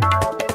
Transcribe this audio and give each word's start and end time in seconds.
you 0.00 0.47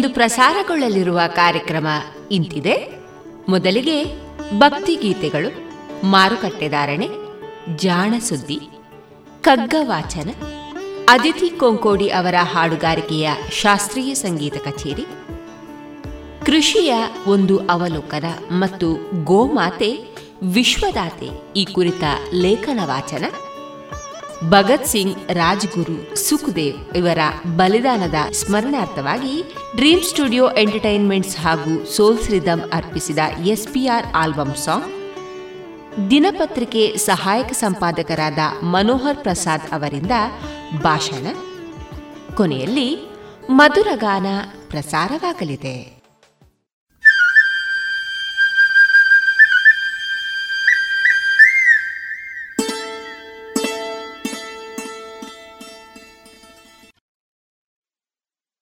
ಇಂದು 0.00 0.10
ಪ್ರಸಾರಗೊಳ್ಳಲಿರುವ 0.14 1.20
ಕಾರ್ಯಕ್ರಮ 1.34 1.88
ಇಂತಿದೆ. 2.30 2.74
ಮೊದಲಿಗೆ 3.48 3.96
ಭಕ್ತಿ 4.58 4.94
ಗೀತೆಗಳು 4.94 5.50
ಮಾರುಕಟ್ಟೆದಾರಣೆ 6.06 7.08
ಜಾಣ 7.76 8.12
ಸುದ್ದಿ 8.28 8.58
ಕಗ್ಗ 9.40 9.74
ವಾಚನ, 9.82 10.28
ಅದಿತಿ 11.08 11.48
ಕೊಂಕೋಡಿ 11.48 12.08
ಅವರ 12.10 12.34
ಹಾಡುಗಾರಿಕೆಯ 12.52 13.28
ಶಾಸ್ತ್ರೀಯ 13.62 14.14
ಸಂಗೀತ 14.14 14.56
ಕಚೇರಿ, 14.64 15.06
ಕೃಷಿಯ 16.46 16.94
ಒಂದು 17.26 17.56
ಅವಲೋಕನ 17.58 18.30
ಮತ್ತು 18.52 18.90
ಗೋಮಾತೆ 19.24 19.92
ವಿಶ್ವದಾತೆ 20.54 21.30
ಈ 21.56 21.64
ಕುರಿತ 21.64 22.04
ಲೇಖನ 22.44 22.80
ವಾಚನ 22.84 23.24
ಭಗತ್ 24.48 24.86
ಸಿಂಗ್, 24.86 25.16
ರಾಜ್ಗುರು, 25.32 26.16
ಸುಖದೇವ್ 26.16 26.96
ಇವರ 26.96 27.18
ಬಲಿದಾನದ 27.56 28.32
ಸ್ಮರಣಾರ್ಥವಾಗಿ 28.32 29.44
ಡ್ರೀಮ್ 29.76 30.02
ಸ್ಟುಡಿಯೋ 30.02 30.56
ಎಂಟರ್ಟೈನ್ಮೆಂಟ್ಸ್ 30.56 31.36
ಹಾಗೂ 31.36 31.84
ಸೋಲ್ಸ್ 31.84 32.30
ರಿದಮ್ 32.30 32.60
ಅರ್ಪಿಸಿದ 32.72 33.18
ಎಸ್ಪಿಆರ್ 33.46 34.06
ಆಲ್ಬಮ್ 34.16 34.54
ಸಾಂಗ್, 34.54 36.10
ದಿನಪತ್ರಿಕೆ 36.10 36.96
ಸಹಾಯಕ 36.96 37.52
ಸಂಪಾದಕರಾದ 37.52 38.38
ಮನೋಹರ್ 38.62 39.16
ಪ್ರಸಾದ್ 39.16 39.70
ಅವರಿಂದ 39.72 40.10
ಭಾಷಣ. 40.82 41.26
ಕೊನೆಯಲ್ಲಿ 42.34 43.08
ಮಧುರಗಾನ 43.50 44.26
ಪ್ರಸಾರವಾಗಲಿದೆ. 44.68 45.99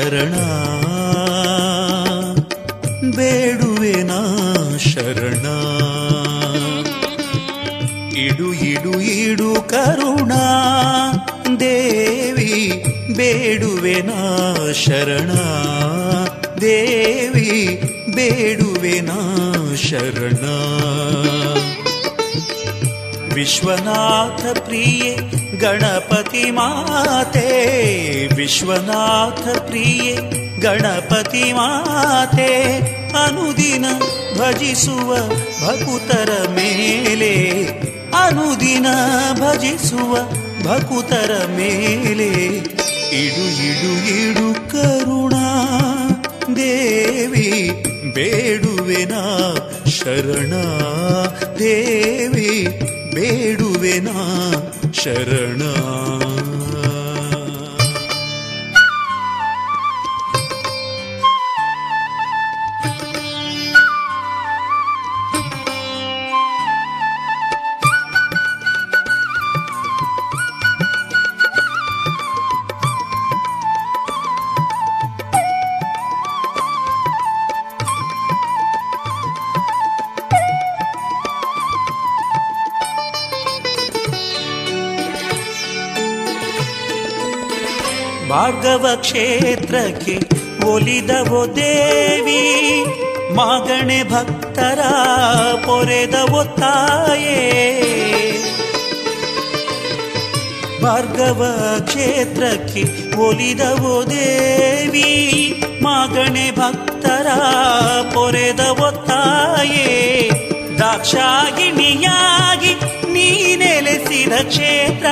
ಶರಣ. 0.00 0.34
ಬೇಡುವೆನಾ 3.16 4.36
ಶರಣ. 4.78 5.46
ಇಡು 8.16 8.52
ಇಡು 8.52 9.00
ಇಡು 9.00 9.68
ಕರುಣಾ. 9.68 10.42
ದೇವಿ 11.60 12.84
ಬೇಡುವೆನಾ 13.16 14.56
ಶರಣ. 14.72 15.30
ದೇವಿ 16.60 17.82
ಬೇಡುವೆನಾ 18.14 19.34
ಶರಣ. 19.76 20.46
ವಿಶ್ವನಾಥ 23.34 24.58
ಪ್ರಿಯೆ 24.58 25.40
ಗಣಪತಿ 25.60 26.50
ಮಾತೆ, 26.50 27.48
ವಿಶ್ವನಾಥ 28.34 29.58
ಪ್ರಿಯೆ, 29.58 30.14
ಗಣಪತಿ 30.60 31.52
ಮಾತೆ, 31.52 32.50
ಅನುದಿನ 33.24 33.86
ಭಜಿಸುವ 34.38 35.16
ಭಕುತರ 35.62 36.30
ಮೇಲೆ, 36.50 37.34
ಅನುದಿನ 38.24 38.86
ಭಜಿಸುವ 39.32 40.16
ಭಕುತರ 40.64 41.32
ಮೇಲೆ, 41.46 42.30
ಇಡು 43.16 43.46
ಇಡು 43.68 43.92
ಇಡು 44.20 44.70
ಕರುಣಾ, 44.70 45.46
ದೇವಿ, 46.56 47.70
ಬೇಡುವೆನಾ 48.14 49.22
ಶರಣ, 49.88 50.52
ದೇವಿ, 51.58 52.66
ಬೇಡುವೆನಾ 53.14 54.18
ಶರಣ. 55.02 55.62
ಒಲಿದವೋ 90.80 91.46
ದೇವಿ, 91.56 92.42
ಮಾಗಣೆ 93.34 94.02
ಭಕ್ತರ 94.02 94.80
ಪೊರೆದವೋ 95.66 96.44
ತಾಯೇ. 96.44 97.40
ಭಾರ್ಗವ 100.82 101.40
ಕ್ಷೇತ್ರಕ್ಕೆ 101.86 102.82
ಒಲಿದವೋ 103.16 104.04
ದೇವಿ, 104.10 105.08
ಮಾಗಣೆ 105.82 106.50
ಭಕ್ತರ 106.50 107.26
ಪೊರೆದವೋ 108.14 108.90
ತಾಯೇ. 108.90 110.30
ದಾಕ್ಷಾಯಿಣಿಯಾಗಿ 110.78 112.74
ನೀ 113.12 113.56
ನೆಲೆಸಿದ 113.56 114.32
ಕ್ಷೇತ್ರ 114.32 115.06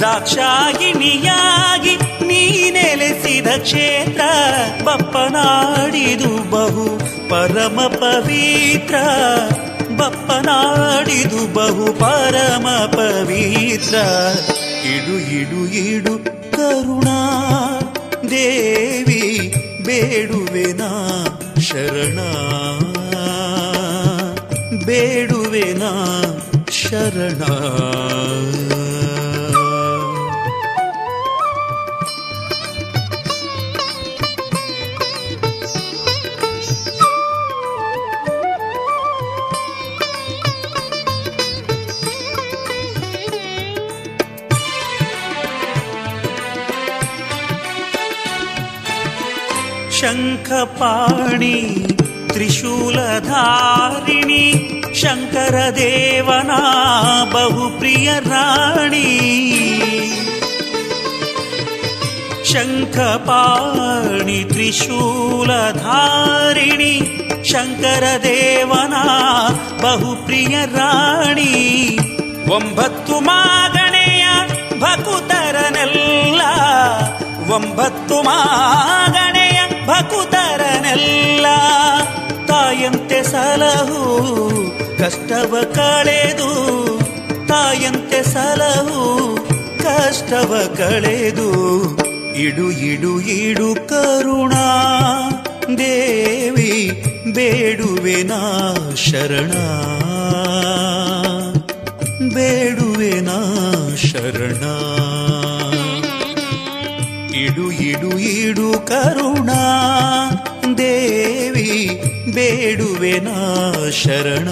ದಾಕ್ಷಾಯಿಣಿಯಾಗಿ 0.00 1.96
ನೀ 1.96 2.70
ನೆಲೆಸಿದ 2.70 3.46
ಕ್ಷೇತ್ರ, 3.46 4.20
ಬಪ್ಪನಾಡಿದು 4.84 6.50
ಬಹು 6.50 6.98
ಪರಮ 7.28 7.80
ಪವಿತ್ರ. 7.86 8.94
ಬಪ್ಪನಾಡಿದು 9.96 11.52
ಬಹು 11.52 11.92
ಪರಮ 11.92 12.68
ಪವಿತ್ರ. 12.86 13.94
ಇಡು 14.86 15.18
ಇಡು 15.18 15.74
ಇಡು, 15.74 16.18
ಕರುಣಾ 16.52 17.20
ದೇವಿ 18.30 19.54
ಬೇಡುವೆನಾ 19.84 21.24
ಶರಣ. 21.60 22.18
ಬೇಡುವೆನಾ 24.86 25.92
ಶರಣ. 26.70 27.42
ಶಂಖಪಾಣಿ 50.07 51.57
ತ್ರಿಶೂಲಧಾರಿಣಿ 52.27 52.83
ಶಂಕರದೇವನ 55.01 56.51
ಬಹುಪ್ರಿಯ 57.33 58.09
ರಾಣಿ 58.29 59.07
ಶಂಖಪಾಣಿ 63.05 64.39
ತ್ರಿಶೂಲಧಾರಿಣಿ 64.43 64.93
ಶಂಕರದೇವನ 67.51 68.95
ಬಹುಪ್ರಿಯ 69.81 70.55
ರಾಣಿ 70.75 71.51
ಒಂಬತ್ತು 72.49 73.15
ಮಾಗಣೆಯ 73.19 74.25
ಭಕುತರನೆಲ್ಲ 74.79 76.41
ಒಂಬತ್ತು 77.53 78.17
ಮಾಗಣೆಯ 78.23 79.16
ಭಕುತರನೆಲ್ಲ 79.98 81.46
ತಾಯಂತೆ 82.46 83.22
ಸಲಹು, 83.22 84.22
ಕಷ್ಟವ 84.98 85.56
ಕಳೆದು 85.74 86.84
ತಾಯಂತೆ 87.48 88.22
ಸಲಹು, 88.22 89.36
ಕಷ್ಟವ 89.78 90.74
ಕಳೆದು 90.76 91.50
ಇಡು 92.34 92.70
ಇಡು 92.70 93.20
ಇಡು 93.20 93.88
ಕರುಣಾ. 93.88 94.64
ದೇವಿ 95.78 97.02
ಬೇಡುವೆನಾ 97.32 98.74
ಶರಣ. 98.96 99.52
ಬೇಡುವೆನಾ 102.34 103.64
ಶರಣ. 103.96 105.07
ಇಡು 107.48 107.72
ಇಡು 107.72 108.18
ಇಡು 108.18 108.86
ಕರುಣಾ. 108.86 109.54
ದೇವಿ 110.78 112.02
ಬೇಡುವೆನಾ 112.34 113.72
ಶರಣ. 113.90 114.48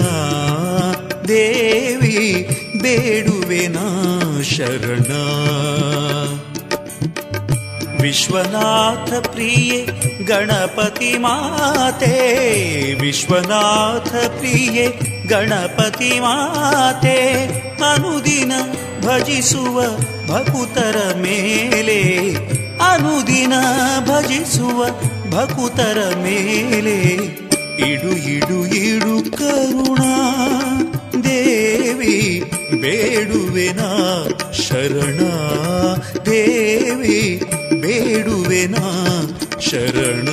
ದೇವಿ 1.27 2.47
ಬೇಡುವೆನಾ 2.81 4.21
ಶರಣ. 4.43 5.13
ವಿಶ್ವನಾಥ 8.01 9.13
ಪ್ರಿಯೆ, 9.27 9.85
ಗಣಪತಿ 10.23 11.17
ಮಾತೆ. 11.17 12.15
ವಿಶ್ವನಾಥ 12.93 14.09
ಪ್ರಿಯೆ, 14.09 14.87
ಗಣಪತಿ 15.27 16.19
ಮಾತೆ. 16.19 17.47
ಅನುದಿನ 17.93 18.51
ಭಜಿಸುವ 19.05 19.83
ಭಕುತರ 20.27 21.13
ಮೇಲೆ 21.15 22.03
ಅನುದಿನ 22.81 23.53
ಭಜಿಸುವ 23.99 24.85
ಭಕುತರ 25.29 26.13
ಮೇಲೆ 26.15 27.01
ಇಡು 27.91 28.17
ಇಡು 28.17 28.65
ಇಡು 28.65 29.37
ಕರುಣಾ. 29.37 30.33
ದೇವಿ 31.23 32.43
ಬೇಡುವೆನಾ 32.81 34.23
ಶರಣ. 34.53 35.19
ದೇವಿ 36.25 37.43
ಬೇಡುವೆನಾ 37.81 39.21
ಶರಣ. 39.59 40.27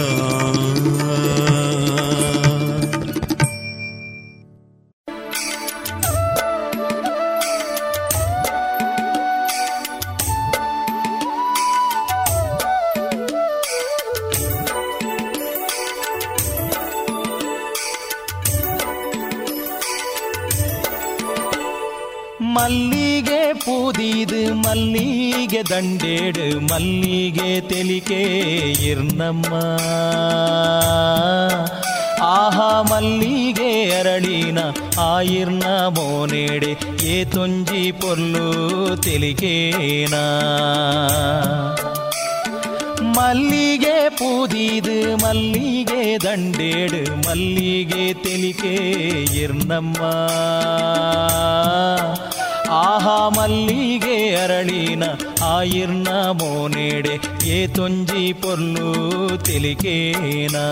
மல்லிகை 25.54 25.62
ದಂಡೇಡು 25.70 26.46
ಮಲ್ಲಿಗೆ 26.68 27.50
ತೆಲಿಕೆ 27.62 28.22
ಇರ್ನಮ್ಮ 28.84 29.52
ಆಹಾ 32.30 32.70
ಮಲ್ಲಿಗೆ 32.90 33.68
ಅರಳಿನ 34.00 34.60
ಆಯಿರ್ನ 35.06 35.66
ಮೋನೇಡೆ 35.98 36.72
ಏ 37.08 37.18
ತೊಂಜಿ 37.34 37.84
ಪೊಲ್ಲು 38.02 38.48
ತೆಲಿಕೇನಾ 39.06 40.24
ಮಲ್ಲಿಗೆ 43.18 43.96
ಪೂದಿದು 44.20 44.98
ಮಲ್ಲಿಗೆ 45.24 46.04
ದಂಡೇಡು 46.26 47.04
ಮಲ್ಲಿಗೆ 47.20 48.06
ತೆಲಿಕೆ 48.24 48.76
ಇರ್ನಮ್ಮ 49.44 50.02
ಆಹಾ 52.71 53.29
ಮಲ್ಲಿಗೆ 53.29 54.35
ಅರಳಿನ 54.35 55.05
ಆಯಿರ್ನ 55.43 56.09
ಮೋನೇಡೆ 56.09 57.21
ಏ 57.47 57.67
ತೊಂಜಿ 57.67 58.33
ಪೊಲ್ಲು 58.33 58.89
ತೆಲಿಕೇನಾ. 59.45 60.65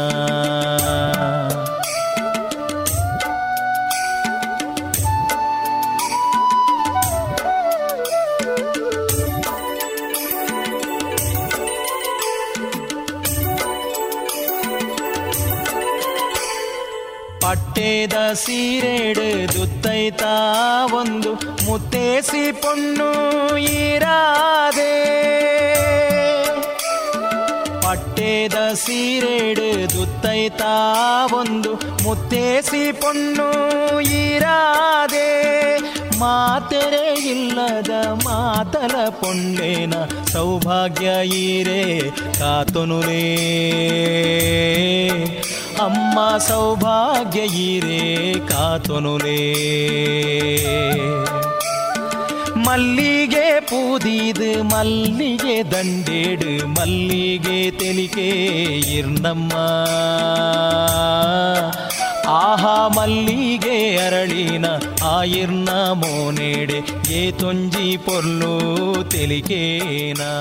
ಪಟ್ಟೆದ 17.72 18.32
ಸೀರೆಡು 18.32 19.54
ದುತ್ತೈತ 19.54 20.22
ಒಂದು 20.94 21.34
ಮುತ್ತೇಸಿ 21.66 22.52
ಪೊಣ್ಣು 22.52 23.56
ಈರಾದೆ. 23.56 24.94
ಪಟ್ಟೇದ 27.80 28.54
ಸೀರೆಡು 28.74 29.96
ದುತ್ತೈತ 29.96 30.62
ಒಂದು 31.34 31.74
ಮುತ್ತೇಸಿ 32.02 32.92
ಪೊಣ್ಣು 32.92 34.00
ಈರಾದೆ. 34.00 35.30
ಮಾತೆರೆ 36.18 37.14
ಇಲ್ಲದ 37.14 37.90
ಮಾತಲ 38.24 39.08
ಪೊಂಡೇನ 39.08 39.94
ಸೌಭಾಗ್ಯ 40.32 41.26
ಈರೆ, 41.26 42.10
ಕಾತೊನುಲೇ. 42.38 43.22
ಅಮ್ಮ 45.84 46.18
సౌభాగ్య 46.38 47.40
ఈరే 47.40 48.04
కాతునులే 48.48 49.42
ಮಲ್ಲಿಗೆ 52.66 53.46
ಪೂದಿದು, 53.60 54.50
ಮಲ್ಲಿಗೆ 54.62 55.56
ದಂಡೇಡು, 55.70 56.52
ಮಲ್ಲಿಗೆ 56.68 57.58
ತೆಲಿಕೆ 57.70 58.28
ಇರ್ನಮ್ಮ. 58.98 59.52
ಆಹಾ 62.28 62.76
ಮಲ್ಲಿಗೆ 62.88 63.76
ಅರಳಿನ 63.96 64.66
ಆಯಿರ್ನ 65.10 65.70
ಮೋನೇಡೆ, 65.92 66.80
ಏ 67.12 67.30
ತೊಂಜಿ 67.30 67.96
ಪೊರ್ಲು 67.96 68.54
ತೆಲಿಕೇನಾ. 69.10 70.32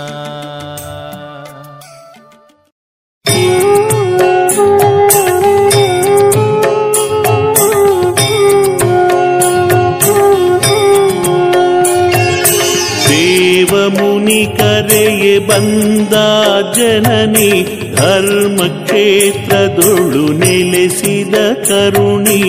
जननि 16.76 17.54
धर्म 17.96 18.58
के 18.90 19.08
त 19.32 19.50
दुरुनिलिद 19.80 21.36
करुणी 21.70 22.44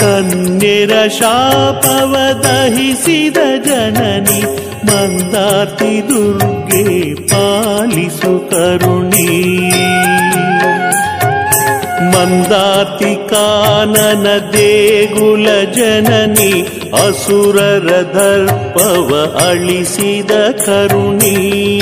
कन्यरशापवदहिसिद 0.00 0.98
जननि 3.66 4.40
मति 4.84 6.02
दुर्गे 6.08 7.14
पालिसु 7.14 8.32
करुणी। 8.38 9.99
ಮಂದಾತಿ 12.20 13.28
ಕಾನನ 13.28 14.26
ದೇಗುಲ 14.52 15.48
ಜನನಿ 15.72 16.62
ಅಸುರರ 16.92 17.90
ದರ್ಪವ 17.90 19.38
ಅಳಿಸಿದ 19.48 20.30
ಕರುಣಿ. 20.66 21.80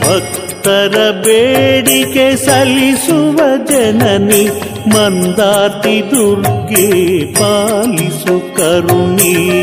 ಭಕ್ತರ 0.00 1.10
ಬೇಡಿಕೆ 1.10 2.36
ಸಲ್ಲಿಸುವ 2.36 3.40
ಜನನಿ 3.70 4.48
ಮಂದಾತಿ 4.94 6.02
ದುರ್ಗೆ 6.10 7.24
ಪಾಲಿಸು 7.34 8.56
ಕರುಣಿ. 8.56 9.60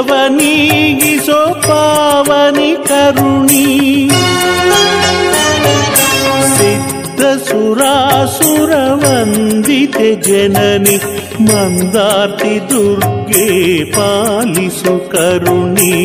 सो 0.00 1.54
पावनि 1.54 2.76
करुणी। 2.92 4.08
लित्त 6.58 7.20
सुरासुरमन्दित 7.48 9.96
जननी 10.26 10.96
मन्दाति 11.40 12.54
दुर्गे 12.60 13.84
पालिषु 13.84 14.96
करुणी। 14.96 16.00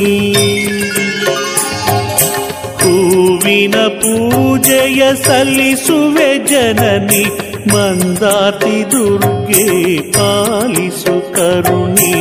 ಹೂವಿನ 2.95 3.75
ಪೂಜೆಯ 3.99 5.01
ಸಲ್ಲಿಸುವೆ 5.23 6.29
ಜನನಿ 6.45 7.23
ಮಂದಾತಿ 7.73 8.77
ದುರ್ಗೆ 8.91 9.65
ಪಾಲಿಸು 10.11 11.15
ಕರುಣಿ 11.35 12.15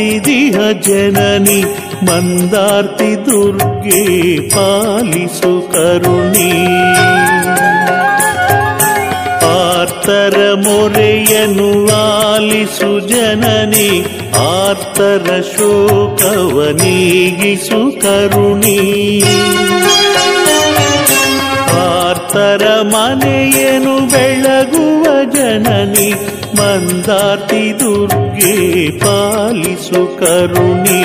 ಪಿಡಿದಿಹ 0.00 0.70
ಜನನಿ 0.70 1.64
ಮಂದಾರ್ತಿ 2.04 3.16
ದುರ್ಗೆ 3.16 4.40
ಪಾಲಿಸು 4.48 5.72
ಕರುಣಿ. 5.72 6.52
ಆರ್ತರ 9.46 10.52
ಮೊರೆಯನು 10.54 11.92
ಆಲಿಸು 11.92 13.08
ಜನನಿ, 13.08 14.04
ಆರ್ತರ 14.38 15.42
ಶೋಕವ 15.56 16.68
ನೀಗಿಸು 16.82 18.00
ಕರುಣಿ. 18.00 19.22
ಆರ್ತರ 21.76 22.80
ಮನೆಯನು 22.82 24.12
ಬೆಳಗುವ 24.12 25.24
ಜನನಿ 25.24 26.39
ಮಂದಾತಿ 26.60 27.64
ದುರ್ಗೆ 27.80 28.54
ಪಾಲಿಸು 28.98 30.00
ಕರುಣಿ 30.18 31.02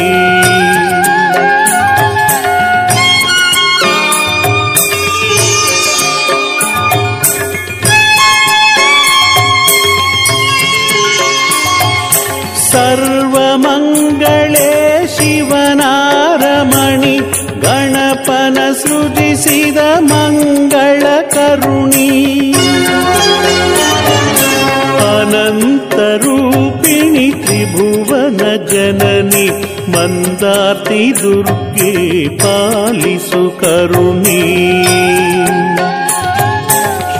जननि 28.57 29.49
मन्दार्ति 29.89 31.13
दुर्गे 31.21 32.27
पालिसु 32.27 33.49
करुणि। 33.49 34.43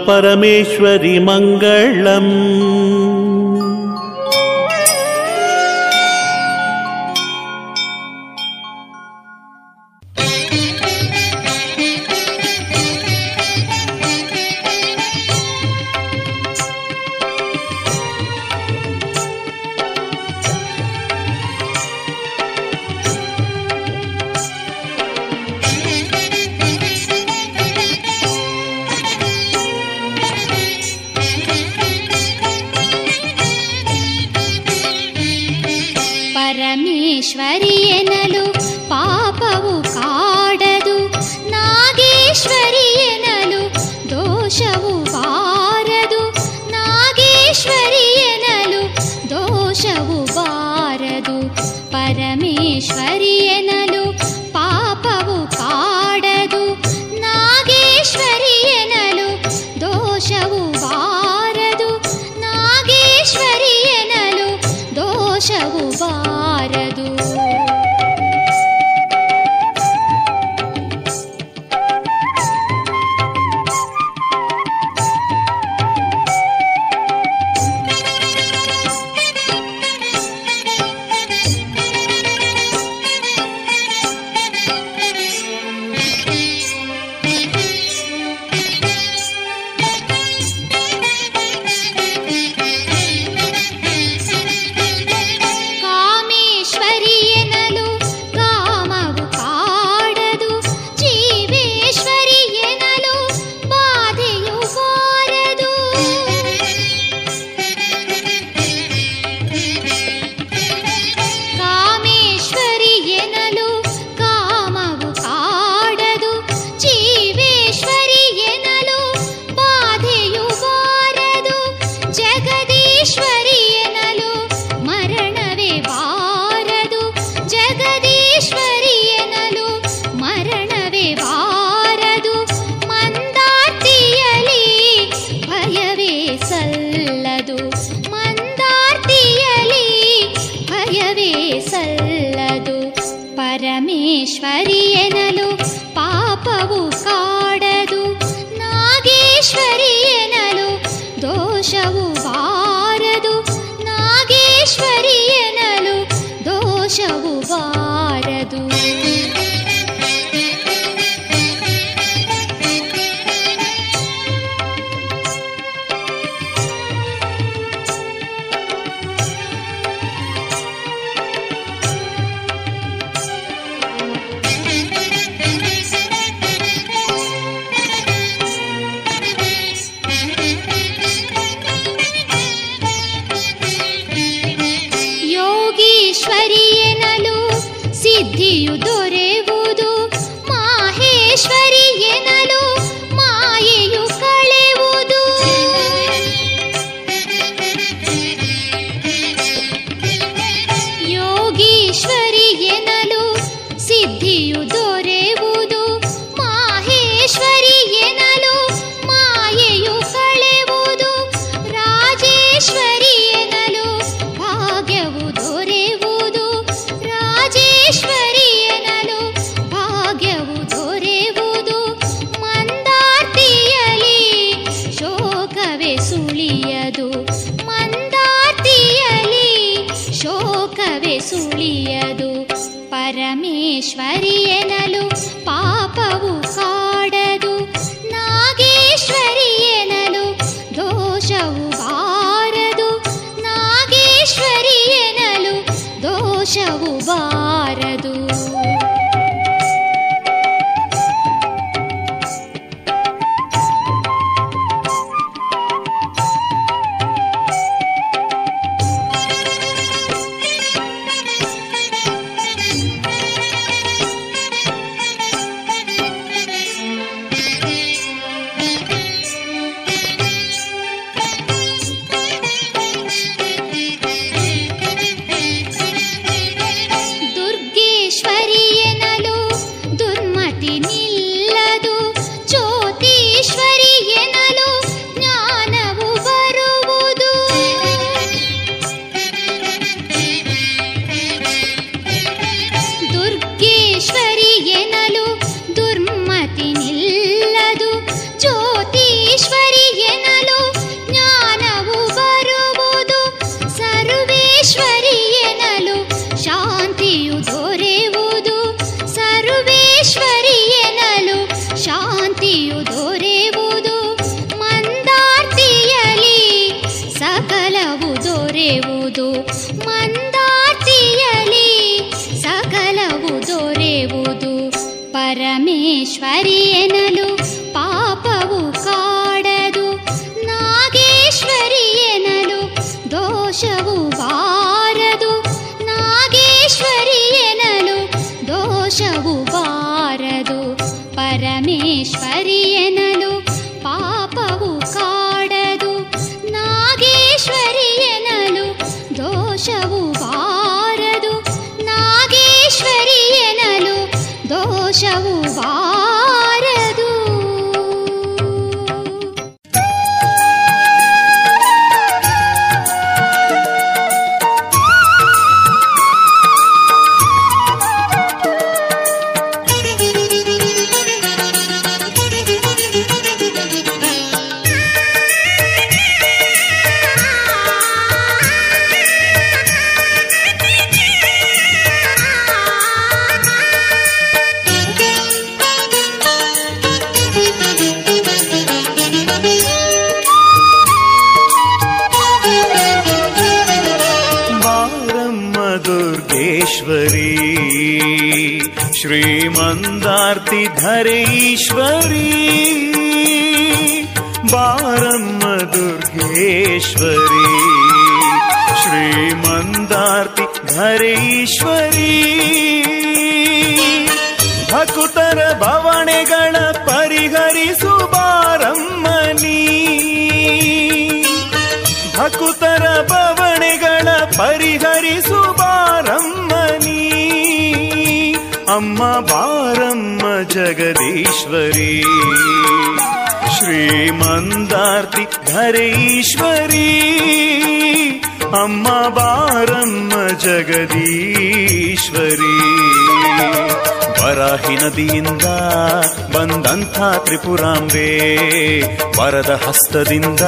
ಹಸ್ತದಿಂದ 449.90 450.44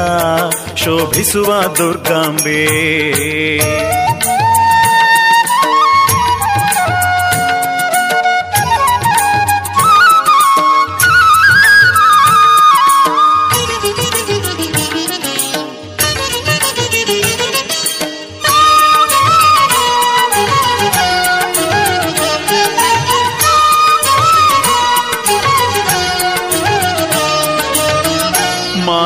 ಶೋಭಿಸುವ 0.77 1.63
ದುರ್ಗಾಂಬೆ. 1.79 2.61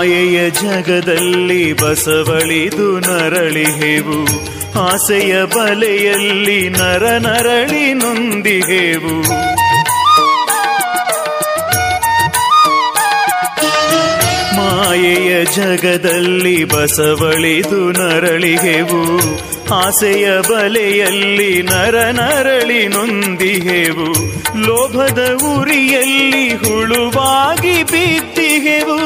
ಮಾಯೆಯ 0.08 0.40
ಜಗದಲ್ಲಿ 0.56 1.62
ಬಸವಳಿದು 1.72 2.86
ನರಳಿಹೆವು 3.06 4.18
ಆಸೆಯ 4.82 5.32
ಬಲೆಯಲ್ಲಿ 5.54 6.58
ನರ 6.74 7.04
ನರಳಿ 7.24 7.86
ನೊಂದಿಹೆವು 7.94 9.14
ಮಾಯೆಯ 14.56 15.32
ಜಗದಲ್ಲಿ 15.56 16.56
ಬಸವಳಿದು 16.64 17.80
ನರಳಿಹೆವು 17.92 19.02
ಆಸೆಯ 19.76 20.26
ಬಲೆಯಲ್ಲಿ 20.48 21.52
ನರ 21.62 21.96
ನರಳಿ 22.12 22.82
ನೊಂದಿಹೆವು 22.88 24.08
ಲೋಭದ 24.66 25.22
ಉರಿಯಲ್ಲಿ 25.50 26.46
ಹುಳುವಾಗಿ 26.62 27.76
ಬಿದ್ದಿಹೆವು 27.84 29.00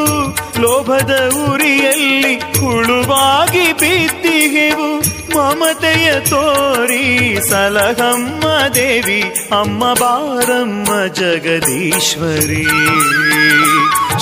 ಲೋಭದ 0.61 1.33
ಉರಿಯಲ್ಲಿ 1.51 2.37
ಹುಳುವಾಗಿ 2.61 3.73
ಬಿದ್ದಿಗೆವು 3.73 4.90
ಮಮತೆಯ 5.37 6.20
ತೋರಿ 6.20 7.38
ಸಲಹಮ್ಮ 7.49 8.44
ದೇವಿ, 8.75 9.20
ಅಮ್ಮ 9.61 9.92
ಬಾರಮ್ಮ 9.94 11.07
ಜಗದೀಶ್ವರಿ. 11.07 12.64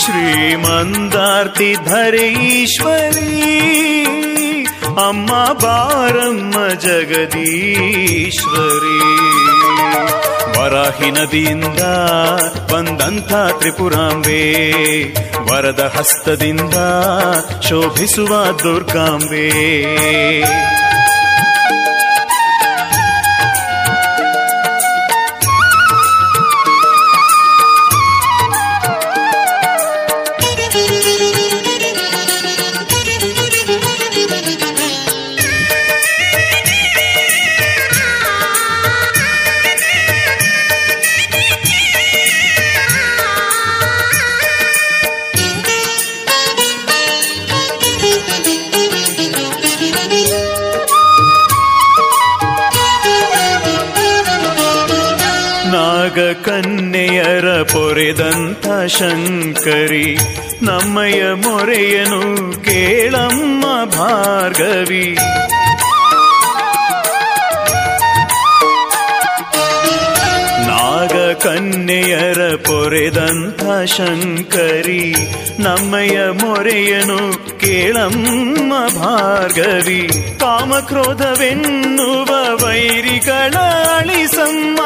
ಶ್ರೀಮಂದಾರ್ತಿ 0.02 1.74
ಧರೇಶ್ವರಿ, 1.74 3.34
ಅಮ್ಮ 5.06 5.30
ಬಾರಮ್ಮ 5.52 6.68
ಜಗದೀಶ್ವರಿ. 6.68 7.78
ವರಾಹಿ 10.58 11.10
ನದಿಯಿಂದ 11.10 11.82
ಬಂದಂಥ 12.72 13.32
ತ್ರಿಪುರಾಂಬೆ 13.58 14.40
ವರದ 15.50 15.92
ಹಸ್ತದಿಂದ 15.96 16.74
ಶೋಭಿಸುವ 17.68 18.44
ದುರ್ಗಾಂಬೆ. 18.62 19.48
ಕನ್ಯೆಯರ 57.18 57.62
ಪೊರೆದಂಥ 57.62 58.66
ಶಂಕರಿ 58.86 60.18
ನಮ್ಮಯ 60.62 61.20
ಮೊರೆಯನು 61.34 62.20
ಕೇಳಮ್ಮ 62.62 63.64
ಭಾರ್ಗವಿ. 63.84 65.06
ಕನ್ಯೆಯರ 71.88 72.40
ಪೊರೆದಂಥ 72.66 73.62
ಶಂಕರಿ 73.92 75.04
ನಮ್ಮಯ 75.58 76.16
ಮೊರೆಯನು 76.40 77.16
ಕೇಳಮ್ಮ 77.58 78.72
ಭಾರ್ಗವಿ 78.96 80.02
ಕಾಮಕ್ರೋಧವೆನ್ನುವ 80.40 82.30
ವೈರಿಗಳ 82.62 83.54
ಅಳಿಸಮ್ಮ 83.94 84.80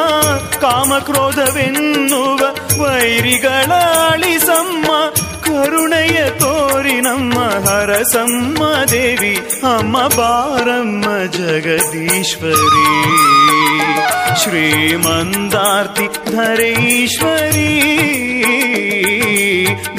ಕಾಮಕ್ರೋಧವೆನ್ನುವ 0.60 2.40
ವೈರಿಗಳ 2.82 3.70
ಅಳಿಸಮ್ಮ 4.06 4.81
ಕರುಣೆಯ 5.62 6.30
ತೋರಿ 6.30 7.00
ನಮ್ಮ 7.00 7.38
ಹರಸಮ್ಮ 7.40 8.84
ದೇವಿ, 8.90 9.36
ಅಮ್ಮ 9.76 10.08
ಬಾರಮ್ಮ 10.08 11.04
ಜಗದೀಶ್ವರಿ. 11.32 12.88
ಶ್ರೀಮಂದಾರ್ತಿ 14.42 16.06
ಧರೇಶ್ವರಿ 16.30 17.82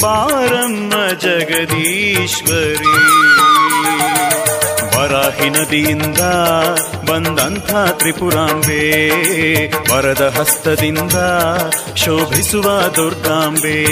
ಬಾರಮ್ಮ 0.02 0.94
ಜಗದೀಶ್ವರಿ. 1.20 2.94
ವರಾಹಿ 4.98 5.50
ನದಿಯಿಂದ 5.50 6.20
ಬಂದಂಥ 7.10 7.74
ತ್ರಿಪುರಾಂಬೆ, 7.74 8.82
ವರದ 9.94 10.34
ಹಸ್ತದಿಂದ 10.38 11.18
ಶೋಭಿಸುವ 11.96 12.82
ದುರ್ಗಾಂಬೆ. 12.96 13.84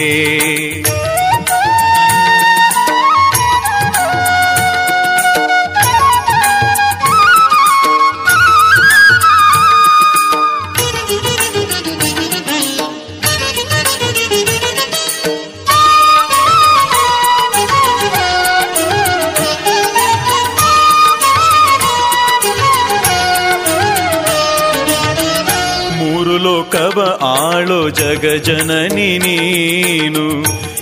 ಲೋಕವ 26.71 27.19
ಆಳೋ 27.21 27.89
ಜಗಜನನಿ 27.89 29.17
ನೀನು. 29.17 30.41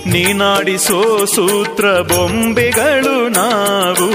ನೀನಾಡಿಸೋ 0.10 1.26
ಸೂತ್ರ 1.26 1.86
ಬೊಂಬೆಗಳು 1.86 3.30
ನಾವು. 3.30 4.10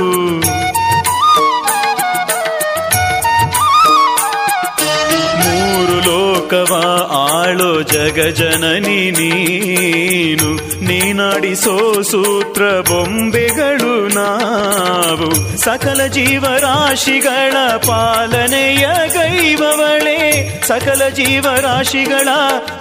ಲೋಕವ 6.54 6.74
ಆಳೋ 7.10 7.82
ಜಗ 7.82 8.20
ಜನನಿ 8.20 9.10
ನೀನು 9.10 10.54
ನೀನಾಡಿಸೋ 10.84 12.02
ಸೂತ್ರ 12.02 12.62
ಬೊಂಬೆಗಳು 12.62 14.14
ನಾವು. 14.14 15.58
ಸಕಲ 15.58 16.06
ಜೀವರಾಶಿಗಳ 16.06 17.76
ಪಾಲನೆಯ 17.76 18.88
ಗೈವವಳೆ. 19.12 20.20
ಸಕಲ 20.68 21.08
ಜೀವರಾಶಿಗಳ 21.08 22.28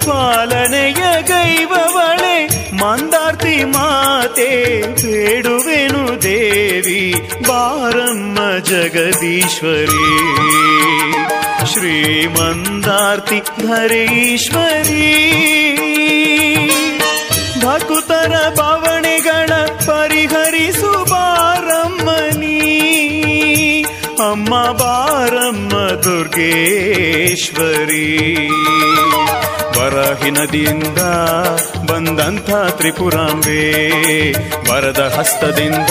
ಪಾಲನೆಯ 0.06 1.22
ಗೈವವಳೆ. 1.22 2.36
ಮಂದಾರ್ತಿ 2.76 3.64
ಮಾತೆ 3.64 4.82
ಬೇಡುವೆನು 5.02 6.22
ದೇವಿ, 6.22 7.14
ಬಾರಮ್ಮ 7.48 8.58
ಜಗದೀಶ್ವರಿ. 8.58 10.06
ಶ್ರೀಮಂದಾರ್ತಿ 11.74 13.40
ಧರೇಶ್ವರಿ 13.40 15.12
ಭಕುತರ 17.60 18.48
ಬವಣೆಗಳ 18.48 19.52
ಪರಿಹರಿಸು 19.86 21.10
ಬಾರಮ್ಮನಿ 21.10 22.60
ಅಮ್ಮ 24.30 24.62
ಬಾರಮ್ಮ 24.72 25.72
ದುರ್ಗೇಶ್ವರಿ. 26.04 26.46
ವರಾಹಿ 29.84 30.30
ನದಿಯಿಂದ 30.30 30.98
ಬಂದಂಥ 31.90 32.50
ತ್ರಿಪುರಾಂಬೆ, 32.50 33.60
ವರದ 34.72 35.14
ಹಸ್ತದಿಂದ 35.18 35.90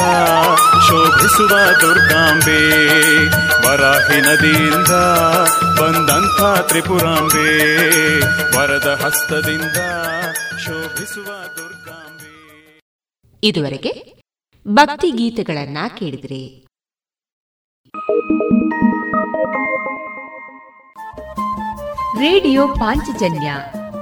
ಶೋಭಿಸುವ 0.88 1.58
ದುರ್ಗಾಂಬೆ, 1.82 2.86
ವರಾಹಿ 3.68 4.22
ನದಿಯಿಂದ 4.22 4.94
ಬಂದಂಥ 5.82 6.68
ತ್ರಿಪುರಾಂಬೆ, 6.68 7.60
ವರದ 8.58 9.02
ಹಸ್ತದಿಂದ 9.06 9.78
ಶೋಭಿಸುವ 10.66 11.26
ದುರ್ಗಾಂಬೆ. 11.26 12.80
ಇದುವರೆಗೆ 13.44 14.14
ಭಕ್ತಿ 14.68 15.12
ಗೀತೆಗಳನ್ನ 15.12 15.78
ಕೇಳಿದ್ರಿ. 15.98 16.66
ರೇಡಿಯೋ 22.18 22.68
ಪಾಂಚಜನ್ಯ 22.68 23.54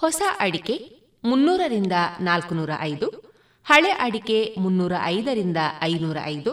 ಹೊಸ 0.00 0.22
ಅಡಿಕೆ 0.40 0.74
ಮುನ್ನೂರರಿಂದ 1.24 1.92
ನಾಲ್ಕುನೂರ 2.20 2.70
ಐದು, 2.80 3.06
ಹಳೆ 3.66 3.90
ಅಡಿಕೆ 3.90 4.54
ಮುನ್ನೂರ 4.58 4.92
ಐದರಿಂದ 5.04 5.56
ಐನೂರ 5.82 6.16
ಐದು, 6.24 6.52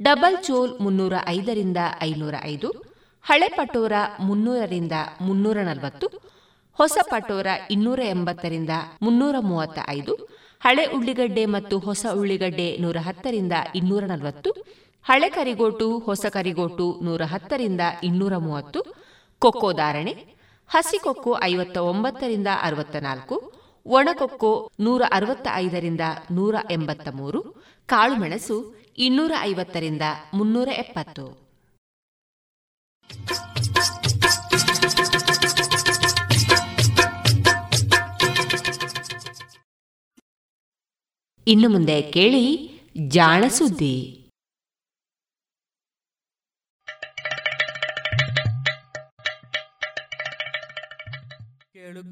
ಡಬಲ್ 0.00 0.36
ಚೋಲ್ 0.44 0.72
ಮುನ್ನೂರ 0.80 1.14
ಐದರಿಂದ 1.26 1.76
ಐನೂರ 2.00 2.34
ಐದು, 2.44 2.68
ಹಳೆ 3.22 3.48
ಪಟೋರ 3.48 3.92
ಮುನ್ನೂರರಿಂದ 4.20 4.92
ಮುನ್ನೂರ 5.20 5.58
ನಲವತ್ತು, 5.62 6.06
ಹೊಸ 6.78 6.98
ಪಟೋರ 7.10 7.46
ಇನ್ನೂರ 7.70 8.00
ಎಂಬತ್ತರಿಂದ 8.04 8.70
ಮುನ್ನೂರ 9.02 9.34
ಮೂವತ್ತ 9.40 9.78
ಐದು, 9.88 10.14
ಹಳೆ 10.64 10.84
ಉಳ್ಳಿಗಡ್ಡೆ 10.86 11.46
ಮತ್ತು 11.46 11.78
ಹೊಸ 11.78 12.06
ಉಳ್ಳಿಗಡ್ಡೆ 12.12 12.76
ನೂರ 12.76 12.96
ಹತ್ತರಿಂದ 13.00 13.52
ಇನ್ನೂರ 13.74 14.04
ನಲವತ್ತು, 14.04 14.52
ಹಳೆ 15.06 15.28
ಕರಿಗೋಟು, 15.28 15.98
ಹೊಸ 15.98 16.26
ಕರಿಗೋಟು 16.26 17.00
ನೂರ 17.02 17.22
ಹತ್ತರಿಂದ 17.24 17.80
ಇನ್ನೂರ 18.02 18.36
ಮೂವತ್ತು, 18.36 18.82
ಕೊಕ್ಕೋ 19.42 19.72
ಧಾರಣೆ 19.72 20.33
ಹಸಿಕೊಕ್ಕೋ 20.74 21.42
ಐವತ್ತ 21.42 21.76
ಒಂಬತ್ತರಿಂದ 21.76 22.46
ಅರವತ್ತ 22.62 22.96
ನಾಲ್ಕು 22.96 23.52
ಒಣಕೊಕ್ಕೋ 23.86 24.72
ನೂರ 24.80 25.02
ಅರವತ್ತ 25.12 25.48
ಐದರಿಂದ 25.54 26.00
ನೂರ 26.30 26.54
ಎಂಬತ್ತ 26.70 27.08
ಮೂರು 27.08 27.64
ಕಾಳುಮೆಣಸು 27.86 28.74
ಇನ್ನೂರ 28.98 29.32
ಐವತ್ತರಿಂದ 29.40 30.02
ಮುನ್ನೂರ 30.34 30.68
ಎಪ್ಪತ್ತು 30.68 31.44
ಇನ್ನು 41.46 41.68
ಮುಂದೆ 41.68 42.02
ಕೇಳಿ 42.02 42.70
ಜಾಣ 43.08 43.44
ಸುದ್ದಿ. 43.48 44.23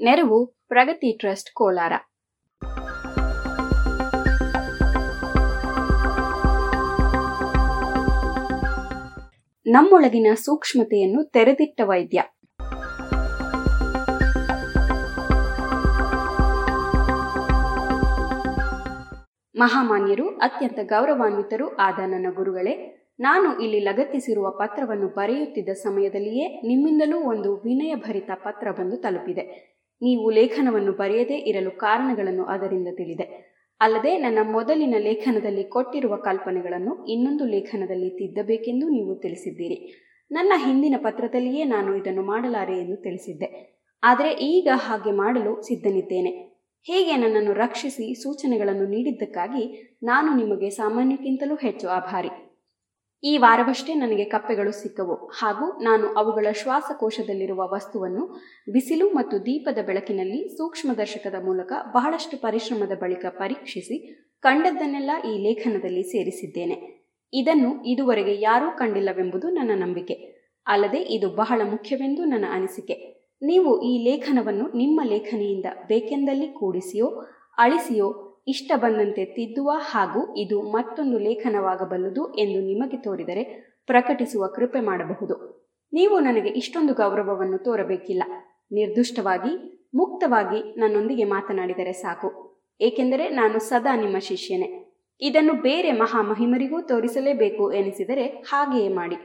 ನೆರವು 0.00 0.46
ಪ್ರಗತಿ 0.46 1.16
ಟ್ರಸ್ಟ್ 1.18 1.54
ಕೋಲಾರ. 1.54 1.92
ನಮ್ಮೊಳಗಿನ 9.66 10.26
ಸೂಕ್ಷ್ಮತೆಯನ್ನು 10.34 11.30
ತೆರೆದಿಟ್ಟ 11.30 11.80
ವೈದ್ಯ. 11.84 12.22
ಮಹಾಮಾನ್ಯರು 19.56 20.28
ಅತ್ಯಂತ 20.28 20.78
ಗೌರವಾನ್ವಿತರು 20.82 21.76
ಆದ 21.76 21.98
ನನ್ನ 21.98 22.26
ಗುರುಗಳೇ, 22.34 22.74
ನಾನು 23.20 23.60
ಇಲ್ಲಿ 23.60 23.80
ಲಗತ್ತಿಸಿರುವ 23.80 24.50
ಪತ್ರವನ್ನು 24.50 25.08
ಬರೆಯುತ್ತಿದ್ದ 25.08 25.68
ಸಮಯದಲ್ಲಿಯೇ 25.68 26.60
ನಿಮ್ಮಿಂದಲೂ 26.68 27.18
ಒಂದು 27.18 27.56
ವಿನಯಭರಿತ 27.56 28.30
ಪತ್ರ 28.34 28.70
ಬಂದು 28.70 28.96
ತಲುಪಿದೆ. 28.96 29.77
ನೀವು 30.02 30.30
ಲೇಖನವನ್ನು 30.30 30.92
ಬರೆಯದೇ 30.92 31.36
ಇರಲು 31.36 31.70
ಕಾರಣಗಳನ್ನು 31.70 32.44
ಅದರಿಂದ 32.44 32.88
ತಿಳಿದೆ. 32.96 33.58
ಅಲ್ಲದೆ 33.80 34.18
ನನ್ನ 34.18 34.38
ಮೊದಲಿನ 34.42 34.94
ಲೇಖನದಲ್ಲಿ 34.98 35.64
ಕೊಟ್ಟಿರುವ 35.64 36.16
ಕಲ್ಪನೆಗಳನ್ನು 36.16 37.06
ಇನ್ನೊಂದು 37.06 37.44
ಲೇಖನದಲ್ಲಿ 37.44 38.10
ತಿದ್ದಬೇಕೆಂದು 38.10 38.88
ನೀವು 38.88 39.14
ತಿಳಿಸಿದ್ದೀರಿ. 39.14 40.08
ನನ್ನ 40.30 40.52
ಹಿಂದಿನ 40.56 40.94
ಪತ್ರದಲ್ಲಿಯೇ 40.98 41.64
ನಾನು 41.64 41.96
ಇದನ್ನು 41.96 42.22
ಮಾಡಲಾರೆ 42.22 42.78
ಎಂದು 42.78 42.96
ತಿಳಿಸಿದ್ದೆ. 42.96 43.78
ಆದರೆ 44.02 44.30
ಈಗ 44.30 44.68
ಹಾಗೆ 44.74 45.10
ಮಾಡಲು 45.10 45.62
ಸಿದ್ಧನಿದ್ದೇನೆ. 45.62 46.30
ಹೇಗೆ 46.86 47.16
ನನ್ನನ್ನು 47.16 47.52
ರಕ್ಷಿಸಿ 47.52 48.14
ಸೂಚನೆಗಳನ್ನು 48.14 48.86
ನೀಡಿದ್ದಕ್ಕಾಗಿ 48.86 49.96
ನಾನು 50.02 50.36
ನಿಮಗೆ 50.36 50.70
ಸಾಮಾನ್ಯಕ್ಕಿಂತಲೂ 50.70 51.54
ಹೆಚ್ಚು 51.54 51.88
ಆಭಾರಿ. 51.88 52.47
ಈ 53.24 53.38
ವಾರವಷ್ಟೇ 53.38 53.94
ನನಗೆ 53.94 54.24
ಕಪ್ಪೆಗಳು 54.24 54.72
ಸಿಕ್ಕವು. 54.72 55.14
ಹಾಗೂ 55.14 55.82
ನಾನು 55.82 56.08
ಅವುಗಳ 56.08 56.46
ಶ್ವಾಸಕೋಶದಲ್ಲಿರುವ 56.62 57.68
ವಸ್ತುವನ್ನು 57.72 58.26
ಬಿಸಿಲು 58.72 59.08
ಮತ್ತು 59.08 59.42
ದೀಪದ 59.42 59.78
ಬೆಳಕಿನಲ್ಲಿ 59.86 60.56
ಸೂಕ್ಷ್ಮದರ್ಶಕದ 60.56 61.44
ಮೂಲಕ 61.44 61.72
ಬಹಳಷ್ಟು 61.92 62.40
ಪರಿಶ್ರಮದ 62.40 62.92
ಬಳಿಕ 63.00 63.26
ಪರೀಕ್ಷಿಸಿ 63.28 64.24
ಕಂಡದ್ದನ್ನೆಲ್ಲ 64.40 65.10
ಈ 65.30 65.42
ಲೇಖನದಲ್ಲಿ 65.42 66.02
ಸೇರಿಸಿದ್ದೇನೆ. 66.02 67.08
ಇದನ್ನು 67.32 67.84
ಇದುವರೆಗೆ 67.84 68.40
ಯಾರೂ 68.40 68.76
ಕಂಡಿಲ್ಲವೆಂಬುದು 68.76 69.48
ನನ್ನ 69.48 69.70
ನಂಬಿಕೆ. 69.74 70.14
ಅಲ್ಲದೆ 70.66 70.98
ಇದು 70.98 71.30
ಬಹಳ 71.30 71.60
ಮುಖ್ಯವೆಂದು 71.70 72.24
ನನ್ನ 72.24 72.44
ಅನಿಸಿಕೆ. 72.50 73.18
ನೀವು 73.42 73.82
ಈ 73.82 74.04
ಲೇಖನವನ್ನು 74.04 74.76
ನಿಮ್ಮ 74.76 75.00
ಲೇಖನಿಯಿಂದ 75.04 75.64
ಬೇಕೆಂದಲ್ಲಿ 75.86 76.46
ಕೂಡಿಸಿಯೋ, 76.46 77.06
ಅಳಿಸಿಯೋ 77.58 78.27
ಇಷ್ಟ 78.48 78.72
ಬಂದಂತೆ 78.76 79.24
ತಿದ್ದುವ 79.24 79.70
ಹಾಗೂ 79.70 80.34
ಇದು 80.34 80.62
ಮತ್ತೊಂದು 80.62 81.18
ಲೇಖನವಾಗಬಲ್ಲದು 81.18 82.34
ಎಂದು 82.34 82.60
ನಿಮಗೆ 82.60 82.96
ತೋರಿದರೆ 82.96 83.44
ಪ್ರಕಟಿಸುವ 83.86 84.46
ಕೃಪೆ 84.46 84.80
ಮಾಡಬಹುದು. 84.80 85.58
ನೀವು 85.92 86.20
ನನಗೆ 86.20 86.48
ಇಷ್ಟೊಂದು 86.48 86.94
ಗೌರವವನ್ನು 86.94 87.58
ತೋರಬೇಕಿಲ್ಲ. 87.58 88.22
ನಿರ್ದುಷ್ಟವಾಗಿ, 88.72 89.82
ಮುಕ್ತವಾಗಿ 89.94 90.80
ನನ್ನೊಂದಿಗೆ 90.80 91.24
ಮಾತನಾಡಿದರೆ 91.24 91.92
ಸಾಕು. 91.92 92.58
ಏಕೆಂದರೆ 92.80 93.28
ನಾನು 93.28 93.58
ಸದಾ 93.58 93.96
ನಿಮ್ಮ 93.96 94.18
ಶಿಷ್ಯನೇ. 94.18 94.84
ಇದನ್ನು 95.20 95.52
ಬೇರೆ 95.52 95.92
ಮಹಾಮಹಿಮರಿಗೂ 95.92 96.80
ತೋರಿಸಲೇಬೇಕು 96.80 97.72
ಎನಿಸಿದರೆ 97.72 98.26
ಹಾಗೆಯೇ 98.26 98.88
ಮಾಡಿ. 98.88 99.16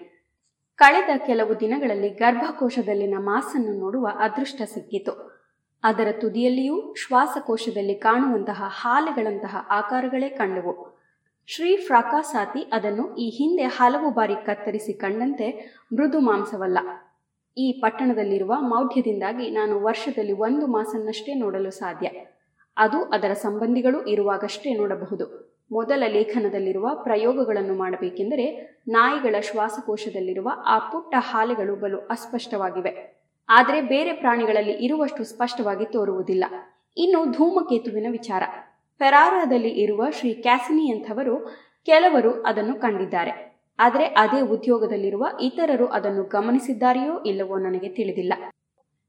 ಕಳೆದ 0.76 1.20
ಕೆಲವು 1.26 1.60
ದಿನಗಳಲ್ಲಿ 1.60 2.10
ಗರ್ಭಕೋಶದಲ್ಲಿನ 2.10 3.14
ಮಾಸನ್ನು 3.20 3.80
ನೋಡುವ 3.80 4.08
ಅದೃಷ್ಟ 4.20 4.62
ಸಿಕ್ಕಿತು. 4.66 5.43
ಅದರ 5.84 6.08
ತುದಿಯಲ್ಲಿಯೂ 6.12 6.94
ಶ್ವಾಸಕೋಶದಲ್ಲಿ 6.94 7.96
ಕಾಣುವಂತಹ 7.96 8.64
ಹಾಲೆಗಳಂತಹ 8.68 9.66
ಆಕಾರಗಳೇ 9.70 10.30
ಕಂಡವು. 10.30 11.04
ಶ್ರೀ 11.48 11.78
ಫ್ರಾಕಾಸಾತಿ 11.78 12.60
ಅದನ್ನು 12.74 13.16
ಈ 13.16 13.30
ಹಿಂದೆ 13.30 13.64
ಹಲವು 13.64 14.12
ಬಾರಿ 14.12 14.36
ಕತ್ತರಿಸಿ 14.36 14.94
ಕಂಡಂತೆ 14.94 15.76
ಮೃದು 15.94 16.20
ಮಾಂಸವಲ್ಲ. 16.20 16.78
ಈ 17.58 17.72
ಪಟ್ಟಣದಲ್ಲಿರುವ 17.72 18.54
ಮೌಢ್ಯದಿಂದಾಗಿ 18.60 19.50
ನಾನು 19.50 19.82
ವರ್ಷದಲ್ಲಿ 19.82 20.32
ಒಂದು 20.32 20.68
ಮಾಸನ್ನಷ್ಟೇ 20.68 21.34
ನೋಡಲು 21.34 21.72
ಸಾಧ್ಯ. 21.72 22.10
ಅದು 22.78 23.04
ಅದರ 23.04 23.34
ಸಂಬಂಧಿಗಳು 23.34 24.06
ಇರುವಾಗಷ್ಟೇ 24.06 24.74
ನೋಡಬಹುದು. 24.74 25.54
ಮೊದಲ 25.72 26.04
ಲೇಖನದಲ್ಲಿರುವ 26.08 26.90
ಪ್ರಯೋಗಗಳನ್ನು 27.04 27.76
ಮಾಡಬೇಕೆಂದರೆ 27.76 28.78
ನಾಯಿಗಳ 28.88 29.36
ಶ್ವಾಸಕೋಶದಲ್ಲಿರುವ 29.42 30.52
ಆ 30.66 30.80
ಪುಟ್ಟ 30.80 31.16
ಹಾಲೆಗಳು 31.20 31.76
ಬಲು 31.76 31.98
ಅಸ್ಪಷ್ಟವಾಗಿವೆ. 31.98 33.23
ಆದರೆ 33.50 33.82
ಬೇರೆ 33.82 34.14
ಪ್ರಾಣಿಗಳಲ್ಲಿ 34.14 34.72
ಇರುವಷ್ಟು 34.72 35.24
ಸ್ಪಷ್ಟವಾಗಿ 35.24 35.86
ತೋರುವುದಿಲ್ಲ. 35.86 36.46
ಇನ್ನು 36.98 37.32
ಧೂಮಕೇತುವಿನ 37.32 38.06
ವಿಚಾರ. 38.10 38.44
ಫೆರಾರಾದಲ್ಲಿ 39.00 39.70
ಇರುವ 39.70 40.10
ಶ್ರೀ 40.10 40.34
ಕ್ಯಾಸಿನಿ 40.34 40.92
ಅಂಥವರು 40.92 41.36
ಕೆಲವರು 41.86 42.32
ಅದನ್ನು 42.44 42.76
ಕಂಡಿದ್ದಾರೆ. 42.76 43.54
ಆದರೆ 43.80 44.06
ಅದೇ 44.06 44.42
ಉದ್ಯೋಗದಲ್ಲಿರುವ 44.42 45.26
ಇತರರು 45.42 45.88
ಅದನ್ನು 45.88 46.24
ಗಮನಿಸಿದ್ದಾರೆಯೋ 46.24 47.24
ಇಲ್ಲವೋ 47.26 47.58
ನನಗೆ 47.58 47.90
ತಿಳಿದಿಲ್ಲ. 47.90 48.34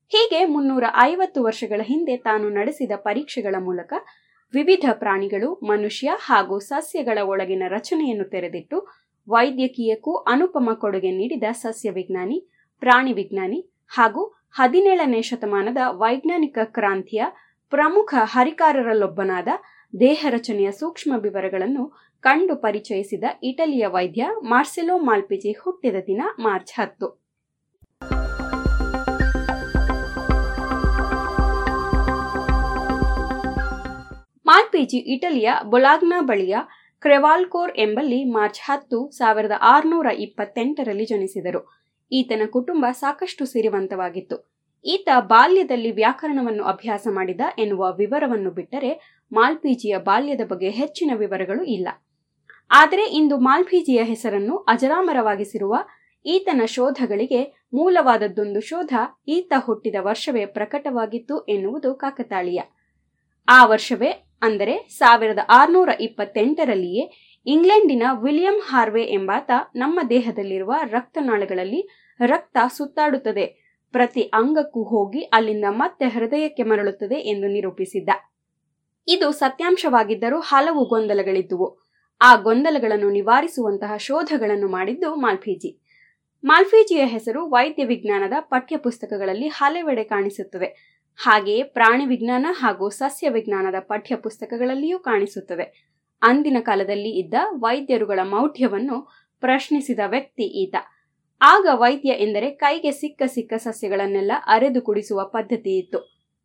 ಹೀಗೆ 0.08 0.44
ಮುನ್ನೂರ 0.44 0.84
ಐವತ್ತು 1.00 1.42
ವರ್ಷಗಳ 1.42 1.80
ಹಿಂದೆ 1.84 2.16
ತಾನು 2.16 2.50
ನಡೆಸಿದ 2.50 2.92
ಪರೀಕ್ಷೆಗಳ 2.96 3.54
ಮೂಲಕ 3.58 3.92
ವಿವಿಧ 4.54 4.84
ಪ್ರಾಣಿಗಳು, 4.92 5.54
ಮನುಷ್ಯ 5.54 6.10
ಹಾಗೂ 6.16 6.58
ಸಸ್ಯಗಳ 6.58 7.18
ಒಳಗಿನ 7.22 7.62
ರಚನೆಯನ್ನು 7.68 8.24
ತೆರೆದಿಟ್ಟು 8.24 8.86
ವೈದ್ಯಕೀಯಕ್ಕೂ 9.28 10.14
ಅನುಪಮ 10.14 10.70
ಕೊಡುಗೆ 10.74 11.10
ನೀಡಿದ 11.10 11.42
ಸಸ್ಯ 11.52 11.90
ವಿಜ್ಞಾನಿ 11.90 12.48
ಪ್ರಾಣಿ 12.80 13.12
ವಿಜ್ಞಾನಿ 13.12 13.73
ಹಾಗೂ 13.88 14.44
ಹದಿನೇಳನೇ 14.50 15.22
ಶತಮಾನದ 15.22 15.76
ವೈಜ್ಞಾನಿಕ 15.88 16.58
ಕ್ರಾಂತಿಯ 16.64 17.24
ಪ್ರಮುಖ 17.70 18.14
ಹರಿಕಾರರಲ್ಲೊಬ್ಬನಾದ 18.22 19.48
ದೇಹ 20.00 20.26
ರಚನೆಯ 20.30 20.70
ಸೂಕ್ಷ್ಮ 20.70 21.12
ವಿವರಗಳನ್ನು 21.18 21.84
ಕಂಡು 22.20 22.56
ಪರಿಚಯಿಸಿದ 22.56 23.24
ಇಟಲಿಯ 23.42 23.86
ವೈದ್ಯ 23.86 24.26
ಮಾರ್ಸೆಲೋ 24.42 24.98
ಮಾಲ್ಪಿಜಿ 24.98 25.52
ಹುಟ್ಟಿದ 25.52 25.96
ದಿನ 26.06 26.22
ಮಾರ್ಚ್ 26.38 26.72
ಹತ್ತು. 26.72 27.24
ಮಾಲ್ಪಿಜಿ 34.46 34.98
ಇಟಲಿಯ 34.98 35.50
ಬೊಲಾಗ್ನಾ 35.64 36.20
ಬಳಿಯ 36.20 36.56
ಕ್ರೆವಾಲ್ಕೋರ್ 37.00 37.72
ಎಂಬಲ್ಲಿ 37.76 38.24
ಮಾರ್ಚ್ 38.24 38.60
ಹತ್ತು 38.64 39.10
ಸಾವಿರದ 39.10 39.52
ಆರುನೂರ 39.60 40.06
ಇಪ್ಪತ್ತೆಂಟರಲ್ಲಿ 40.06 41.04
ಜನಿಸಿದರು. 41.04 41.83
ಈತನ 42.12 42.42
ಕುಟುಂಬ 42.50 42.86
ಸಾಕಷ್ಟು 42.92 43.44
ಸಿರಿವಂತವಾಗಿತ್ತು. 43.46 44.54
ಈತ 44.84 45.08
ಬಾಲ್ಯದಲ್ಲಿ 45.18 45.90
ವ್ಯಾಕರಣವನ್ನು 45.90 46.64
ಅಭ್ಯಾಸ 46.64 47.06
ಮಾಡಿದ 47.10 47.40
ಎನ್ನುವ 47.58 47.92
ವಿವರವನ್ನು 47.92 48.50
ಬಿಟ್ಟರೆ 48.50 49.22
ಮಾಲ್ಪೀಜಿಯ 49.32 49.96
ಬಾಲ್ಯದ 49.98 50.40
ಬಗ್ಗೆ 50.46 50.70
ಹೆಚ್ಚಿನ 50.70 51.10
ವಿವರಗಳು 51.14 51.64
ಇಲ್ಲ. 51.64 51.88
ಆದರೆ 52.70 53.04
ಇಂದು 53.04 53.38
ಮಾಲ್ಪೀಜಿಯ 53.38 54.02
ಹೆಸರನ್ನು 54.02 54.56
ಅಜರಾಮರವಾಗಿಸಿರುವ 54.56 55.76
ಈತನ 56.26 56.62
ಶೋಧಗಳಿಗೆ 56.66 57.68
ಮೂಲವಾದದ್ದೊಂದು 57.74 58.60
ಶೋಧ 58.60 58.94
ಈತ 59.28 59.52
ಹುಟ್ಟಿದ 59.56 59.94
ವರ್ಷವೇ 60.00 60.46
ಪ್ರಕಟವಾಗಿತ್ತು 60.46 61.44
ಎನ್ನುವುದು 61.44 61.94
ಕಾಕತಾಳೀಯ. 61.94 62.60
ಆ 63.48 63.66
ವರ್ಷವೇ, 63.66 64.10
ಅಂದರೆ 64.42 64.88
ಸಾವಿರದ 64.88 65.38
ಆರುನೂರ 65.50 65.88
ಇಪ್ಪತ್ತೆಂಟರಲ್ಲಿಯೇ 66.00 67.33
ಇಂಗ್ಲೆಂಡಿನ 67.46 68.02
ವಿಲಿಯಂ 68.22 68.60
ಹಾರ್ವೆ 68.68 69.02
ಎಂಬಾತ 69.02 69.50
ನಮ್ಮ 69.74 70.00
ದೇಹದಲ್ಲಿರುವ 70.10 70.74
ರಕ್ತನಾಳಗಳಲ್ಲಿ 70.84 71.88
ರಕ್ತ 72.20 72.56
ಸುತ್ತಾಡುತ್ತದೆ. 72.76 73.64
ಪ್ರತಿ 73.92 74.22
ಅಂಗಕ್ಕೂ 74.22 74.82
ಹೋಗಿ 74.82 75.20
ಅಲ್ಲಿಂದ 75.20 75.64
ಮತ್ತೆ 75.68 76.08
ಹೃದಯಕ್ಕೆ 76.08 76.62
ಮರಳುತ್ತದೆ 76.62 77.14
ಎಂದು 77.14 77.46
ನಿರೂಪಿಸಿದ್ದ. 77.46 78.08
ಇದು 79.08 79.32
ಸತ್ಯಾಂಶವಾಗಿದ್ದರೂ 79.32 80.40
ಹಲವು 80.40 80.84
ಗೊಂದಲಗಳಿದ್ದುವು. 80.84 81.78
ಆ 82.20 82.36
ಗೊಂದಲಗಳನ್ನು 82.36 83.10
ನಿವಾರಿಸುವಂತಹ 83.10 83.96
ಶೋಧಗಳನ್ನು 83.96 84.68
ಮಾಡಿದ್ದು 84.68 85.14
ಮಾಲ್ಫೀಜಿ. 85.14 85.80
ಮಾಲ್ಫೀಜಿಯ 86.44 87.04
ಹೆಸರು 87.04 87.50
ವೈದ್ಯ 87.50 87.84
ವಿಜ್ಞಾನದ 87.84 88.32
ಪಠ್ಯಪುಸ್ತಕಗಳಲ್ಲಿ 88.40 89.48
ಹಲವೆಡೆ 89.48 90.04
ಕಾಣಿಸುತ್ತದೆ 90.04 91.00
ಹಾಗೆಯೇ 91.16 91.62
ಪ್ರಾಣಿ 91.62 92.06
ವಿಜ್ಞಾನ 92.06 92.46
ಹಾಗೂ 92.50 92.88
ಸಸ್ಯ 92.88 93.28
ವಿಜ್ಞಾನದ 93.28 93.74
ಪಠ್ಯಪುಸ್ತಕಗಳಲ್ಲಿಯೂ 93.80 94.98
ಕಾಣಿಸುತ್ತದೆ 94.98 95.93
ಅಂದಿನ 96.22 96.56
ಕಾಲದಲ್ಲಿ 96.60 97.10
ಇದ್ದ 97.10 97.34
ವೈದ್ಯರುಗಳ 97.52 98.20
ಮೌಢ್ಯವನ್ನು 98.22 99.12
ಪ್ರಶ್ನಿಸಿದ 99.40 99.98
ವ್ಯಕ್ತಿ 100.06 100.42
ಈತ. 100.42 100.74
ಆಗ 101.40 101.66
ವೈದ್ಯ 101.72 102.08
ಎಂದರೆ 102.08 102.50
ಕೈಗೆ 102.50 102.90
ಸಿಕ್ಕ 102.90 103.22
ಸಿಕ್ಕ 103.26 103.54
ಸಸ್ಯಗಳನ್ನೆಲ್ಲ 103.56 104.32
ಅರೆದು 104.46 104.82
ಕುಡಿಸುವ 104.82 105.24
ಪದ್ಧತಿ 105.24 105.78
ಇತ್ತು. 105.78 105.98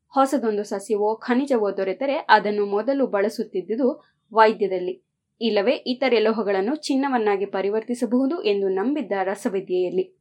ಹೊಸದೊಂದು 0.10 0.64
ಸಸ್ಯವೋ 0.64 1.16
ಖನಿಜವೋ 1.16 1.78
ದೊರೆತರೆ 1.78 2.16
ಅದನ್ನು 2.16 2.66
ಮೊದಲು 2.66 3.08
ಬಳಸುತ್ತಿದ್ದುದು 3.08 4.06
ವೈದ್ಯದಲ್ಲಿ. 4.34 5.10
ಇಲ್ಲವೇ 5.42 5.72
ಇತರೆ 5.72 6.20
ಲೋಹಗಳನ್ನು 6.20 6.76
ಚಿನ್ನವನ್ನಾಗಿ 6.76 7.46
ಪರಿವರ್ತಿಸಬಹುದು 7.46 8.44
ಎಂದು 8.44 8.70
ನಂಬಿದ್ದ 8.70 9.12
ರಸವಿದ್ಯೆಯಲ್ಲಿ. 9.24 10.20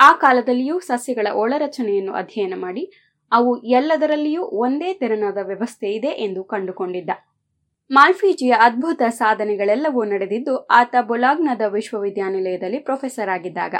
ಆ 0.00 0.12
ಕಾಲದಲ್ಲಿಯೂ 0.12 0.80
ಸಸ್ಯಗಳ 0.80 1.26
ಒಳರಚನೆಯನ್ನು 1.34 2.12
ಅಧ್ಯಯನ 2.12 2.54
ಮಾಡಿ, 2.56 3.14
ಅವು 3.32 3.62
ಎಲ್ಲದರಲ್ಲಿಯೂ 3.62 4.42
ಒಂದೇ 4.42 4.94
ತೆರನಾದ 4.94 5.38
ವ್ಯವಸ್ಥೆ 5.42 5.90
ಇದೆ 5.90 6.08
ಎಂದು 6.08 6.44
ಕಂಡುಕೊಂಡಿದ್ದ. 6.44 7.10
ಮಾಲ್ಫೀಜಿಯ 7.90 8.54
ಅದ್ಭುತ 8.60 9.02
ಸಾಧನೆಗಳೆಲ್ಲವೂ 9.08 10.04
ನಡೆದಿದ್ದು 10.04 10.54
ಆತ 10.70 10.94
ಬೊಲಾಗ್ನದ 11.00 11.60
ವಿಶ್ವವಿದ್ಯಾನಿಲಯದಲ್ಲಿ 11.66 12.78
ಪ್ರೊಫೆಸರ್ 12.78 13.28
ಆಗಿದ್ದಾಗ. 13.28 13.74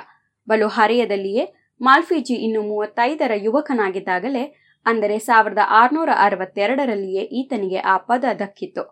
ಬಲು 0.49 0.69
ಹರೆಯದಲ್ಲಿಯೇ 0.69 1.45
ಮಾಲ್ಫೀಜಿ 1.81 2.35
ಇನ್ನು 2.35 2.63
ಮೂವತ್ತೈದರ 2.63 3.33
ಯುವಕನಾಗಿದ್ದಾಗಲೇ, 3.37 4.45
ಅಂದರೆ 4.87 5.19
ಸಾವಿರದ 5.19 5.63
ಆರುನೂರ 5.69 6.11
ಅರವತ್ತೆರಡರಲ್ಲಿಯೇ 6.17 7.25
ಈತನಿಗೆ 7.41 7.77
ಆ 7.77 7.97
ಪದ 7.97 8.25
ದಕ್ಕಿತ್ತು. 8.39 8.85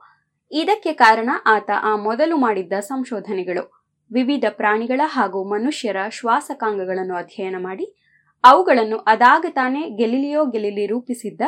ಇದಕ್ಕೆ 0.52 0.92
ಕಾರಣ 0.92 1.30
ಆತ 1.46 1.70
ಆ 1.82 1.96
ಮೊದಲು 1.96 2.36
ಮಾಡಿದ್ದ 2.36 2.74
ಸಂಶೋಧನೆಗಳು. 2.80 3.64
ವಿವಿಧ 4.10 4.44
ಪ್ರಾಣಿಗಳ 4.50 5.00
ಹಾಗೂ 5.06 5.38
ಮನುಷ್ಯರ 5.44 5.96
ಶ್ವಾಸಕಾಂಗಗಳನ್ನು 6.08 7.14
ಅಧ್ಯಯನ 7.16 7.56
ಮಾಡಿ, 7.58 7.86
ಅವುಗಳನ್ನು 8.44 8.96
ಅದಾಗತಾನೆ 8.96 9.82
ಗೆಲಿಲಿಯೋ 9.90 10.42
ಗೆಲಿಲಿ 10.44 10.86
ರೂಪಿಸಿದ್ದ 10.86 11.42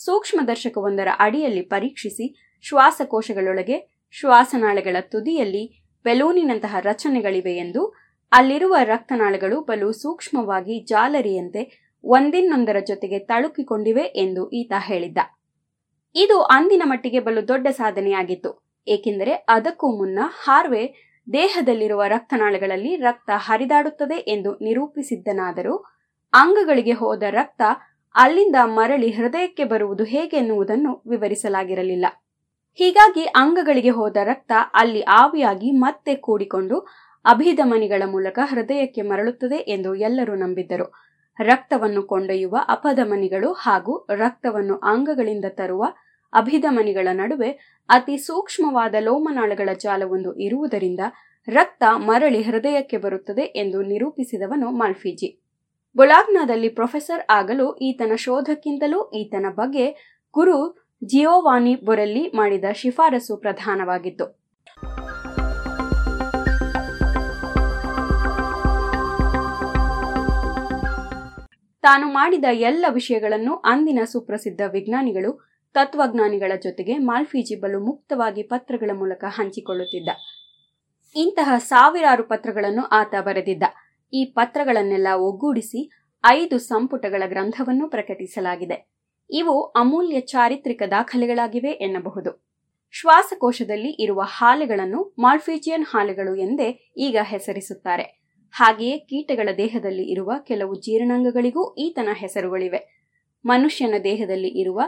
ಸೂಕ್ಷ್ಮದರ್ಶಕವೊಂದರ 0.00 1.08
ಅಡಿಯಲ್ಲಿ 1.18 1.62
ಪರೀಕ್ಷಿಸಿ 1.62 2.26
ಶ್ವಾಸಕೋಶಗಳೊಳಗೆ 2.64 3.76
ಶ್ವಾಸನಾಳಗಳ 4.14 4.96
ತುದಿಯಲ್ಲಿ 5.12 5.64
ಬೆಲೂನಿನಂತಹ 6.04 6.74
ರಚನೆಗಳಿವೆ 6.80 7.54
ಎಂದು 7.56 7.82
ಅಲ್ಲಿರುವ 8.32 8.74
ರಕ್ತನಾಳಗಳು 8.84 9.56
ಬಲು 9.60 9.88
ಸೂಕ್ಷ್ಮವಾಗಿ 9.92 10.76
ಜಾಲರಿಯಂತೆ 10.84 11.62
ಒಂದಿನ್ನೊಂದರ 12.04 12.78
ಜೊತೆಗೆ 12.90 13.18
ತಳುಕಿಕೊಂಡಿವೆ 13.30 14.04
ಎಂದು 14.24 14.42
ಈತ 14.50 14.72
ಹೇಳಿದ್ದ. 14.78 15.18
ಇದು 16.14 16.36
ಅಂದಿನ 16.56 16.82
ಮಟ್ಟಿಗೆ 16.84 17.20
ಬಲು 17.20 17.42
ದೊಡ್ಡ 17.48 17.66
ಸಾಧನೆಯಾಗಿತ್ತು, 17.70 18.50
ಏಕೆಂದರೆ 18.86 19.32
ಅದಕ್ಕೂ 19.48 19.86
ಮುನ್ನ 19.96 20.18
ಹಾರ್ವೆ 20.44 20.84
ದೇಹದಲ್ಲಿರುವ 21.26 22.02
ರಕ್ತನಾಳಗಳಲ್ಲಿ 22.06 22.92
ರಕ್ತ 22.96 23.30
ಹರಿದಾಡುತ್ತದೆ 23.46 24.18
ಎಂದು 24.34 24.50
ನಿರೂಪಿಸಿದ್ದನಾದರೂ 24.62 25.74
ಅಂಗಗಳಿಗೆ 26.32 26.92
ಹೋದ 26.92 27.22
ರಕ್ತ 27.30 27.62
ಅಲ್ಲಿಂದ 28.14 28.58
ಮರಳಿ 28.76 29.10
ಹೃದಯಕ್ಕೆ 29.10 29.64
ಬರುವುದು 29.64 30.04
ಹೇಗೆ 30.04 30.36
ಎನ್ನುವುದನ್ನು 30.36 30.92
ವಿವರಿಸಲಾಗಿರಲಿಲ್ಲ. 31.06 32.06
ಹೀಗಾಗಿ 32.78 33.24
ಅಂಗಗಳಿಗೆ 33.24 33.90
ಹೋದ 33.90 34.16
ರಕ್ತ 34.24 34.52
ಅಲ್ಲಿ 34.74 35.02
ಆವಿಯಾಗಿ 35.02 35.70
ಮತ್ತೆ 35.70 36.14
ಕೂಡಿಕೊಂಡು 36.14 36.78
ಅಭಿಧಮನಿಗಳ 37.24 38.02
ಮೂಲಕ 38.06 38.38
ಹೃದಯಕ್ಕೆ 38.44 39.02
ಮರಳುತ್ತದೆ 39.02 39.56
ಎಂದು 39.56 39.94
ಎಲ್ಲರೂ 39.94 40.34
ನಂಬಿದ್ದರು. 40.34 40.86
ರಕ್ತವನ್ನು 41.40 42.02
ಕೊಂಡೊಯ್ಯುವ 42.02 42.56
ಅಪಧಮನಿಗಳು 42.68 43.52
ಹಾಗೂ 43.52 44.06
ರಕ್ತವನ್ನು 44.10 44.74
ಅಂಗಗಳಿಂದ 44.76 45.44
ತರುವ 45.48 45.84
ಅಭಿಧಮನಿಗಳ 46.32 47.08
ನಡುವೆ 47.12 47.80
ಅತಿ 47.88 48.16
ಸೂಕ್ಷ್ಮವಾದ 48.16 48.94
ಲೋಮನಾಳಗಳ 49.00 49.68
ಜಾಲವೊಂದು 49.80 50.38
ಇರುವುದರಿಂದ 50.38 51.00
ರಕ್ತ 51.48 51.82
ಮರಳಿ 51.96 52.42
ಹೃದಯಕ್ಕೆ 52.42 52.96
ಬರುತ್ತದೆ 52.96 53.42
ಎಂದು 53.42 53.82
ನಿರೂಪಿಸಿದವನು 53.82 54.70
ಮಾಲ್ಫೀಜಿ. 54.70 55.28
ಬೊಲಾಗ್ನಾದಲ್ಲಿ 55.96 56.68
ಪ್ರೊಫೆಸರ್ 56.68 57.22
ಆಗಲು 57.30 57.76
ಈತನ 57.76 58.12
ಶೋಧಕ್ಕಿಂತಲೂ 58.16 59.10
ಈತನ 59.10 59.46
ಬಗ್ಗೆ 59.50 59.86
ಗುರು 60.34 60.83
ಜಿಯೋವಾನಿ 61.06 61.74
ಬೊರೆಲ್ಲಿ 61.74 62.28
ಮಾಡಿದ 62.28 62.64
ಶಿಫಾರಸು 62.72 63.36
ಪ್ರಧಾನವಾಗಿತ್ತು. 63.36 64.44
ತಾನು 71.82 72.06
ಮಾಡಿದ 72.06 72.44
ಎಲ್ಲ 72.52 72.86
ವಿಷಯಗಳನ್ನು 72.88 73.54
ಅಂದಿನ 73.54 73.98
ಸುಪ್ರಸಿದ್ಧ 74.04 74.60
ವಿಜ್ಞಾನಿಗಳು, 74.72 75.48
ತತ್ವಜ್ಞಾನಿಗಳ 75.74 76.52
ಜೊತೆಗೆ 76.62 76.98
ಮಾಲ್ಫೀಜಿ 76.98 77.60
ಬಲು 77.60 77.80
ಮುಕ್ತವಾಗಿ 77.80 78.42
ಪತ್ರಗಳ 78.42 78.90
ಮೂಲಕ 78.94 79.24
ಹಂಚಿಕೊಳ್ಳುತ್ತಿದ್ದ. 79.28 80.08
ಇಂತಹ 81.16 81.54
ಸಾವಿರಾರು 81.58 82.24
ಪತ್ರಗಳನ್ನು 82.24 82.82
ಆತ 82.82 83.14
ಬರೆದಿದ್ದ. 83.20 83.62
ಈ 84.12 84.24
ಪತ್ರಗಳನ್ನೆಲ್ಲ 84.24 85.06
ಒಗ್ಗೂಡಿಸಿ 85.16 85.90
ಐದು 86.26 86.58
ಸಂಪುಟಗಳ 86.58 87.22
ಗ್ರಂಥವನ್ನು 87.26 87.88
ಪ್ರಕಟಿಸಲಾಗಿದೆ. 87.88 88.94
ಇವು 89.30 89.62
ಅಮೂಲ್ಯ 89.62 90.20
ಚಾರಿತ್ರಿಕ 90.20 90.82
ದಾಖಲೆಗಳಾಗಿವೆ 90.90 91.70
ಎನ್ನಬಹುದು. 91.70 92.44
ಶ್ವಾಸಕೋಶದಲ್ಲಿ 92.90 93.90
ಇರುವ 93.90 94.22
ಹಾಲೆಗಳನ್ನು 94.24 95.14
ಮಾಲ್ಫೀಜಿಯನ್ 95.18 95.84
ಹಾಲೆಗಳು 95.88 96.36
ಎಂದೇ 96.36 96.92
ಈಗ 96.96 97.16
ಹೆಸರಿಸುತ್ತಾರೆ. 97.22 98.24
ಹಾಗೆಯೇ 98.50 98.98
ಕೀಟಗಳ 98.98 99.48
ದೇಹದಲ್ಲಿ 99.56 100.02
ಇರುವ 100.02 100.32
ಕೆಲವು 100.42 100.74
ಜೀರ್ಣಾಂಗಗಳಿಗೂ 100.74 101.74
ಈತನ 101.74 102.08
ಹೆಸರುಗಳಿವೆ. 102.14 103.04
ಮನುಷ್ಯನ 103.44 103.94
ದೇಹದಲ್ಲಿ 104.04 104.48
ಇರುವ 104.48 104.80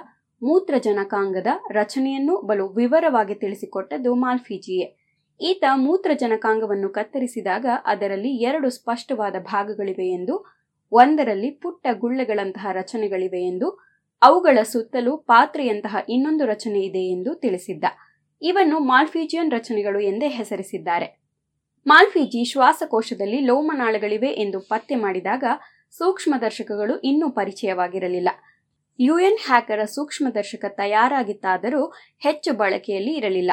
ಮೂತ್ರಜನಕಾಂಗದ 0.42 1.46
ರಚನೆಯನ್ನು 1.70 2.40
ಬಲು 2.40 2.68
ವಿವರವಾಗಿ 2.68 3.34
ತಿಳಿಸಿಕೊಟ್ಟದ್ದು 3.34 4.14
ಮಾಲ್ಫೀಜಿಯೇ 4.14 4.96
ಈತ 5.40 5.64
ಮೂತ್ರಜನಕಾಂಗವನ್ನು 5.74 6.88
ಕತ್ತರಿಸಿದಾಗ 6.88 7.66
ಅದರಲ್ಲಿ 7.84 8.28
ಎರಡು 8.28 8.70
ಸ್ಪಷ್ಟವಾದ 8.70 9.34
ಭಾಗಗಳಿವೆ 9.38 10.12
ಎಂದು, 10.12 10.46
ಒಂದರಲ್ಲಿ 10.92 11.50
ಪುಟ್ಟ 11.50 11.86
ಗುಳ್ಳೆಗಳಂತಹ 11.92 12.66
ರಚನೆಗಳಿವೆ 12.72 13.46
ಎಂದು 13.46 13.85
ಅವುಗಳ 14.22 14.58
ಸುತ್ತಲೂ 14.62 15.16
ಪಾತ್ರೆಯಂತಹ 15.16 15.96
ಇನ್ನೊಂದು 16.08 16.46
ರಚನೆ 16.46 16.80
ಇದೆ 16.80 16.98
ಎಂದು 16.98 17.34
ತಿಳಿಸಿದ್ದ. 17.34 17.84
ಇವನ್ನು 18.42 18.78
ಮಾಲ್ಫೀಜಿಯನ್ 18.78 19.50
ರಚನೆಗಳು 19.50 20.00
ಎಂದೇ 20.00 20.28
ಹೆಸರಿಸಿದ್ದಾರೆ. 20.28 21.26
ಮಾಲ್ಫೀಜಿ 21.86 22.44
ಶ್ವಾಸಕೋಶದಲ್ಲಿ 22.44 23.40
ಲೋಮನಾಳಗಳಿವೆ 23.40 24.28
ಎಂದು 24.28 24.60
ಪತ್ತೆ 24.60 24.94
ಮಾಡಿದಾಗ 24.94 25.44
ಸೂಕ್ಷ್ಮದರ್ಶಕಗಳು 25.90 27.00
ಇನ್ನೂ 27.00 27.30
ಪರಿಚಯವಾಗಿರಲಿಲ್ಲ. 27.30 28.28
ಯುಎನ್ 28.98 29.38
ಹ್ಯಾಕರ 29.46 29.84
ಸೂಕ್ಷ್ಮದರ್ಶಕ 29.84 30.64
ತಯಾರಾಗಿತ್ತಾದರೂ 30.68 31.86
ಹೆಚ್ಚು 32.18 32.52
ಬಳಕೆಯಲ್ಲಿ 32.52 33.12
ಇರಲಿಲ್ಲ. 33.12 33.50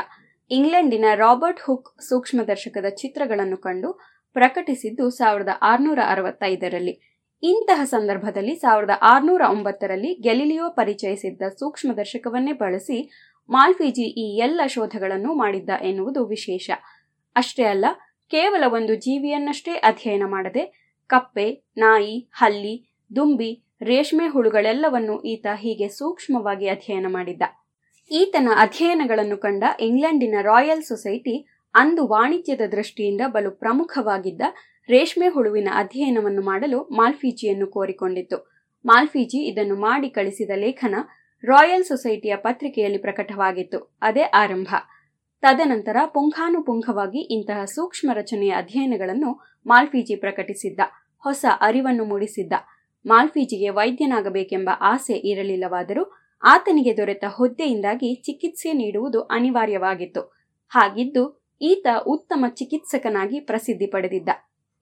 ಇಂಗ್ಲೆಂಡಿನ 0.51 1.05
ರಾಬರ್ಟ್ 1.15 1.59
ಹುಕ್ 1.59 2.01
ಸೂಕ್ಷ್ಮದರ್ಶಕದ 2.01 2.85
ಚಿತ್ರಗಳನ್ನು 2.89 3.57
ಕಂಡು 3.57 3.99
ಪ್ರಕಟಿಸಿದ್ದು 4.33 5.09
ಸಾವಿರದ 5.09 5.49
ಆರುನೂರ 5.61 5.99
ಅರವತ್ತೈದರಲ್ಲಿ. 6.07 7.12
ಇಂತಹ 7.43 7.81
ಸಂದರ್ಭದಲ್ಲಿ 7.83 8.55
ಸಾವಿರದ 8.55 8.93
ಆರುನೂರ 9.01 9.41
ಒಂಬತ್ತರಲ್ಲಿ 9.49 10.11
ಗೆಲಿಲಿಯೋ 10.13 10.69
ಪರಿಚಯಿಸಿದ್ದ 10.69 11.41
ಸೂಕ್ಷ್ಮದರ್ಶಕವನ್ನೇ 11.59 12.53
ಬಳಸಿ 12.53 12.97
ಮಾಲ್ಫಿಜಿ 13.49 14.05
ಈ 14.23 14.37
ಎಲ್ಲ 14.37 14.61
ಶೋಧಗಳನ್ನು 14.67 15.33
ಮಾಡಿದ್ದ 15.33 15.69
ಎನ್ನುವುದು 15.81 16.25
ವಿಶೇಷ. 16.25 16.71
ಅಷ್ಟೇ 17.35 17.63
ಅಲ್ಲ, 17.63 17.85
ಕೇವಲ 18.31 18.63
ಒಂದು 18.67 18.95
ಜೀವಿಯನ್ನಷ್ಟೇ 18.95 19.71
ಅಧ್ಯಯನ 19.71 20.23
ಮಾಡದೆ 20.25 20.63
ಕಪ್ಪೆ, 21.09 21.47
ನಾಯಿ, 21.77 22.29
ಹಲ್ಲಿ, 22.33 22.75
ದುಂಬಿ, 23.15 23.51
ರೇಷ್ಮೆ 23.81 24.27
ಹುಳುಗಳೆಲ್ಲವನ್ನೂ 24.27 25.21
ಈತ 25.23 25.47
ಹೀಗೆ 25.55 25.87
ಸೂಕ್ಷ್ಮವಾಗಿ 25.87 26.67
ಅಧ್ಯಯನ 26.67 27.05
ಮಾಡಿದ್ದ. 27.09 27.43
ಈತನ 28.11 28.49
ಅಧ್ಯಯನಗಳನ್ನು 28.55 29.37
ಕಂಡ 29.37 29.63
ಇಂಗ್ಲೆಂಡಿನ 29.79 30.35
ರಾಯಲ್ 30.41 30.83
ಸೊಸೈಟಿ 30.83 31.35
ಅಂದು 31.75 32.07
ವಾಣಿಜ್ಯದ 32.07 32.61
ದೃಷ್ಟಿಯಿಂದ 32.71 33.21
ಬಲು 33.27 33.51
ಪ್ರಮುಖವಾಗಿದ್ದ 33.51 34.41
ರೇಷ್ಮೆ 34.89 35.27
ಹುಳುವಿನ 35.27 35.69
ಅಧ್ಯಯನವನ್ನು 35.73 36.41
ಮಾಡಲು 36.41 36.81
ಮಾಲ್ಫೀಜಿಯನ್ನು 36.81 37.67
ಕೋರಿಕೊಂಡಿತ್ತು. 37.67 38.53
ಮಾಲ್ಫೀಜಿ 38.85 39.47
ಇದನ್ನು 39.47 39.75
ಮಾಡಿ 39.75 40.09
ಕಳಿಸಿದ 40.09 40.49
ಲೇಖನ 40.55 40.95
ರಾಯಲ್ 41.43 41.83
ಸೊಸೈಟಿಯ 41.83 42.35
ಪತ್ರಿಕೆಯಲ್ಲಿ 42.35 42.97
ಪ್ರಕಟವಾಗಿತ್ತು. 42.97 43.97
ಅದೇ 44.01 44.21
ಆರಂಭ. 44.21 44.75
ತದನಂತರ 45.41 45.97
ಪುಂಖಾನುಪುಂಖವಾಗಿ 46.05 47.19
ಇಂತಹ 47.19 47.65
ಸೂಕ್ಷ್ಮ 47.65 48.09
ರಚನೆಯ 48.13 48.49
ಅಧ್ಯಯನಗಳನ್ನು 48.49 49.61
ಮಾಲ್ಫೀಜಿ 49.65 50.15
ಪ್ರಕಟಿಸಿದ್ದ. 50.15 50.79
ಹೊಸ 51.17 51.45
ಅರಿವನ್ನು 51.61 52.05
ಮೂಡಿಸಿದ್ದ. 52.05 52.53
ಮಾಲ್ಫೀಜಿಗೆ 53.05 53.69
ವೈದ್ಯನಾಗಬೇಕೆಂಬ 53.69 54.69
ಆಸೆ 54.81 55.13
ಇರಲಿಲ್ಲವಾದರೂ 55.13 56.13
ಆತನಿಗೆ 56.43 56.97
ದೊರೆತ 56.97 57.23
ಹುದ್ದೆಯಿಂದಾಗಿ 57.27 58.15
ಚಿಕಿತ್ಸೆ 58.15 58.73
ನೀಡುವುದು 58.73 59.21
ಅನಿವಾರ್ಯವಾಗಿತ್ತು. 59.21 60.21
ಹಾಗಿದ್ದು, 60.69 61.43
ಈತ 61.61 61.87
ಉತ್ತಮ 62.07 62.45
ಚಿಕಿತ್ಸಕನಾಗಿ 62.49 63.39
ಪ್ರಸಿದ್ಧಿ 63.39 63.87
ಪಡೆದಿದ್ದ. 63.87 64.29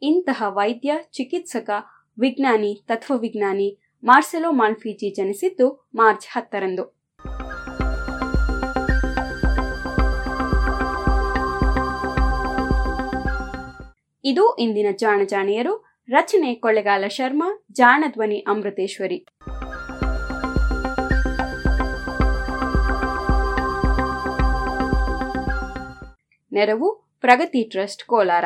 ಇಂತಹ 0.03 0.43
ವೈದ್ಯ, 0.47 0.91
ಚಿಕಿತ್ಸಕ, 1.11 1.69
ವಿಜ್ಞಾನಿ, 2.19 2.83
ತತ್ವವಿಜ್ಞಾನಿ 2.87 3.79
ಮಾರ್ಸೆಲೋ 4.03 4.51
ಮಾಲ್ಫೀಜಿ 4.51 5.13
ಜನಿಸಿದ್ದು 5.13 5.89
ಮಾರ್ಚ್ 5.95 6.27
ಹತ್ತರಂದು. 6.31 7.01
ಇದು 14.23 14.55
ಇಂದಿನ 14.55 14.87
ಜಾಣಜಾಣಿಯರು 14.97 16.01
ರಚನೆ 16.09 16.55
ಕೊಳ್ಳೆಗಾಲ 16.55 17.07
ಶರ್ಮಾ 17.07 17.63
ಜಾಣಧ್ವನಿ 17.71 18.39
ಅಮೃತೇಶ್ವರಿ. 18.39 19.25
ನೆರವು 26.51 27.11
ಪ್ರಗತಿ 27.21 27.63
ಟ್ರಸ್ಟ್ 27.63 28.03
ಕೋಲಾರ. 28.03 28.45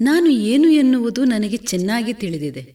ನಾನು 0.00 0.26
ಏನು 0.26 0.68
ಎನ್ನುವುದು 0.68 1.24
ನನಗೆ 1.24 1.56
ಚೆನ್ನಾಗಿ 1.56 2.12
ತಿಳಿದಿದೆ. 2.12 2.74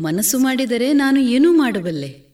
ಮನಸ್ಸು 0.00 0.38
ಮಾಡಿದರೆ 0.38 0.92
ನಾನು 0.92 1.20
ಏನೂ 1.20 1.52
ಮಾಡಬಲ್ಲೆ 1.52 2.26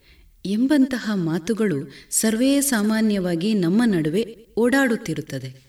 ಎಂಬಂತಹ 0.47 1.11
ಮಾತುಗಳು 1.15 1.93
ಸರ್ವೇ 2.11 2.61
ಸಾಮಾನ್ಯವಾಗಿ 2.61 3.55
ನಮ್ಮ 3.55 3.83
ನಡುವೆ 3.85 4.37
ಓಡಾಡುತ್ತಿರುತ್ತದೆ. 4.57 5.63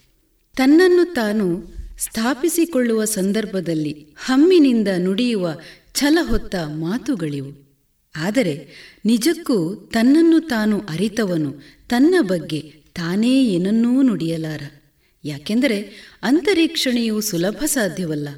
ತನ್ನನ್ನು 0.56 1.14
ತಾನು 1.14 1.64
ಸ್ಥಾಪಿಸಿಕೊಳ್ಳುವ 2.00 3.06
ಸಂದರ್ಭದಲ್ಲಿ 3.06 4.08
ಹಮ್ಮಿನಿಂದ 4.18 4.88
ನುಡಿಯುವ 4.98 5.58
ಛಲ 5.94 6.18
ಹೊತ್ತ 6.22 6.56
ಮಾತುಗಳಿವು. 6.56 7.80
ಆದರೆ 8.16 8.68
ನಿಜಕ್ಕೂ 9.06 9.76
ತನ್ನನ್ನು 9.76 10.40
ತಾನು 10.40 10.82
ಅರಿತವನು, 10.90 11.56
ತನ್ನ 11.90 12.16
ಬಗ್ಗೆ 12.22 12.60
ತಾನೇ 12.96 13.46
ಏನನ್ನೂ 13.46 14.02
ನುಡಿಯಲಾರ. 14.02 14.62
ಯಾಕೆಂದರೆ 15.26 15.90
ಅಂತರೀಕ್ಷಣೆಯು 16.24 17.22
ಸುಲಭ 17.22 17.64
ಸಾಧ್ಯವಲ್ಲ. 17.66 18.30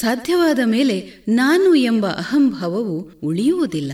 ಸಾಧ್ಯವಾದ 0.00 0.58
ಮೇಲೆ 0.64 1.12
ನಾನು 1.28 1.74
ಎಂಬ 1.74 2.06
ಅಹಂಭಾವವು 2.06 3.10
ಉಳಿಯುವುದಿಲ್ಲ. 3.22 3.92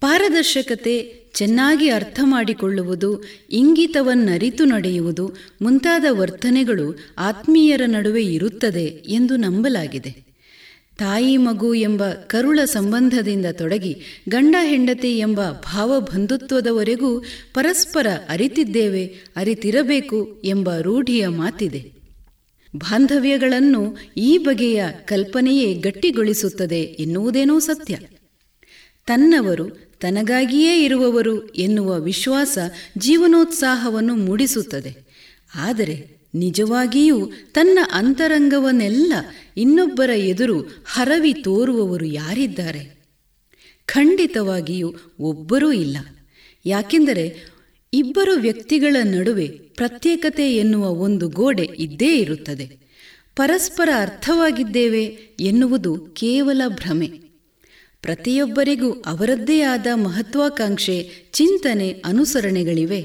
ಪಾರದರ್ಶಕತೆ 0.00 1.14
ಚೆನ್ನಾಗಿ 1.34 1.90
ಅರ್ಥ 1.90 2.20
ಮಾಡಿಕೊಳ್ಳುವುದು, 2.22 3.24
ಇಂಗಿತವನ್ನರಿತು 3.50 4.64
ನಡೆಯುವುದು, 4.64 5.36
ಮುಂತಾದ 5.62 6.04
ವರ್ತನೆಗಳು 6.10 6.98
ಆತ್ಮೀಯರ 7.18 7.82
ನಡುವೆ 7.86 8.24
ಇರುತ್ತದೆ 8.24 8.84
ಎಂದು 9.08 9.36
ನಂಬಲಾಗಿದೆ. 9.36 10.28
ತಾಯಿ 10.98 11.36
ಮಗು 11.36 11.74
ಎಂಬ 11.74 12.08
ಕರುಳ 12.08 12.60
ಸಂಬಂಧದಿಂದ 12.64 13.46
ತೊಡಗಿ 13.52 14.02
ಗಂಡ 14.28 14.56
ಹೆಂಡತಿ 14.62 15.18
ಎಂಬ 15.18 15.40
ಭಾವಬಂಧುತ್ವದವರೆಗೂ 15.50 17.20
ಪರಸ್ಪರ 17.54 18.06
ಅರಿತಿದ್ದೇವೆ, 18.28 19.06
ಅರಿತಿರಬೇಕು 19.36 20.40
ಎಂಬ 20.44 20.76
ರೂಢಿಯ 20.76 21.28
ಮಾತಿದೆ. 21.28 21.97
ಬಾಂಧವ್ಯಗಳನ್ನು 22.76 23.96
ಈ 24.16 24.38
ಬಗೆಯ 24.38 24.84
ಕಲ್ಪನೆಯೇ 25.04 25.74
ಗಟ್ಟಿಗೊಳಿಸುತ್ತದೆ 25.74 26.82
ಎನ್ನುವುದೇನೋ 26.82 27.58
ಸತ್ಯ. 27.58 27.98
ತನ್ನವರು 29.06 29.68
ತನಗಾಗಿಯೇ 30.00 30.84
ಇರುವವರು 30.84 31.48
ಎನ್ನುವ 31.48 32.00
ವಿಶ್ವಾಸ 32.00 32.58
ಜೀವನೋತ್ಸಾಹವನ್ನು 32.98 34.16
ಮೂಡಿಸುತ್ತದೆ. 34.16 34.96
ಆದರೆ 35.54 36.18
ನಿಜವಾಗಿಯೂ 36.34 37.30
ತನ್ನ 37.52 37.78
ಅಂತರಂಗವನ್ನೆಲ್ಲ 37.92 39.12
ಇನ್ನೊಬ್ಬರ 39.56 40.10
ಎದುರು 40.10 40.60
ಹರವಿ 40.86 41.34
ತೋರುವವರು 41.34 42.06
ಯಾರಿದ್ದಾರೆ? 42.06 42.98
ಖಂಡಿತವಾಗಿಯೂ 43.86 44.94
ಒಬ್ಬರೂ 45.20 45.72
ಇಲ್ಲ. 45.72 45.96
ಯಾಕೆಂದರೆ 46.66 47.57
ಇಬ್ಬರು 47.94 48.32
ವ್ಯಕ್ತಿಗಳ 48.32 48.96
ನಡುವೆ 49.02 49.48
ಪ್ರತ್ಯೇಕತೆ 49.48 50.56
ಎನ್ನುವ 50.56 50.88
ಒಂದು 50.88 51.28
ಗೋಡೆ 51.28 51.68
ಇದ್ದೇ 51.78 52.18
ಇರುತ್ತದೆ. 52.18 52.78
ಪರಸ್ಪರ 53.36 53.88
ಅರ್ಥವಾಗಿದ್ದೇವೆ 54.00 55.04
ಎನ್ನುವುದು 55.40 55.98
ಕೇವಲ 55.98 56.62
ಭ್ರಮೆ. 56.68 57.06
ಪ್ರತಿಯೊಬ್ಬರಿಗೂ 58.02 58.90
ಅವರದ್ದೇ 58.90 59.60
ಆದ 59.60 59.86
ಮಹತ್ವಾಕಾಂಕ್ಷೆ, 59.94 61.10
ಚಿಂತನೆ, 61.32 62.02
ಅನುಸರಣೆಗಳಿವೆ. 62.04 63.02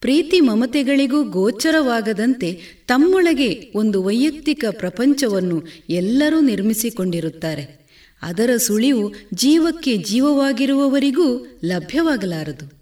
ಪ್ರೀತಿ 0.00 0.40
ಮಮತೆಗಳಿಗೂ 0.40 1.24
ಗೋಚರವಾಗದಂತೆ 1.24 2.60
ತಮ್ಮೊಳಗೆ 2.86 3.72
ಒಂದು 3.74 4.02
ವೈಯಕ್ತಿಕ 4.02 4.64
ಪ್ರಪಂಚವನ್ನು 4.70 5.62
ಎಲ್ಲರೂ 5.88 6.40
ನಿರ್ಮಿಸಿಕೊಂಡಿರುತ್ತಾರೆ. 6.40 7.86
ಅದರ 8.22 8.50
ಸುಳಿವು 8.56 9.12
ಜೀವಕ್ಕೆ 9.34 9.96
ಜೀವವಾಗಿರುವವರಿಗೂ 9.96 11.58
ಲಭ್ಯವಾಗಲಾರದು. 11.64 12.77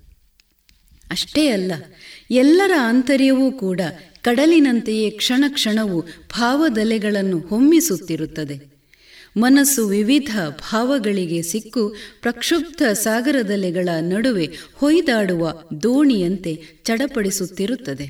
ಅಷ್ಟೇ 1.10 1.48
ಅಲ್ಲ, 1.48 1.72
ಎಲ್ಲರ 2.30 2.72
ಆಂತರ್ಯವೂ 2.80 3.52
ಕೂಡ 3.52 3.80
ಕಡಲಿನಂತೆಯೇ 4.22 5.10
ಕ್ಷಣ 5.10 5.44
ಕ್ಷಣವು 5.48 6.00
ಭಾವದಲೆಗಳನ್ನು 6.30 7.38
ಹೊಮ್ಮಿಸುತ್ತಿರುತ್ತದೆ. 7.38 8.56
ಮನಸ್ಸು 9.36 9.88
ವಿವಿಧ 9.88 10.30
ಭಾವಗಳಿಗೆ 10.72 11.42
ಸಿಕ್ಕು 11.42 11.94
ಪ್ರಕ್ಷುಬ್ಧ 12.22 12.82
ಸಾಗರದಲೆಗಳ 12.92 13.88
ನಡುವೆ 14.00 14.46
ಹೊಯ್ದಾಡುವ 14.74 15.52
ದೋಣಿಯಂತೆ 15.82 16.52
ಚಡಪಡಿಸುತ್ತಿರುತ್ತದೆ. 16.84 18.06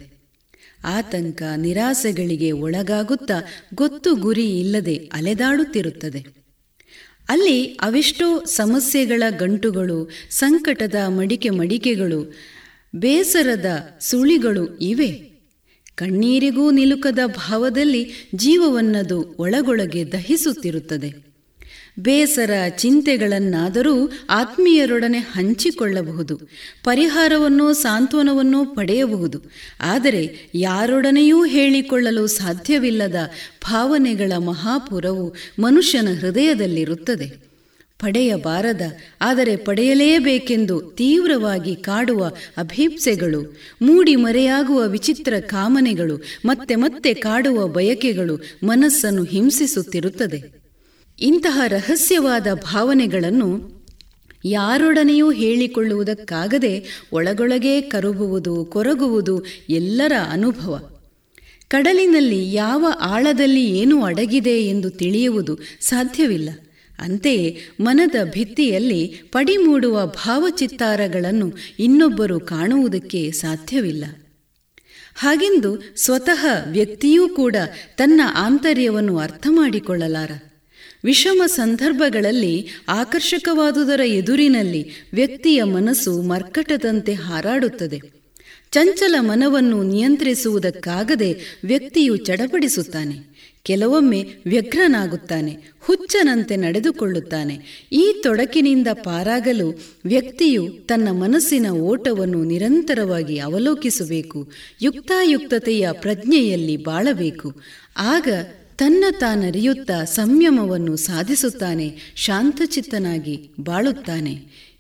ಆತಂಕ 0.85 1.43
ನಿರಾಸೆಗಳಿಗೆ 1.57 2.53
ಒಳಗಾಗುತ್ತಾ 2.53 3.39
ಗೊತ್ತು 3.75 4.15
ಗುರಿ 4.15 4.61
ಇಲ್ಲದೆ 4.61 4.97
ಅಲೆದಾಡುತ್ತಿರುತ್ತದೆ. 5.13 6.21
ಅಲ್ಲಿ 7.29 7.65
ಅವೆಷ್ಟೋ 7.65 8.45
ಸಮಸ್ಯೆಗಳ 8.45 9.23
ಗಂಟುಗಳು, 9.39 10.11
ಸಂಕಟದ 10.31 10.95
ಮಡಿಕೆ 11.09 11.51
ಮಡಿಕೆಗಳು 11.51 12.21
ಬೇಸರದ 12.97 13.97
ಸುಳಿಗಳು 14.01 14.77
ಇವೆ. 14.77 15.11
ಕಣ್ಣೀರಿಗೂ 15.95 16.71
ನಿಲುಕದ 16.71 17.19
ಭಾವದಲ್ಲಿ 17.27 18.31
ಜೀವವನ್ನದು 18.35 19.37
ಒಳಗೊಳಗೆ 19.39 20.13
ದಹಿಸುತ್ತಿರುತ್ತದೆ. 20.13 21.27
ಬೇಸರ 22.01 22.51
ಚಿಂತೆಗಳನ್ನಾದರೂ 22.69 24.13
ಆತ್ಮೀಯರೊಡನೆ 24.31 25.19
ಹಂಚಿಕೊಳ್ಳಬಹುದು. 25.19 26.41
ಪರಿಹಾರವನ್ನೋ 26.85 27.73
ಸಾಂತ್ವನವನ್ನೋ 27.73 28.65
ಪಡೆಯಬಹುದು. 28.65 29.43
ಆದರೆ 29.81 30.51
ಯಾರೊಡನೆಯೂ 30.55 31.45
ಹೇಳಿಕೊಳ್ಳಲು 31.45 32.27
ಸಾಧ್ಯವಿಲ್ಲದ 32.27 33.17
ಭಾವನೆಗಳ 33.63 34.33
ಮಹಾಪುರವು 34.39 35.35
ಮನುಷ್ಯನ 35.59 36.09
ಹೃದಯದಲ್ಲಿರುತ್ತದೆ. 36.21 37.46
ಪಡೆಯಬಾರದ, 37.99 38.81
ಆದರೆ 39.21 39.57
ಪಡೆಯಲೇಬೇಕೆಂದು 39.57 40.81
ತೀವ್ರವಾಗಿ 40.81 41.77
ಕಾಡುವ 41.77 42.33
ಅಭೀಪ್ಸೆಗಳು 42.57 43.57
ಮೂಡಿ 43.83 44.17
ಮರೆಯಾಗುವ 44.17 44.83
ವಿಚಿತ್ರ 44.87 45.35
ಕಾಮನೆಗಳು, 45.41 46.23
ಮತ್ತೆ 46.45 46.75
ಮತ್ತೆ 46.75 47.15
ಕಾಡುವ 47.15 47.67
ಬಯಕೆಗಳು 47.67 48.41
ಮನಸ್ಸನ್ನು 48.63 49.25
ಹಿಂಸಿಸುತ್ತಿರುತ್ತದೆ. 49.25 50.63
ಇಂತಹ 51.21 51.61
ರಹಸ್ಯವಾದ 51.67 52.47
ಭಾವನೆಗಳನ್ನು 52.55 53.77
ಯಾರೊಡನೆಯೂ 54.45 55.33
ಹೇಳಿಕೊಳ್ಳುವುದಕ್ಕಾಗದೆ 55.33 56.85
ಒಳಗೊಳಗೇ 57.13 57.81
ಕರುಬುವುದು, 57.81 58.65
ಕೊರಗುವುದು 58.65 59.45
ಎಲ್ಲರ 59.69 60.13
ಅನುಭವ. 60.31 60.91
ಕಡಲಿನಲ್ಲಿ 61.69 62.55
ಯಾವ 62.55 62.87
ಆಳದಲ್ಲಿ 63.01 63.79
ಏನು 63.79 64.05
ಅಡಗಿದೆ 64.05 64.63
ಎಂದು 64.63 64.91
ತಿಳಿಯುವುದು 64.91 65.59
ಸಾಧ್ಯವಿಲ್ಲ. 65.81 66.51
ಅಂತೆಯೇ 66.99 67.59
ಮನದ 67.81 68.15
ಭಿತ್ತಿಯಲ್ಲಿ 68.25 69.07
ಪಡಿಮೂಡುವ 69.07 70.07
ಭಾವಚಿತ್ತಾರಗಳನ್ನು 70.07 71.53
ಇನ್ನೊಬ್ಬರು 71.79 72.41
ಕಾಣುವುದಕ್ಕೆ 72.41 73.31
ಸಾಧ್ಯವಿಲ್ಲ. 73.31 74.05
ಹಾಗೆಂದು 75.15 75.83
ಸ್ವತಃ 75.97 76.47
ವ್ಯಕ್ತಿಯೂ 76.71 77.29
ಕೂಡ 77.29 77.57
ತನ್ನ 77.97 78.21
ಆಂತರ್ಯವನ್ನು 78.37 79.19
ಅರ್ಥ 79.19 79.47
ಮಾಡಿಕೊಳ್ಳಲಾರ 79.51 80.31
ವಿಷಮ 81.05 81.43
ಸಂದರ್ಭಗಳಲ್ಲಿ 81.47 82.69
ಆಕರ್ಷಕವಾದುದರ 82.89 84.01
ಎದುರಿನಲ್ಲಿ 84.05 84.91
ವ್ಯಕ್ತಿಯ 85.13 85.63
ಮನಸ್ಸು 85.63 86.23
ಮರ್ಕಟದಂತೆ 86.23 87.15
ಹಾರಾಡುತ್ತದೆ. 87.15 88.01
ಚಂಚಲ 88.71 89.15
ಮನವನ್ನು 89.21 89.83
ನಿಯಂತ್ರಿಸುವುದಕ್ಕಾಗದೆ 89.83 91.61
ವ್ಯಕ್ತಿಯು 91.65 92.17
ಚಡಪಡಿಸುತ್ತಾನೆ. 92.17 93.36
ಕೆಲವೊಮ್ಮೆ 93.67 94.27
ವ್ಯಗ್ರನಾಗುತ್ತಾನೆ, 94.47 95.57
ಹುಚ್ಚನಂತೆ 95.81 96.57
ನಡೆದುಕೊಳ್ಳುತ್ತಾನೆ. 96.57 97.87
ಈ 97.93 98.21
ತೊಡಕಿನಿಂದ 98.23 98.89
ಪಾರಾಗಲು 98.93 99.81
ವ್ಯಕ್ತಿಯು 100.05 100.87
ತನ್ನ 100.87 101.11
ಮನಸ್ಸಿನ 101.11 101.67
ಓಟವನ್ನು 101.71 102.45
ನಿರಂತರವಾಗಿ 102.45 103.39
ಅವಲೋಕಿಸಬೇಕು, 103.39 104.51
ಯುಕ್ತಾಯುಕ್ತತೆಯ 104.83 105.89
ಪ್ರಜ್ಞೆಯಲ್ಲಿ 105.93 106.77
ಬಾಳಬೇಕು. 106.77 107.55
ಆಗ 107.97 108.29
ತನ್ನ 108.79 109.05
ತಾನರಿಯುತ್ತಾ 109.11 110.05
ಸಂಯಮವನ್ನು 110.05 110.97
ಸಾಧಿಸುತ್ತಾನೆ, 110.97 111.97
ಶಾಂತಚಿತ್ತನಾಗಿ 112.17 113.51
ಬಾಳುತ್ತಾನೆ. 113.61 114.35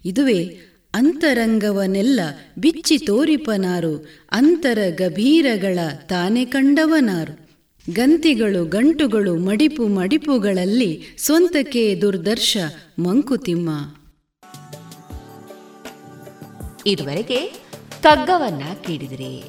ಇದುವೇ 0.04 0.56
ಅಂತರಂಗವನೆಲ್ಲ 0.94 2.20
ಬಿಚ್ಚಿ 2.58 2.98
ತೋರಿಪನಾರು, 2.98 4.08
ಅಂತರ 4.32 4.78
ಗಭೀರಗಳ 4.94 5.78
ತಾನೆ 6.08 6.44
ಕಂಡವನಾರು. 6.44 7.45
ಗಂತಿಗಳು 7.92 8.64
ಗಂಟುಗಳು 8.64 9.36
ಮಡಿಪು 9.36 9.86
ಮಡಿಪುಗಳಲ್ಲಿ 9.86 11.08
ಸ್ವಂತಕ್ಕೆ 11.18 11.98
ದುರ್ದರ್ಶ 12.00 12.56
ಮಂಕುತಿಮ್ಮ. 12.98 13.70
ಇದುವರೆಗೆ 16.86 17.52
ಕಗ್ಗವನ್ನ 18.02 18.62
ಕೇಳಿದಿರಿ. 18.86 19.42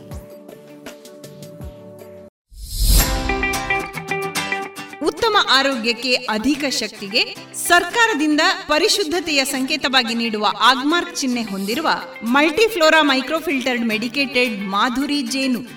ಉತ್ತಮ 5.06 5.36
ಆರೋಗ್ಯಕ್ಕೆ 5.52 6.14
ಅಧಿಕ 6.14 6.64
ಶಕ್ತಿಗೆ 6.70 7.36
ಸರ್ಕಾರದಿಂದ 7.68 8.42
ಪರಿಶುದ್ಧತೆಯ 8.68 9.46
ಸಂಕೇತವಾಗಿ 9.46 10.14
ನೀಡುವ 10.14 10.48
ಆಗ್ಮಾರ್ಕ್ 10.62 11.16
ಚಿಹ್ನೆ 11.16 11.44
ಹೊಂದಿರುವ 11.44 11.88
ಮಲ್ಟಿಫ್ಲೋರಾ 12.24 13.02
ಮೈಕ್ರೋಫಿಲ್ಟರ್ಡ್ 13.02 13.86
ಮೆಡಿಕೇಟೆಡ್ 13.86 14.62
ಮಾಧುರಿ 14.62 15.22
ಜೇನು. 15.22 15.77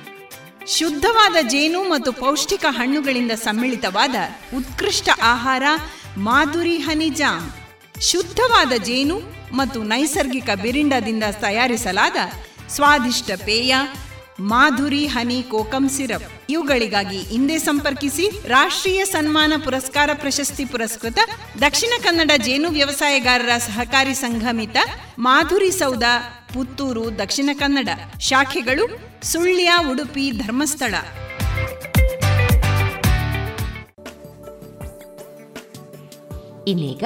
ಶುದ್ಧವಾದ 0.78 1.36
ಜೇನು 1.42 1.82
ಮತ್ತು 1.82 2.12
ಪೌಷ್ಟಿಕ 2.12 2.64
ಹಣ್ಣುಗಳಿಂದ 2.68 3.32
ಸಮ್ಮಿಳಿತವಾದ 3.32 4.14
ಉತ್ಕೃಷ್ಟ 4.56 5.08
ಆಹಾರ 5.22 5.62
ಮಾಧುರಿ 6.16 6.76
ಹನಿ 6.76 7.10
ಜಾಮ್. 7.10 7.52
ಶುದ್ಧವಾದ 8.00 8.72
ಜೇನು 8.72 9.16
ಮತ್ತು 9.52 9.82
ನೈಸರ್ಗಿಕ 9.82 10.50
ಬಿರಿಂಡದಿಂದ 10.62 11.24
ತಯಾರಿಸಲಾದ 11.40 12.16
ಸ್ವಾದಿಷ್ಟ 12.68 13.30
ಪೇಯ 13.44 13.74
ಮಾಧುರಿ 14.38 15.06
ಹನಿ 15.06 15.42
ಕೋಕಂ 15.42 15.88
ಸಿರಪ್. 15.88 16.50
ಇವುಗಳಿಗಾಗಿ 16.50 17.18
ಹಿಂದೆ 17.22 17.58
ಸಂಪರ್ಕಿಸಿ 17.58 18.28
ರಾಷ್ಟ್ರೀಯ 18.46 19.04
ಸನ್ಮಾನ 19.04 19.52
ಪುರಸ್ಕಾರ 19.64 20.10
ಪ್ರಶಸ್ತಿ 20.14 20.64
ಪುರಸ್ಕೃತ 20.64 21.18
ದಕ್ಷಿಣ 21.60 21.92
ಕನ್ನಡ 22.02 22.30
ಜೇನು 22.36 22.68
ವ್ಯವಸಾಯಗಾರರ 22.68 23.58
ಸಹಕಾರಿ 23.58 24.14
ಸಂಘಮಿತ 24.14 24.76
ಮಾಧುರಿ 25.18 25.70
ಸೌಧ, 25.70 26.02
ಪುತ್ತೂರು, 26.54 27.18
ದಕ್ಷಿಣ 27.18 27.50
ಕನ್ನಡ 27.52 27.88
ಶಾಖೆಗಳು 28.20 28.86
ಸುಳ್ಯ, 29.22 29.72
ಉಡುಪಿ, 29.90 30.30
ಧರ್ಮಸ್ಥಳ. 30.30 30.94
ಇನ್ನೀಗ 36.68 37.04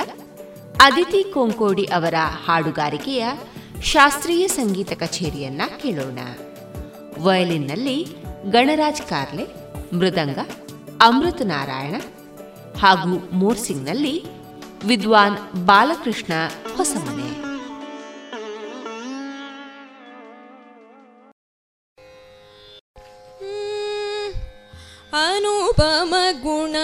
ಅದಿತಿ 0.81 1.25
ಕೊಂಕೋಡಿ 1.25 1.85
ಅವರ 1.85 2.15
ಹಾಡುಗಾರಿಕೆಯ 2.45 3.27
ಶಾಸ್ತ್ರೀಯ 3.83 4.49
ಸಂಗೀತ 4.49 4.93
ಕಚೇರಿಯನ್ನ 4.93 5.63
ಕೇಳೋಣ. 5.83 6.19
ವಯಲಿನ್ನಲ್ಲಿ 7.25 8.07
ಗಣರಾಜ್ 8.51 9.03
ಕಾರ್ಲೆ 9.03 9.45
ಮೃದಂಗ 9.97 10.39
ಅಮೃತ 11.03 11.43
ನಾರಾಯಣ 11.43 11.97
ಹಾಗೂ 12.79 13.29
ಮೋರ್ಸಿಂಗ್ನಲ್ಲಿ 13.33 14.23
ವಿದ್ವಾನ್ 14.85 15.37
ಬಾಲಕೃಷ್ಣ 15.67 16.33
ಹೊಸಮನೆ. 16.77 17.45
ಅನುಪಮ 25.13 26.15
ಗುಣ 26.43 26.77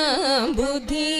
ಬುದ್ಧಿ 0.53 1.20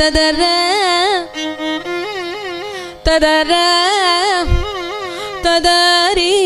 ததர 0.00 0.42
ததர 3.06 3.52
ததரீ. 5.44 6.39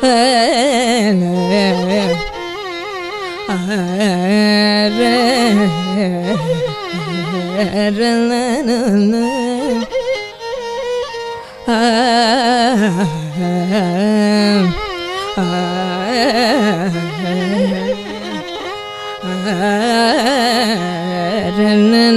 ಆ 0.00 0.06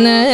ನ 0.03 0.30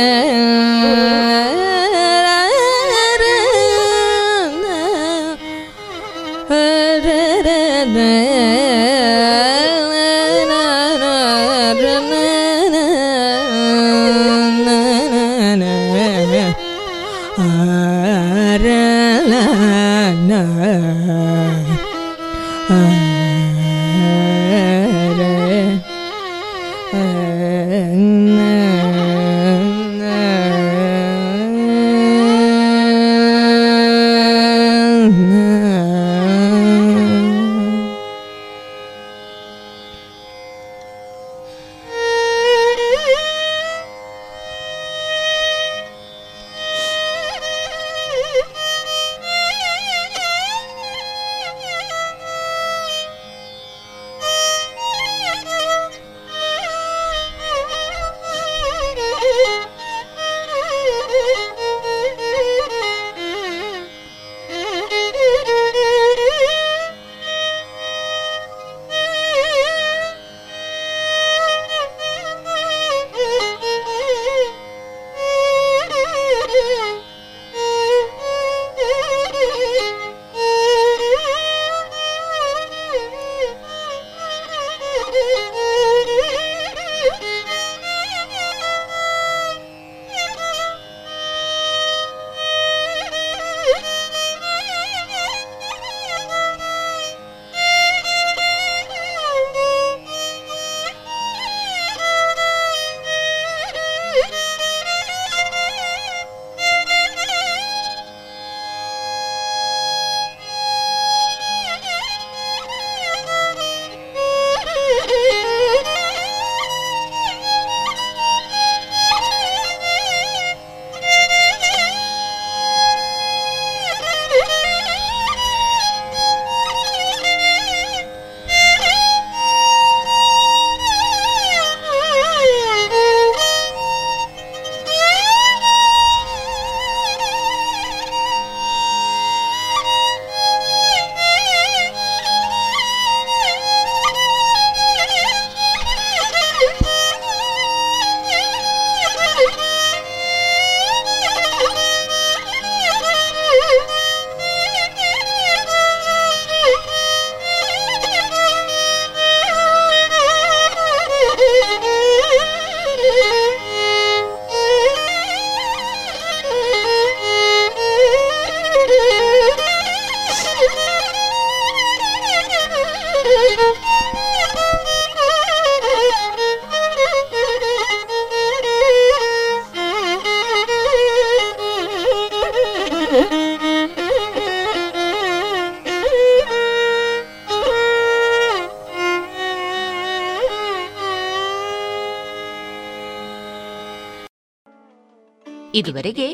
ಇದುವರೆಗೆ 195.78 196.28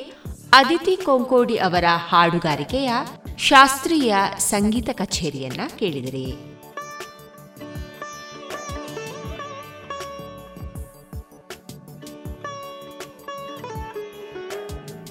ಅದಿತಿ 0.54 0.96
ಕೊಂಕೋಡಿ 0.98 1.58
ಅವರ 1.58 1.86
ಹಾಡುಗಾರಿಕೆಯ 2.10 2.91
ಶಾಸ್ತ್ರೀಯ 3.38 4.16
ಸಂಗೀತ 4.38 4.89
ಕಚೇರಿಯನ್ನ 4.94 5.62
ಕೇಳಿದಿರಿ. 5.80 6.28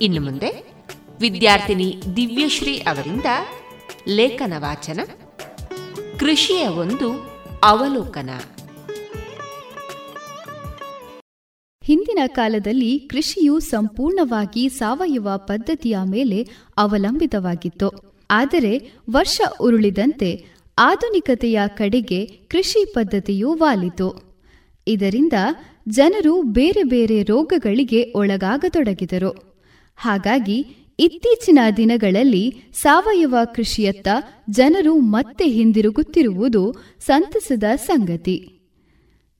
ಇನ್ನು 0.05 0.21
ಮುಂದೆ 0.23 0.51
ವಿದ್ಯಾರ್ಥಿನಿ 1.21 2.03
ದಿವ್ಯಶ್ರೀ 2.17 2.79
ಅವರಿಂದ 2.79 3.29
ಲೇಖನ 4.09 4.53
ವಾಚನ 4.59 5.01
ಕೃಷಿಯ 6.19 6.67
ಒಂದು 6.67 7.09
ಅವಲೋಕನ. 7.63 8.31
ಹಿಂದಿನ 12.13 12.37
ಕಾಲದಲ್ಲಿ 12.37 12.99
ಕೃಷಿಯು 12.99 13.59
ಸಂಪೂರ್ಣವಾಗಿ 13.59 14.69
ಸಾವಯವ 14.69 15.29
ಪದ್ಧತಿಯ 15.37 15.97
ಮೇಲೆ 16.11 16.49
ಅವಲಂಬಿತವಾಗಿತ್ತು. 16.77 18.17
ಆದರೆ 18.31 18.93
ವರ್ಷ 19.13 19.41
ಉರುಳಿದಂತೆ 19.61 20.45
ಆಧುನಿಕತೆಯ 20.79 21.61
ಕಡೆಗೆ 21.67 22.27
ಕೃಷಿ 22.27 22.93
ಪದ್ಧತಿಯು 22.93 23.55
ವಾಲಿತು. 23.55 24.09
ಇದರಿಂದ 24.89 25.33
ಜನರು 25.89 26.43
ಬೇರೆ 26.43 26.83
ಬೇರೆ 26.83 27.23
ರೋಗಗಳಿಗೆ 27.23 28.13
ಒಳಗಾಗತೊಡಗಿದರು. 28.17 29.33
ಹಾಗಾಗಿ 29.97 30.59
ಇತ್ತೀಚಿನ 30.99 31.59
ದಿನಗಳಲ್ಲಿ 31.77 32.55
ಸಾವಯವ 32.75 33.37
ಕೃಷಿಯತ್ತ 33.55 34.09
ಜನರು 34.51 34.99
ಮತ್ತೆ 34.99 35.45
ಹಿಂದಿರುಗುತ್ತಿರುವುದು 35.47 36.75
ಸಂತಸದ 37.01 37.65
ಸಂಗತಿ. 37.77 38.62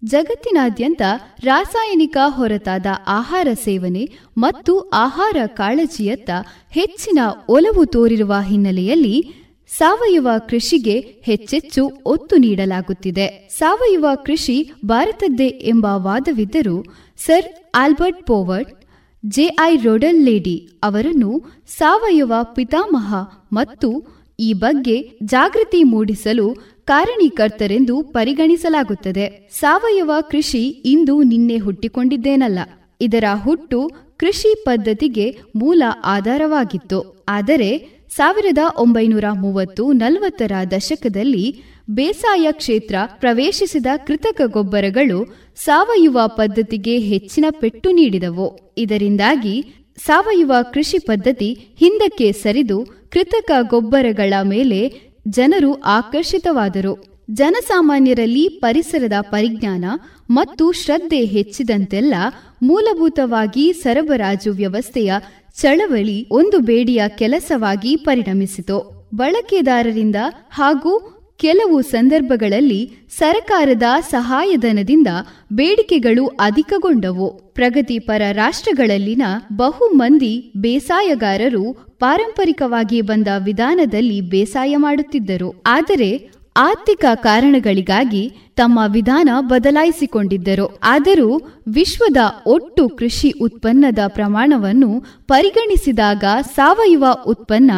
ಜಗತ್ತಿನಾದ್ಯಂತ 0.05 1.03
ರಾಸಾಯನಿಕ 1.43 2.17
ಹೊರತಾದ 2.27 2.87
ಆಹಾರ 3.07 3.49
ಸೇವನೆ 3.65 4.09
ಮತ್ತು 4.39 4.81
ಆಹಾರ 4.81 5.37
ಕಾಳಜಿಯತ್ತ 5.47 6.31
ಹೆಚ್ಚಿನ 6.71 7.19
ಒಲವು 7.49 7.87
ತೋರಿರುವ 7.87 8.35
ಹಿನ್ನೆಲೆಯಲ್ಲಿ 8.49 9.35
ಸಾವಯವ 9.69 10.29
ಕೃಷಿಗೆ 10.49 10.99
ಹೆಚ್ಚೆಚ್ಚು 11.23 11.91
ಒತ್ತು 12.07 12.37
ನೀಡಲಾಗುತ್ತಿದೆ. 12.37 13.49
ಸಾವಯವ 13.59 14.07
ಕೃಷಿ 14.15 14.73
ಭಾರತದ್ದೇ 14.85 15.47
ಎಂಬ 15.47 15.87
ವಾದವಿದ್ದರೂ 15.93 16.85
sir 17.17 17.45
Albert 17.75 18.27
Howard 18.27 18.85
J I 19.27 19.77
Rodale 20.25 20.69
ಅವರನ್ನು 20.83 21.43
ಸಾವಯವ 21.67 22.33
ಪಿತಾಮಹ 22.43 23.15
ಮತ್ತು 23.53 24.23
ಈ 24.41 24.53
ಬಗ್ಗೆ 24.53 25.11
ಜಾಗೃತಿ 25.25 25.83
ಮೂಡಿಸಲು 25.83 26.57
ಕಾರಣೀಕರ್ತರೆಂದು 26.85 28.03
ಪರಿಗಣಿಸಲಾಗುತ್ತದೆ. 28.03 29.49
ಸಾವಯವ 29.53 30.11
ಕೃಷಿ 30.31 30.69
ಇಂದು 30.69 31.23
ನಿನ್ನೆ 31.23 31.57
ಹುಟ್ಟಿಕೊಂಡಿದ್ದೇನಲ್ಲ. 31.57 32.59
ಇದರ 33.01 33.25
ಹುಟ್ಟು 33.45 33.91
ಕೃಷಿ 34.17 34.65
ಪದ್ಧತಿಗೆ 34.65 35.39
ಮೂಲ 35.57 35.83
ಆಧಾರವಾಗಿತ್ತು. 36.05 37.25
ಆದರೆ, 37.29 38.03
ಸಾವಿರದ 38.11 38.59
ಒಂಬೈನೂರ 38.79 39.25
ಮೂವತ್ತು 39.33 39.93
ನಲವತ್ತರ 39.93 40.53
ದಶಕದಲ್ಲಿ 40.71 41.63
ಬೇಸಾಯ 41.91 42.49
ಕ್ಷೇತ್ರ 42.51 42.95
ಪ್ರವೇಶಿಸಿದ 43.07 43.87
ಕೃತಕ 44.07 44.41
ಗೊಬ್ಬರಗಳು 44.47 45.37
ಸಾವಯವ 45.57 46.19
ಪದ್ಧತಿಗೆ 46.27 46.99
ಹೆಚ್ಚಿನ 46.99 47.45
ಪೆಟ್ಟು 47.51 47.91
ನೀಡಿದವು. 47.91 48.75
ಇದರಿಂದಾಗಿ 48.79 49.65
ಸಾವಯವ 49.99 50.53
ಕೃಷಿ 50.73 50.99
ಪದ್ಧತಿ 50.99 51.59
ಹಿಂದಕ್ಕೆ 51.79 52.33
ಸರಿದು 52.33 52.87
ಕೃತಕ 53.11 53.51
ಗೊಬ್ಬರಗಳ 53.61 54.35
ಮೇಲೆ 54.43 55.12
ಜನರು 55.29 55.81
ಆಕರ್ಷಿತವಾದರು. 55.81 57.05
ಜನಸಾಮಾನ್ಯರಲ್ಲಿ 57.31 58.49
ಪರಿಸರದ 58.49 59.13
ಪರಿಜ್ಞಾನ 59.21 59.85
ಮತ್ತು 60.31 60.73
ಶ್ರದ್ಧೆ 60.73 61.25
ಹೆಚ್ಚಿದಂತೆಲ್ಲ 61.25 62.15
ಮೂಲಭೂತವಾಗಿ 62.63 63.73
ಸರಬರಾಜು 63.73 64.53
ವ್ಯವಸ್ಥೆಯ 64.53 65.13
ಚಳವಳಿ 65.61 66.27
ಒಂದು 66.31 66.59
ಬೇಡಿಯ 66.59 67.03
ಕೆಲಸವಾಗಿ 67.09 67.97
ಪರಿಣಮಿಸಿತು. 67.97 69.09
ಬಳಕೆದಾರರಿಂದ 69.15 70.17
ಹಾಗೂ 70.51 71.12
ಕೆಲವು 71.43 71.83
ಸಂದರ್ಭಗಳಲ್ಲಿ 71.83 72.81
ಸರಕಾರದ 73.19 73.83
ಸಹಾಯಧನದಿಂದ 74.11 75.11
ಬೇಡಿಕೆಗಳು 75.53 76.27
ಅಧಿಕಗೊಂಡವು. 76.27 77.29
ಪ್ರಗತಿಪರ 77.55 78.23
ರಾಷ್ಟ್ರಗಳಲ್ಲಿನ 78.33 79.23
ಬಹು 79.57 79.87
ಮಂದಿ 79.95 80.53
ಬೇಸಾಯಗಾರರು 80.57 81.65
ಪಾರಂಪರಿಕವಾಗಿ 81.99 83.01
ಬಂದ 83.01 83.29
ವಿಧಾನದಲ್ಲಿ 83.45 84.21
ಬೇಸಾಯ 84.21 84.77
ಮಾಡುತ್ತಿದ್ದರು. 84.77 85.63
ಆದರೆ 85.67 86.11
ಆರ್ಥಿಕ 86.57 87.05
ಕಾರಣಗಳಿಗಾಗಿ 87.15 88.25
ತಮ್ಮ 88.57 88.79
ವಿಧಾನ 88.93 89.29
ಬದಲಾಯಿಸಿಕೊಂಡಿದ್ದರು. 89.41 90.67
ಆದರೂ 90.85 91.31
ವಿಶ್ವದ 91.75 92.17
ಒಟ್ಟು 92.47 92.89
ಕೃಷಿ 92.89 93.31
ಉತ್ಪನ್ನದ 93.43 93.99
ಪ್ರಮಾಣವನ್ನು 94.07 94.91
ಪರಿಗಣಿಸಿದಾಗ 95.29 96.25
ಸಾವಯವ 96.55 97.05
ಉತ್ಪನ್ನ 97.27 97.71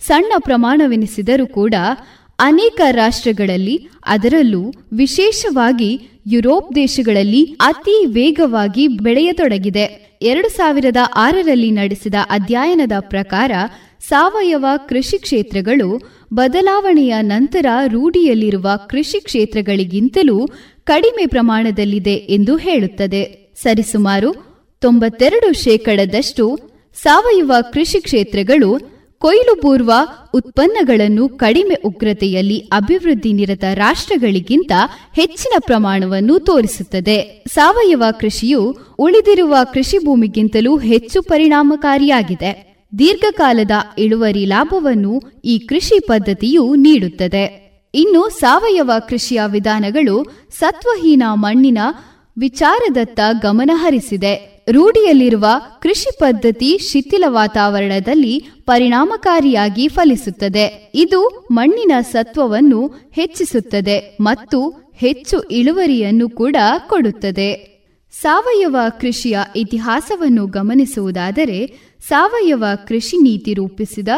ಸಣ್ಣ 0.00 0.32
ಪ್ರಮಾಣವೆನಿಸಿದರೂ 0.38 1.46
ಕೂಡ 1.46 1.74
ಅನೇಕ 2.38 2.80
ರಾಷ್ಟ್ರಗಳಲ್ಲಿ 2.90 3.88
ಅದರಲ್ಲೂ 4.04 4.72
ವಿಶೇಷವಾಗಿ 4.92 6.00
ಯುರೋಪ್ 6.26 6.74
ದೇಶಗಳಲ್ಲಿ 6.74 7.56
ಅತಿ 7.60 8.06
ವೇಗವಾಗಿ 8.06 8.88
ಬೆಳೆಯತೊಡಗಿದೆ. 8.88 10.18
ಎರಡು 10.22 10.48
ಸಾವಿರದ 10.48 10.96
ಆರರಲ್ಲಿ 11.16 11.70
ನಡೆಸಿದ 11.70 12.14
ಅಧ್ಯಯನದ 12.30 12.92
ಪ್ರಕಾರ 13.00 13.52
ಸಾವಯವ 14.00 14.66
ಕೃಷಿ 14.88 15.18
ಕ್ಷೇತ್ರಗಳು 15.18 16.00
ಬದಲಾವಣೆಯ 16.34 17.14
ನಂತರ 17.20 17.66
ರೂಢಿಯಲ್ಲಿರುವ 17.86 18.70
ಕೃಷಿ 18.88 19.20
ಕ್ಷೇತ್ರಗಳಿಗಿಂತಲೂ 19.20 20.46
ಕಡಿಮೆ 20.84 21.26
ಪ್ರಮಾಣದಲ್ಲಿದೆ 21.26 22.14
ಎಂದು 22.14 22.56
ಹೇಳುತ್ತದೆ. 22.56 23.52
ಸರಿಸುಮಾರು 23.62 24.30
ತೊಂಬತ್ತೆರಡು 24.80 25.52
ಶೇಕಡದಷ್ಟು 25.52 26.58
ಸಾವಯವ 27.02 27.52
ಕೃಷಿ 27.72 28.00
ಕ್ಷೇತ್ರಗಳು 28.00 28.92
ಕೊಯ್ಲು 29.22 29.60
ಪೂರ್ವ 29.60 29.92
ಉತ್ಪನ್ನಗಳನ್ನು 30.34 31.28
ಕಡಿಮೆ 31.28 31.74
ಉಗ್ರತೆಯಲ್ಲಿ 31.84 32.58
ಅಭಿವೃದ್ಧಿ 32.58 33.32
ನಿರತ 33.32 33.64
ರಾಷ್ಟ್ರಗಳಿಗಿಂತ 33.74 34.72
ಹೆಚ್ಚಿನ 35.16 35.52
ಪ್ರಮಾಣವನ್ನು 35.66 36.38
ತೋರಿಸುತ್ತದೆ. 36.38 37.44
ಸಾವಯವ 37.48 38.02
ಕೃಷಿಯು 38.20 38.76
ಉಳಿದಿರುವ 38.98 39.56
ಕೃಷಿ 39.72 39.98
ಭೂಮಿಗಿಂತಲೂ 39.98 40.78
ಹೆಚ್ಚು 40.78 41.22
ಪರಿಣಾಮಕಾರಿಯಾಗಿದೆ. 41.22 42.74
ದೀರ್ಘಕಾಲದ 42.98 43.70
ಇಳುವರಿ 43.98 44.44
ಲಾಭವನ್ನು 44.44 45.20
ಈ 45.44 45.58
ಕೃಷಿ 45.58 46.00
ಪದ್ಧತಿಯು 46.00 46.74
ನೀಡುತ್ತದೆ. 46.74 47.62
ಇನ್ನು 47.94 48.28
ಸಾವಯವ 48.28 48.90
ಕೃಷಿಯ 49.08 49.40
ವಿಧಾನಗಳು 49.46 50.48
ಸತ್ವಹೀನ 50.58 51.22
ಮಣ್ಣಿನ 51.32 51.78
ವಿಚಾರದತ್ತ 52.38 53.20
ಗಮನಹರಿಸಿದೆ 53.40 54.51
ರೂಢಿಯಲ್ಲಿರುವ 54.70 55.46
ಕೃಷಿ 55.80 56.18
ಪದ್ಧತಿ 56.18 56.78
ಶಿಥಿಲ 56.78 57.24
ವಾತಾವರಣದಲ್ಲಿ 57.26 58.44
ಪರಿಣಾಮಕಾರಿಯಾಗಿ 58.66 59.88
ಫಲಿಸುತ್ತದೆ. 59.88 60.92
ಇದು 60.94 61.48
ಮಣ್ಣಿನ 61.50 61.92
ಸತ್ವವನ್ನು 62.00 62.86
ಹೆಚ್ಚಿಸುತ್ತದೆ 63.12 64.16
ಮತ್ತು 64.20 64.90
ಹೆಚ್ಚು 64.94 65.40
ಇಳುವರಿಯನ್ನು 65.40 66.28
ಕೂಡ 66.28 66.56
ಕೊಡುತ್ತದೆ. 66.88 67.72
ಸಾವಯವ 68.12 68.76
ಕೃಷಿಯ 69.00 69.38
ಇತಿಹಾಸವನ್ನು 69.56 70.46
ಗಮನಿಸುವುದಾದರೆ, 70.46 71.66
ಸಾವಯವ 72.08 72.64
ಕೃಷಿ 72.88 73.16
ನೀತಿ 73.16 73.54
ರೂಪಿಸಿದ 73.54 74.08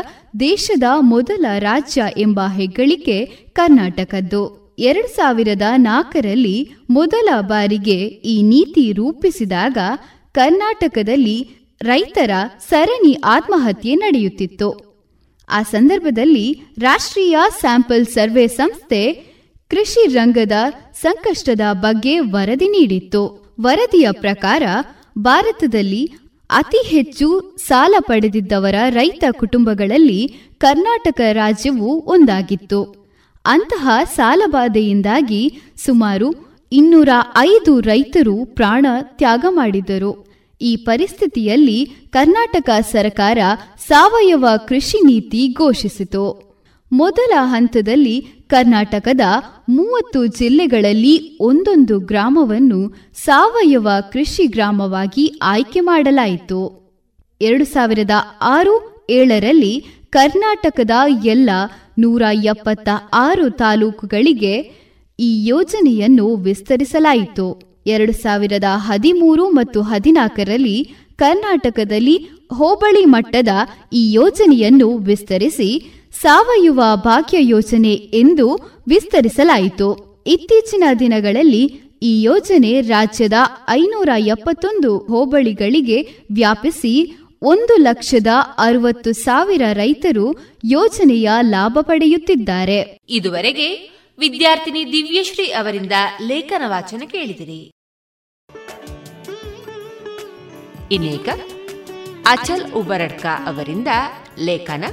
ದೇಶದ 0.40 0.82
ಮೊದಲ 1.00 1.46
ರಾಜ್ಯ 1.58 2.02
ಎಂಬ 2.16 2.40
ಹೆಗ್ಗಳಿಕೆ 2.56 3.24
ಕರ್ನಾಟಕದ್ದು. 3.52 4.74
ಎರಡು 4.78 5.16
ಸಾವಿರದ 5.16 5.62
ನಾಲ್ಕರಲ್ಲಿ 5.76 6.70
ಮೊದಲ 6.90 7.28
ಬಾರಿಗೆ 7.40 8.00
ಈ 8.06 8.42
ನೀತಿ 8.42 8.92
ರೂಪಿಸಿದಾಗ 8.92 9.78
ಕರ್ನಾಟಕದಲ್ಲಿ 10.34 11.48
ರೈತರ 11.82 12.30
ಸರಣಿ 12.68 13.16
ಆತ್ಮಹತ್ಯೆ 13.24 13.94
ನಡೆಯುತ್ತಿತ್ತು. 13.94 14.68
ಆ 15.48 15.62
ಸಂದರ್ಭದಲ್ಲಿ 15.62 16.62
ರಾಷ್ಟ್ರೀಯ 16.78 17.36
ಸ್ಯಾಂಪಲ್ 17.60 18.06
ಸರ್ವೆ 18.06 18.46
ಸಂಸ್ಥೆ 18.46 19.12
ಕೃಷಿ 19.68 20.06
ರಂಗದ 20.08 20.52
ಸಂಕಷ್ಟದ 20.94 21.60
ಬಗ್ಗೆ 21.72 22.18
ವರದಿ 22.18 22.68
ನೀಡಿತ್ತು. 22.68 23.54
ವರದಿಯ 23.60 24.08
ಪ್ರಕಾರ 24.12 24.62
ಭಾರತದಲ್ಲಿ 25.18 26.12
ಅತಿ 26.50 26.86
ಹೆಚ್ಚು 26.86 27.56
ಸಾಲ 27.66 27.94
ಪಡೆದಿದ್ದವರ 28.00 28.74
ರೈತ 28.88 29.24
ಕುಟುಂಬಗಳಲ್ಲಿ 29.30 30.28
ಕರ್ನಾಟಕ 30.58 31.20
ರಾಜ್ಯವು 31.32 32.04
ಒಂದಾಗಿತ್ತು. 32.06 32.82
ಅಂತಹ 33.44 33.88
ಸಾಲಬಾಧೆಯಿಂದಾಗಿ 34.04 35.42
ಸುಮಾರು 35.84 36.53
ಇನ್ನೂರ 36.78 37.08
ಐದು 37.38 37.72
ರೈತರು 37.80 38.44
ಪ್ರಾಣ 38.44 38.86
ತ್ಯಾಗ 39.18 39.44
ಮಾಡಿದರು. 39.48 40.12
ಈ 40.60 40.76
ಪರಿಸ್ಥಿತಿಯಲ್ಲಿ 40.76 41.78
ಕರ್ನಾಟಕ 42.10 42.70
ಸರ್ಕಾರ 42.92 43.38
ಸಾವಯವ 43.88 44.44
ಕೃಷಿ 44.68 44.98
ನೀತಿ 45.06 45.42
ಘೋಷಿಸಿತು. 45.52 46.24
ಮೊದಲ 46.92 47.32
ಹಂತದಲ್ಲಿ 47.52 48.16
ಕರ್ನಾಟಕದ 48.46 49.24
ಮೂವತ್ತು 49.68 50.20
ಜಿಲ್ಲೆಗಳಲ್ಲಿ 50.38 51.14
ಒಂದೊಂದು 51.40 52.00
ಗ್ರಾಮವನ್ನು 52.00 52.80
ಸಾವಯವ 53.24 53.88
ಕೃಷಿ 54.12 54.46
ಗ್ರಾಮವಾಗಿ 54.46 55.26
ಆಯ್ಕೆ 55.42 55.80
ಮಾಡಲಾಯಿತು. 55.80 56.60
ಎರಡು 57.40 57.64
ಸಾವಿರದ 57.64 58.16
ಆರು 58.56 58.74
ಏಳರಲ್ಲಿ 59.10 59.74
ಕರ್ನಾಟಕದ 60.10 60.96
ಎಲ್ಲ 61.24 61.50
ನೂರ 61.98 62.22
ಎಪ್ಪತ್ತ 62.44 62.88
ಆರು 63.26 63.46
ತಾಲೂಕುಗಳಿಗೆ 63.62 64.54
ಈ 65.18 65.46
ಯೋಜನೆಯನ್ನು 65.46 66.36
ವಿಸ್ತರಿಸಲಾಯಿತು. 66.36 67.60
ಎರಡು 67.86 68.12
ಸಾವಿರದ 68.12 68.64
ಹದಿಮೂರು 68.76 69.50
ಮತ್ತು 69.50 69.82
ಹದಿನಾಲ್ಕರಲ್ಲಿ 69.82 70.94
ಕರ್ನಾಟಕದಲ್ಲಿ 71.16 72.16
ಹೋಬಳಿ 72.52 73.04
ಮಟ್ಟದ 73.04 73.48
ಈ 73.92 74.12
ಯೋಜನೆಯನ್ನು 74.12 74.96
ವಿಸ್ತರಿಸಿ 74.96 76.00
ಸಾವಯವ 76.12 76.80
ಭಾಗ್ಯ 76.94 77.38
ಯೋಜನೆ 77.40 77.92
ಎಂದು 77.92 78.54
ವಿಸ್ತರಿಸಲಾಯಿತು. 78.88 80.20
ಇತ್ತೀಚಿನ 80.26 80.84
ದಿನಗಳಲ್ಲಿ 80.98 81.64
ಈ 82.02 82.22
ಯೋಜನೆ 82.22 82.80
ರಾಜ್ಯದ 82.80 83.32
ಐನೂರ 83.68 84.08
ಎಪ್ಪತ್ತೊಂದು 84.18 84.98
ಹೋಬಳಿಗಳಿಗೆ 84.98 86.02
ವ್ಯಾಪಿಸಿ 86.32 87.16
ಒಂದು 87.42 87.76
ಲಕ್ಷದ 87.76 88.26
ಅರವತ್ತು 88.58 89.12
ಸಾವಿರ 89.12 89.62
ರೈತರು 89.72 90.26
ಯೋಜನೆಯ 90.64 91.30
ಲಾಭ 91.40 91.78
ಪಡೆಯುತ್ತಿದ್ದಾರೆ. 91.82 92.98
ಇದುವರೆಗೆ 93.08 93.94
ವಿದ್ಯಾರ್ಥಿನಿ 94.18 94.92
ದಿವ್ಯಶ್ರೀ 94.92 95.50
ಅವರಿಂದ 95.50 95.92
ಲೇಖನ 96.22 96.62
ವಾಚನ 96.66 97.02
ಕೇಳಿದಿರಿ. 97.06 97.70
ಇನ್ನೇಕ 100.92 101.28
ಅಚಲ್ 102.26 102.72
ಉಬರಡ್ಕ 102.72 103.26
ಅವರಿಂದ 103.46 103.88
ಲೇಖನ 104.38 104.84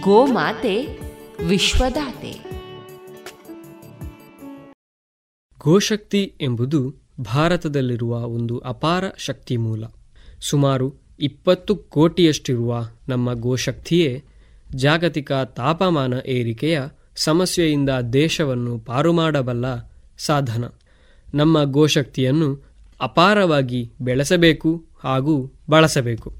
ಗೋಮಾತೆ 0.00 0.98
ವಿಶ್ವದಾತೆ. 1.44 2.32
ಗೋಶಕ್ತಿ 5.58 6.34
ಎಂಬುದು 6.40 6.94
ಭಾರತದಲ್ಲಿರುವ 7.20 8.14
ಒಂದು 8.14 8.58
ಅಪಾರ 8.58 9.04
ಶಕ್ತಿ 9.18 9.56
ಮೂಲ. 9.56 9.84
ಸುಮಾರು 10.40 10.94
ಇಪ್ಪತ್ತು 11.20 11.76
ಕೋಟಿಯಷ್ಟಿರುವ 11.76 12.82
ನಮ್ಮ 13.08 13.32
ಗೋಶಕ್ತಿಯೇ 13.32 14.24
ಜಾಗತಿಕ 14.74 15.32
ತಾಪಮಾನ 15.32 16.14
ಏರಿಕೆಯ 16.26 16.82
ಸಮಸ್ಯೆಯಿಂದ 17.16 17.90
ದೇಶವನ್ನು 18.12 18.78
ಪಾರು 18.78 19.12
ಮಾಡಬಲ್ಲ 19.12 19.64
ಸಾಧನ. 20.18 20.64
ನಮ್ಮ 21.34 21.62
ಗೋಶಕ್ತಿಯನ್ನು 21.62 22.62
ಅಪಾರವಾಗಿ 23.00 23.92
ಬೆಳೆಸಬೇಕು 24.00 24.86
ಹಾಗೂ 25.04 25.52
ಬಳಸಬೇಕು. 25.70 26.34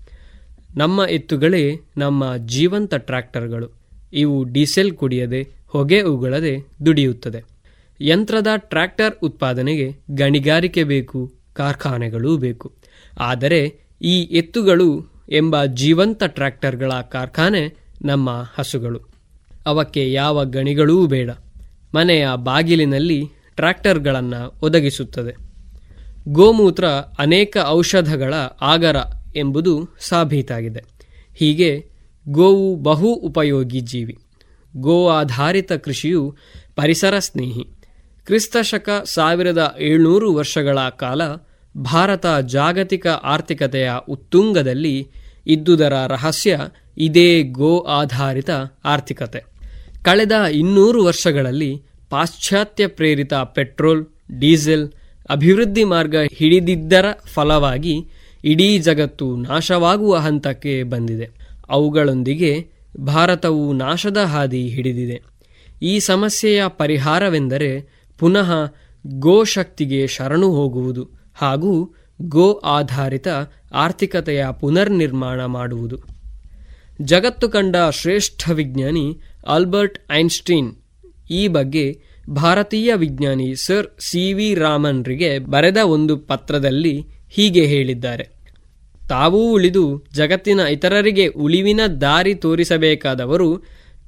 ನಮ್ಮ 0.76 1.04
ಎತ್ತುಗಳೇ 1.10 1.80
ನಮ್ಮ 1.96 2.36
ಜೀವಂತ 2.36 2.94
ಟ್ರ್ಯಾಕ್ಟರ್ಗಳು. 2.94 3.68
ಇವು 4.12 4.44
ಡೀಸೆಲ್ 4.44 4.92
ಕುಡಿಯದೆ, 4.92 5.48
ಹೊಗೆ 5.66 6.00
ಉಗುಳದೆ 6.00 6.66
ದುಡಿಯುತ್ತದೆ. 6.86 7.44
ಯಂತ್ರದ 8.00 8.46
ಟ್ರ್ಯಾಕ್ಟರ್ 8.56 9.14
ಉತ್ಪಾದನೆಗೆ 9.22 9.96
ಗಣಿಗಾರಿಕೆ 10.10 10.84
ಬೇಕು, 10.84 11.32
ಕಾರ್ಖಾನೆಗಳೂ 11.52 12.36
ಬೇಕು. 12.36 12.72
ಆದರೆ 13.20 13.80
ಈ 14.02 14.22
ಎತ್ತುಗಳು 14.22 15.04
ಎಂಬ 15.30 15.64
ಜೀವಂತ 15.64 16.22
ಟ್ರ್ಯಾಕ್ಟರ್ಗಳ 16.24 16.92
ಕಾರ್ಖಾನೆ 16.92 17.76
ನಮ್ಮ 18.02 18.44
ಹಸುಗಳು. 18.54 19.11
ಅವಕ್ಕೆ 19.66 20.12
ಯಾವ 20.12 20.44
ಗಣಿಗಳೂ 20.44 21.06
ಬೇಡ. 21.06 21.30
ಮನೆಯ 21.94 22.28
ಬಾಗಿಲಿನಲ್ಲಿ 22.36 23.28
ಟ್ರ್ಯಾಕ್ಟರ್ಗಳನ್ನು 23.56 24.54
ಒದಗಿಸುತ್ತದೆ. 24.62 25.36
ಗೋಮೂತ್ರ 26.28 26.86
ಅನೇಕ 27.18 27.56
ಔಷಧಗಳ 27.66 28.34
ಆಗರ 28.60 28.96
ಎಂಬುದು 29.36 29.88
ಸಾಬೀತಾಗಿದೆ. 30.00 30.84
ಹೀಗೆ 31.34 31.90
ಗೋವು 32.28 32.76
ಬಹು 32.76 33.06
ಉಪಯೋಗಿ 33.06 33.80
ಜೀವಿ. 33.80 34.18
ಗೋ 34.76 35.08
ಆಧಾರಿತ 35.08 35.72
ಕೃಷಿಯು 35.72 36.36
ಪರಿಸರ 36.76 37.18
ಸ್ನೇಹಿ. 37.18 37.64
ಕ್ರಿಸ್ತಶಕ 38.26 39.02
ಸಾವಿರದ 39.04 39.76
ಏಳ್ನೂರು 39.80 40.34
ವರ್ಷಗಳ 40.34 40.78
ಕಾಲ 40.78 41.22
ಭಾರತ 41.76 42.26
ಜಾಗತಿಕ 42.26 43.06
ಆರ್ಥಿಕತೆಯ 43.06 43.92
ಉತ್ತುಂಗದಲ್ಲಿ 44.08 45.10
ಇದ್ದುದರ 45.46 45.92
ರಹಸ್ಯ 46.06 46.60
ಇದೇ 46.98 47.42
ಗೋ 47.42 47.78
ಆಧಾರಿತ 47.78 48.50
ಆರ್ಥಿಕತೆ. 48.84 49.51
ಕಳೆದ 50.02 50.32
ಇನ್ನೂರು 50.32 51.04
ವರ್ಷಗಳಲ್ಲಿ 51.04 51.82
ಪಾಶ್ಚಾತ್ಯ 52.10 52.86
ಪ್ರೇರಿತ 52.86 53.34
ಪೆಟ್ರೋಲ್, 53.34 54.06
ಡೀಸೆಲ್ 54.38 54.90
ಅಭಿವೃದ್ಧಿ 55.30 55.84
ಮಾರ್ಗ 55.84 56.16
ಹಿಡಿದಿದ್ದರ 56.32 57.04
ಫಲವಾಗಿ 57.34 58.08
ಇಡೀ 58.44 58.78
ಜಗತ್ತು 58.78 59.36
ನಾಶವಾಗುವ 59.36 60.16
ಹಂತಕ್ಕೆ 60.16 60.82
ಬಂದಿದೆ. 60.82 61.30
ಅವುಗಳೊಂದಿಗೆ 61.68 62.70
ಭಾರತವು 63.00 63.72
ನಾಶದ 63.72 64.16
ಹಾದಿ 64.16 64.68
ಹಿಡಿದಿದೆ. 64.68 65.22
ಈ 65.82 65.98
ಸಮಸ್ಯೆಯ 65.98 66.64
ಪರಿಹಾರವೆಂದರೆ 66.68 68.02
ಪುನಃ 68.18 68.52
ಗೋಶಕ್ತಿಗೆ 69.06 70.06
ಶರಣು 70.06 70.52
ಹೋಗುವುದು 70.52 71.08
ಹಾಗೂ 71.34 71.94
ಗೋ 72.22 72.52
ಆಧಾರಿತ 72.52 73.28
ಆರ್ಥಿಕತೆಯ 73.74 74.46
ಪುನರ್ನಿರ್ಮಾಣ 74.60 75.44
ಮಾಡುವುದು. 75.44 76.11
ಜಗತ್ತು 77.04 77.48
ಕಂಡ 77.48 77.76
ಶ್ರೇಷ್ಠ 77.90 78.50
ವಿಜ್ಞಾನಿ 78.50 79.20
ಆಲ್ಬರ್ಟ್ 79.46 79.98
ಐನ್ಸ್ಟೀನ್ 80.12 80.70
ಈ 81.30 81.48
ಬಗ್ಗೆ 81.48 81.84
ಭಾರತೀಯ 82.30 82.94
ವಿಜ್ಞಾನಿ 82.94 83.54
ಸರ್ 83.56 83.86
ಸಿ 84.00 84.32
ವಿ 84.32 84.54
ರಾಮನ್ರಿಗೆ 84.54 85.38
ಬರೆದ 85.38 85.76
ಒಂದು 85.76 86.16
ಪತ್ರದಲ್ಲಿ 86.16 86.94
ಹೀಗೆ 87.30 87.66
ಹೇಳಿದ್ದಾರೆ. 87.66 88.24
ತಾವೂ 89.08 89.52
ಉಳಿದು 89.52 90.04
ಜಗತ್ತಿನ 90.14 90.60
ಇತರರಿಗೆ 90.60 91.26
ಉಳಿವಿನ 91.26 91.80
ದಾರಿ 92.00 92.34
ತೋರಿಸಬೇಕಾದವರು 92.34 93.48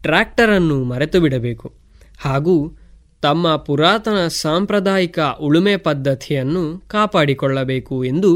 ಟ್ರ್ಯಾಕ್ಟರನ್ನು 0.03 0.85
ಮರೆತು 0.85 1.21
ಬಿಡಬೇಕು 1.21 1.73
ಹಾಗೂ 2.19 2.77
ತಮ್ಮ 3.23 3.57
ಪುರಾತನ 3.57 4.27
ಸಾಂಪ್ರದಾಯಿಕ 4.29 5.19
ಉಳುಮೆ 5.41 5.77
ಪದ್ಧತಿಯನ್ನು 5.77 6.79
ಕಾಪಾಡಿಕೊಳ್ಳಬೇಕು 6.89 8.05
ಎಂದು 8.05 8.31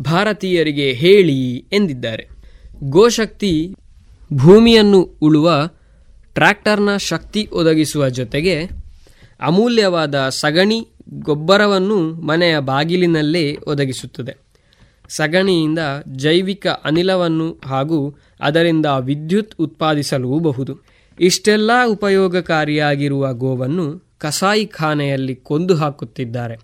ಭಾರತೀಯರಿಗೆ 0.00 0.92
ಹೇಳಿ 0.92 1.56
ಎಂದಿದ್ದಾರೆ. 1.72 2.24
ಗೋಶಕ್ತಿ 2.90 3.74
ಭೂಮಿಯನ್ನು 4.36 5.02
ಉಳುವ 5.02 5.68
ಟ್ರ್ಯಾಕ್ಟರ್ನ 6.34 6.96
ಶಕ್ತಿ 6.96 7.48
ಒದಗಿಸುವ 7.52 8.08
ಜೊತೆಗೆ 8.08 8.64
ಅಮೂಲ್ಯವಾದ 9.40 10.28
ಸಗಣಿ 10.28 10.88
ಗೊಬ್ಬರವನ್ನು 11.08 12.14
ಮನೆಯ 12.14 12.58
ಬಾಗಿಲಿನಲ್ಲೇ 12.58 13.56
ಒದಗಿಸುತ್ತದೆ. 13.66 14.36
ಸಗಣಿಯಿಂದ 15.08 15.78
ಜೈವಿಕ 16.16 16.66
ಅನಿಲವನ್ನು 16.66 17.60
ಹಾಗೂ 17.64 18.16
ಅದರಿಂದ 18.40 18.86
ವಿದ್ಯುತ್ 18.86 19.54
ಉತ್ಪಾದಿಸಲೂಬಹುದು. 19.58 20.78
ಇಷ್ಟೆಲ್ಲ 21.20 21.70
ಉಪಯೋಗಕಾರಿಯಾಗಿರುವ 21.86 23.32
ಗೋವನ್ನು 23.32 24.14
ಕಸಾಯಿಖಾನೆಯಲ್ಲಿ 24.18 25.34
ಕೊಂದು 25.34 25.76
ಹಾಕುತ್ತಿದ್ದಾರೆ. 25.76 26.56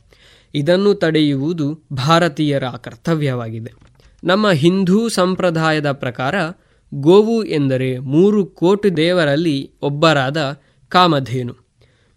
ಇದನ್ನು 0.54 0.94
ತಡೆಯುವುದು 0.94 1.80
ಭಾರತೀಯರ 1.92 2.64
ಕರ್ತವ್ಯವಾಗಿದೆ. 2.64 3.72
ನಮ್ಮ 4.24 4.50
ಹಿಂದೂ 4.50 5.08
ಸಂಪ್ರದಾಯದ 5.08 5.92
ಪ್ರಕಾರ 5.92 6.34
ಗೋವು 6.94 7.44
ಎಂದರೆ 7.44 7.98
ಮೂರು 7.98 8.46
ಕೋಟಿ 8.46 8.96
ದೇವರಲ್ಲಿ 8.96 9.70
ಒಬ್ಬರಾದ 9.82 10.36
ಕಾಮಧೇನು. 10.88 11.54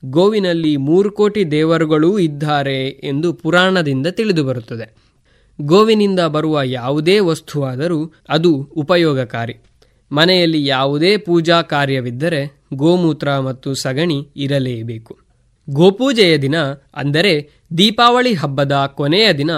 ಗೋವಿನಲ್ಲಿ 0.05 0.77
ಮೂರು 0.77 1.11
ಕೋಟಿ 1.11 1.51
ದೇವರುಗಳೂ 1.51 2.19
ಇದ್ದಾರೆ 2.19 2.87
ಎಂದು 2.87 3.33
ಪುರಾಣದಿಂದ 3.33 4.07
ತಿಳಿದುಬರುತ್ತದೆ. 4.07 4.95
ಗೋವಿನಿಂದ 5.61 6.19
ಬರುವ 6.19 6.61
ಯಾವುದೇ 6.63 7.19
ವಸ್ತುವಾದರೂ 7.19 8.13
ಅದು 8.29 8.55
ಉಪಯೋಗಕಾರಿ. 8.55 9.55
ಮನೆಯಲ್ಲಿ 10.11 10.65
ಯಾವುದೇ 10.65 11.17
ಪೂಜಾ 11.17 11.61
ಕಾರ್ಯವಿದ್ದರೆ 11.61 12.61
ಗೋಮೂತ್ರ 12.73 13.39
ಮತ್ತು 13.39 13.73
ಸಗಣಿ 13.73 14.29
ಇರಲೇಬೇಕು. 14.35 15.17
ಗೋಪೂಜೆಯ 15.69 16.37
ದಿನ 16.37 16.55
ಅಂದರೆ 16.95 17.49
ದೀಪಾವಳಿ 17.77 18.33
ಹಬ್ಬದ 18.33 18.71
ಕೊನೆಯ 18.93 19.33
ದಿನ 19.33 19.51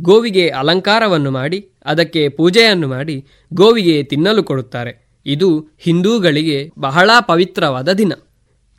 ಗೋವಿಗೆ 0.00 0.48
ಅಲಂಕಾರವನ್ನು 0.48 1.30
ಮಾಡಿ, 1.30 1.68
ಅದಕ್ಕೆ 1.84 2.28
ಪೂಜೆಯನ್ನು 2.28 2.88
ಮಾಡಿ 2.88 3.24
ಗೋವಿಗೆ 3.54 4.02
ತಿನ್ನಲು 4.02 4.42
ಕೊಡುತ್ತಾರೆ. 4.42 5.20
ಇದು 5.26 5.68
ಹಿಂದೂಗಳಿಗೆ 5.78 6.70
ಬಹಳ 6.78 7.10
ಪವಿತ್ರವಾದ 7.26 7.92
ದಿನ. 7.92 8.12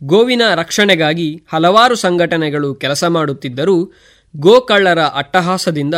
ಗೋವಿನ 0.03 0.41
ರಕ್ಷಣೆಗಾಗಿ 0.55 1.43
ಹಲವಾರು 1.53 1.95
ಸಂಘಟನೆಗಳು 1.95 2.75
ಕೆಲಸ 2.75 3.03
ಮಾಡುತ್ತಿದ್ದರೂ, 3.03 3.91
ಗೋಕಳ್ಳರ 4.37 4.99
ಅಟ್ಟಹಾಸದಿಂದ 4.99 5.95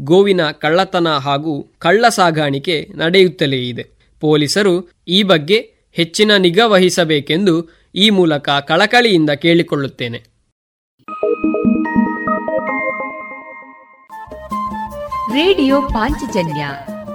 ಗೋವಿನ 0.00 0.40
ಕಳ್ಳತನ 0.50 1.08
ಹಾಗೂ 1.08 1.68
ಕಳ್ಳ 1.78 2.08
ಸಾಗಾಣಿಕೆ 2.08 2.88
ನಡೆಯುತ್ತಲೇ 2.94 3.68
ಇದೆ. 3.68 3.86
ಪೊಲೀಸರು 4.20 4.90
ಈ 5.08 5.22
ಬಗ್ಗೆ 5.22 5.74
ಹೆಚ್ಚಿನ 5.92 6.36
ನಿಗಾ 6.36 6.66
ವಹಿಸಬೇಕೆಂದು 6.66 7.68
ಈ 7.94 8.10
ಮೂಲಕ 8.10 8.48
ಕಳಕಳಿಯಿಂದ 8.48 9.30
ಕೇಳಿಕೊಳ್ಳುತ್ತೇನೆ. 9.30 10.24
ರೇಡಿಯೋ 15.36 15.82
ಪಾಂಚಜನ್ಯ 15.82 16.68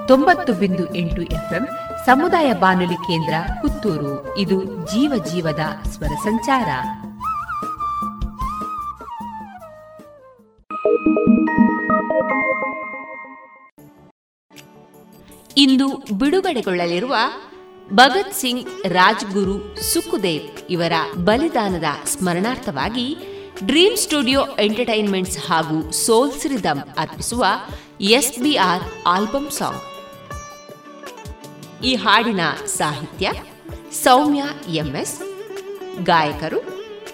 ತೊಂಬತ್ತು 0.07 0.53
ಬಿಂದು 0.53 0.95
ಎಂಟು 0.95 1.22
ಎಫ್ಎಂ 1.22 1.68
ಸಮುದಾಯ 2.06 2.53
ಬಾನುಲಿ 2.53 2.93
ಕೇಂದ್ರ 2.93 3.34
ಪುತ್ತೂರು. 3.61 4.38
ಇದು 4.38 4.64
ಜೀವ 4.64 5.23
ಜೀವದ 5.26 5.60
ಸ್ವರ 5.88 6.07
ಸಂಚಾರ. 6.07 6.68
ಇಂದು 15.57 15.88
ಬಿಡುಗಡೆಗೊಳ್ಳಲಿರುವ 16.18 17.15
ಭಗತ್ 17.93 18.34
ಸಿಂಗ್ 18.34 18.85
ರಾಜ್ಗುರು 18.88 19.81
ಸುಖದೇವ್ 19.93 20.72
ಇವರ 20.72 20.93
ಬಲಿದಾನದ 21.23 22.06
ಸ್ಮರಣಾರ್ಥವಾಗಿ 22.06 23.18
ಡ್ರೀಮ್ 23.66 23.98
ಸ್ಟುಡಿಯೋ 23.98 24.42
ಎಂಟರ್ಟೈನ್ಮೆಂಟ್ಸ್ 24.60 25.38
ಹಾಗೂ 25.38 25.92
ಸೋಲ್ 25.92 26.32
ರಿದಮ್ 26.50 26.80
ಅರ್ಪಿಸುವ 26.98 27.46
ಎಸ್ಬಿಆರ್ 28.02 28.84
ಆಲ್ಬಮ್ 29.08 29.52
ಸಾಂಗ್. 29.52 29.84
ಈ 31.84 31.96
ಹಾಡಿನ 31.96 32.40
ಸಾಹಿತ್ಯ 32.66 33.32
ಸೌಮ್ಯ 34.04 34.44
ಎಂಎಸ್, 34.74 35.16
ಗಾಯಕರು 36.04 36.60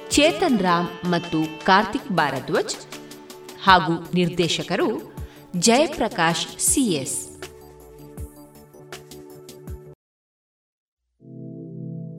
ಚೇತನ್ 0.10 0.60
ರಾಮ್ 0.60 0.90
ಮತ್ತು 1.06 1.65
ಕಾರ್ತಿಕ್ 1.65 2.11
ಭಾರದ್ವಾಜ್ 2.11 2.76
ಹಾಗೂ 3.61 3.95
ನಿರ್ದೇಶಕರು 4.14 4.90
ಜಯಪ್ರಕಾಶ್ 5.60 6.48
ಸಿಎಸ್ 6.60 7.18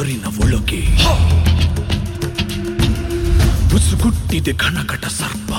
ಹೊದರಿನ 0.00 0.24
ಒಳಗೆ 0.24 0.80
ಉಸುಗುಟ್ಟಿದೆ 3.74 4.52
ಕಣಕಟ 4.52 5.04
ಸರ್ಪ. 5.04 5.52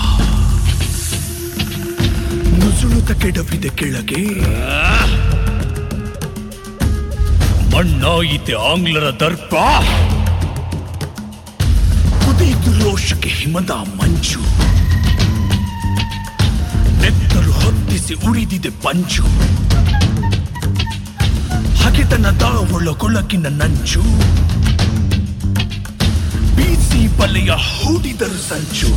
ನುಸುಳುತ 2.48 3.12
ಕೆಡವಿದೆ 3.12 3.70
ಕೆಳಗೆ. 3.70 4.24
ಮಣ್ಣಾಯಿತೆ 7.76 8.54
ಆಂಗ್ಲರ 8.54 9.10
ದರ್ಪ. 9.10 9.56
ಕುದಿದು 12.26 12.92
ರೋಷಕ್ಕೆ 12.92 13.30
ಹಿಮದ 13.30 13.70
ಮಂಜು 13.70 14.40
ನೆತ್ತರು 17.02 17.52
ಹೊತ್ತಿಸಿ 17.52 18.14
ಉಳಿದಿದೆ 18.14 18.70
ಪಂಚು. 18.70 19.24
ಹಗೆತನದ 21.92 22.42
ಒಳಗೊಳಗಿನ 22.74 23.48
ನಂಚು. 23.48 24.02
ಬೀಸಿ 26.56 27.18
ಬಲೆಯ 27.18 27.52
ಹೂಡಿದರು 27.52 28.50
ಸಂಚು. 28.50 28.88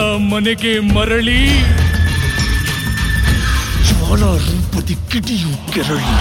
ಮನೆಗೆ 0.00 0.80
ಮರಳಿ. 0.80 1.60
ಜ್ವಾಲ 3.88 4.20
ರೂಪದಿ 4.20 4.94
ಕಿಡಿಯು 4.94 5.72
ಕೆರಳಿ. 5.72 6.14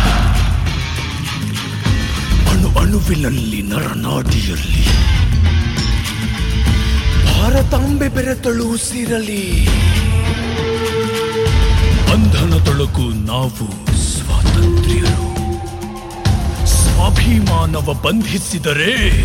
ಅಣು 2.50 2.80
ಅಣುವಿನಲ್ಲಿ 2.80 3.62
ನರನಾಡಿಯಲ್ಲಿ. 3.62 4.88
ಭಾರತಾಂಬೆ 7.26 8.08
ಬೆರೆತಳು 8.08 8.78
ಸಿರಲಿ 8.78 9.70
ಬಂಧನ 12.12 12.64
ತೊಳಕು 12.66 13.26
ನಾವು 13.26 13.96
ಸ್ವಾತಂತ್ರ್ಯರು. 13.98 15.28
ಸ್ವಾಭಿಮಾನವ 16.68 17.94
ಬಂಧಿಸಿದರೆ 17.94 19.24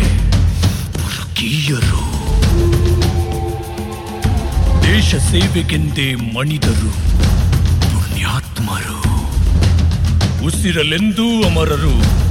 ಪುರಕೀಯರು 0.93 2.12
ದೇಶ 4.93 5.15
ಸೇವೆಗೆಂದೇ 5.15 6.15
ಮಣಿದರು 6.15 6.91
ಪುಣ್ಯಾತ್ಮರು. 7.81 8.99
ಉಸಿರಲೆಂದೂ 10.45 11.43
ಅಮರರು. 11.43 12.22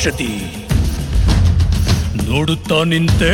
ಭಾವಾರೋಷದಿ 0.00 0.34
ನೋಡುತ್ತಾ 2.30 2.84
ನಿಂತೆ. 2.84 3.32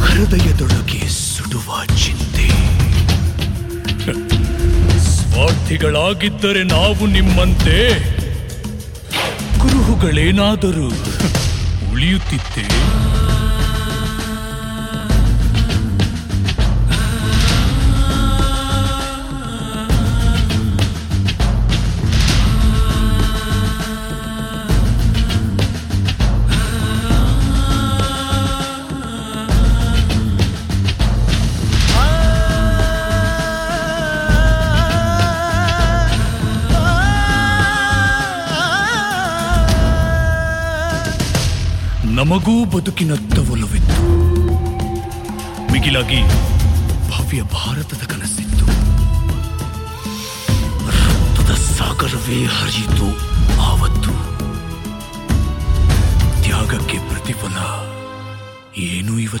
ಹೃದಯದೊಳಗೆ 0.00 1.08
ಸುಡುವ 1.08 1.84
ಚಿಂತೆ. 1.84 2.48
ಸ್ವಾರ್ಥಿಗಳಾಗಿದ್ದರೆ 4.98 6.62
ನಾವು 6.62 7.06
ನಿಮ್ಮಂತೆ. 7.06 7.78
ಕುರುಹುಗಳೇನಾದರೂ 9.58 10.88
ಉಳಿಯುತ್ತಿದ್ದೆ 11.92 12.66
ನಮಗೂ 42.30 42.64
ಬದುಕಿನತ್ತ 42.64 43.38
ಒಲವಿತ್ತು 43.38 44.02
ಮಿಗಿಲಾಗಿ 45.72 46.18
ಭವ್ಯ 47.08 47.42
ಭಾರತದ 47.42 48.02
ಕನಸಿತ್ತು. 48.06 48.66
ರಕ್ತದ 50.98 51.54
ಸಾಗರವೇ 51.54 52.38
ಹರಿಯಿತು 52.44 53.08
ಆವತ್ತು. 53.60 54.12
ತ್ಯಾಗಕ್ಕೆ 56.42 56.98
ಪ್ರತಿಫಲ 56.98 57.56
ಏನು 58.80 59.18
ಇವತ್ತು 59.18 59.39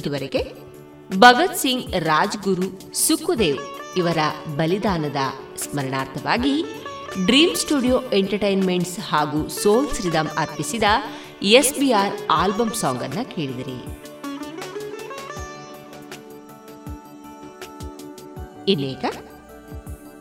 ಇದುವರೆಗೆ 0.00 0.42
ಭಗತ್ 1.10 1.56
ಸಿಂಗ್, 1.62 1.86
ರಾಜ್ಗುರು 2.10 2.66
ಸುಖದೇವ್ 3.06 3.60
ಇವರ 4.00 4.20
ಬಲಿದಾನದ 4.58 5.20
ಸ್ಮರಣಾರ್ಥವಾಗಿ 5.62 6.52
ಡ್ರೀಮ್ 7.26 7.56
ಸ್ಟುಡಿಯೋ 7.62 7.96
ಎಂಟರ್ಟೈನ್ಮೆಂಟ್ಸ್ 8.12 8.98
ಹಾಗೂ 9.10 9.40
ಸೋಲ್ 9.62 9.88
ರಿದಮ್ 10.04 10.30
ಅರ್ಪಿಸಿದ 10.38 10.84
ಎಸ್ಬಿಆರ್ 11.58 12.14
ಆಲ್ಬಮ್ 12.30 12.74
ಸಾಂಗ್ 12.82 13.02
ಅನ್ನ 13.06 13.20
ಕೇಳಿದಿರಿ. 13.34 13.78
ಇನ್ನೀಗ 18.72 19.04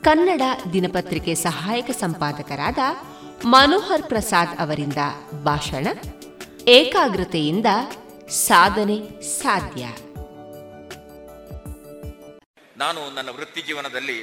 ಕನ್ನಡ 0.07 0.43
ದಿನಪತ್ರಿಕೆ 0.73 1.33
ಸಹಾಯಕ 1.45 1.89
ಸಂಪಾದಕರಾದ 2.03 2.81
ಮನೋಹರ್ 3.45 4.05
ಪ್ರಸಾದ್ 4.11 4.53
ಅವರಿಂದ 4.59 5.01
ಭಾಷಣ, 5.43 5.87
ಏಕಾಗ್ರತೆಯಿಂದ 6.77 7.69
ಸಾಧನೆ 8.29 8.95
ಸಾಧ್ಯ. 9.41 9.83
ನಾನು 12.77 13.09
ನನ್ನ 13.11 13.29
ವೃತ್ತಿ 13.29 13.61
ಜೀವನದಲ್ಲಿ 13.61 14.17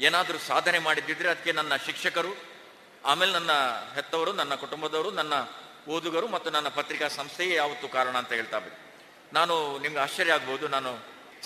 ಏನಾದರೂ 0.00 0.38
ಸಾಧನೆ 0.38 0.78
ಮಾಡಿದ್ದಿದ್ರೆ 0.78 1.28
ಅದಕ್ಕೆ 1.28 1.52
ನನ್ನ 1.52 1.76
ಶಿಕ್ಷಕರು, 1.86 2.32
ಆಮೇಲೆ 3.04 3.32
ನನ್ನ 3.32 3.50
ಹೆತ್ತವರು, 3.94 4.32
ನನ್ನ 4.32 4.54
ಕುಟುಂಬದವರು, 4.54 5.10
ನನ್ನ 5.10 5.32
ಓದುಗರು 5.88 6.28
ಮತ್ತು 6.28 6.50
ನನ್ನ 6.50 6.68
ಪತ್ರಿಕಾ 6.68 7.08
ಸಂಸ್ಥೆಯೇ 7.08 7.54
ಯಾವತ್ತು 7.54 7.88
ಕಾರಣ 7.88 8.16
ಅಂತ 8.16 8.32
ಹೇಳ್ತಾ 8.32 8.60
ನಾನು 9.32 9.78
ನಿಮ್ಗೆ 9.78 10.00
ಆಶ್ಚರ್ಯ 10.00 10.32
ಆಗ್ಬೋದು, 10.32 10.68
ನಾನು 10.68 10.92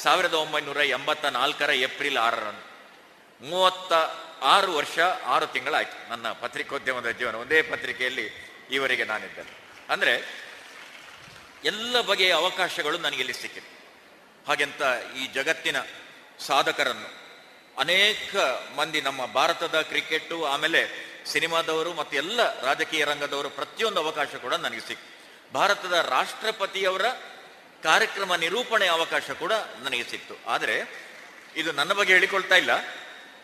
ಸಾವಿರದ 0.03 0.35
ಒಂಬೈನೂರ 0.35 0.77
ಎಂಬತ್ತ 0.77 1.25
ನಾಲ್ಕರ 1.25 1.71
ಏಪ್ರಿಲ್ 1.71 2.17
ಆರರಂದು 2.17 2.65
ಮೂವತ್ತ 3.49 3.93
ಆರು 4.43 4.77
ವರ್ಷ 4.77 4.99
ಆರು 5.25 5.47
ತಿಂಗಳಾಯ್ತು 5.47 6.11
ನನ್ನ 6.11 6.33
ಪತ್ರಿಕೋದ್ಯಮದ 6.33 7.11
ಜೀವನ. 7.11 7.35
ಒಂದೇ 7.35 7.63
ಪತ್ರಿಕೆಯಲ್ಲಿ 7.63 8.27
ಈವರೆಗೆ 8.71 9.05
ನಾನಿದ್ದೇನೆ 9.05 9.53
ಅಂದರೆ 9.89 10.50
ಎಲ್ಲ 11.65 12.01
ಬಗೆಯ 12.01 12.35
ಅವಕಾಶಗಳು 12.35 12.99
ನನಗಿಲ್ಲಿ 12.99 13.33
ಸಿಕ್ಕಿವೆ. 13.33 13.81
ಹಾಗೆಂತ 14.49 14.83
ಈ 15.17 15.27
ಜಗತ್ತಿನ 15.27 15.77
ಸಾಧಕರನ್ನು 16.39 17.21
ಅನೇಕ 17.79 18.37
ಮಂದಿ 18.77 19.01
ನಮ್ಮ 19.01 19.27
ಭಾರತದ 19.27 19.81
ಕ್ರಿಕೆಟು 19.81 20.47
ಆಮೇಲೆ 20.47 21.11
ಸಿನಿಮಾದವರು 21.27 21.95
ಮತ್ತು 21.95 22.17
ಎಲ್ಲ 22.17 22.61
ರಾಜಕೀಯ 22.61 23.05
ರಂಗದವರು 23.05 23.51
ಪ್ರತಿಯೊಂದು 23.51 24.01
ಅವಕಾಶ 24.01 24.35
ಕೂಡ 24.35 24.55
ನನಗೆ 24.55 24.81
ಸಿಕ್ತು 24.81 25.21
ಭಾರತದ 25.53 25.93
ರಾಷ್ಟ್ರಪತಿಯವರ 25.93 27.03
ಕಾರ್ಯಕ್ರಮ 27.83 28.35
ನಿರೂಪಣೆ 28.35 28.87
ಅವಕಾಶ 28.87 29.31
ಕೂಡ 29.31 29.53
ನನಗೆ 29.83 30.05
ಸಿಕ್ತು. 30.05 30.35
ಆದರೆ 30.47 31.07
ಇದು 31.57 31.73
ನನ್ನ 31.73 31.93
ಬಗ್ಗೆ 31.93 32.13
ಹೇಳಿಕೊಳ್ತಾ 32.13 32.55
ಇಲ್ಲ. 32.55 32.71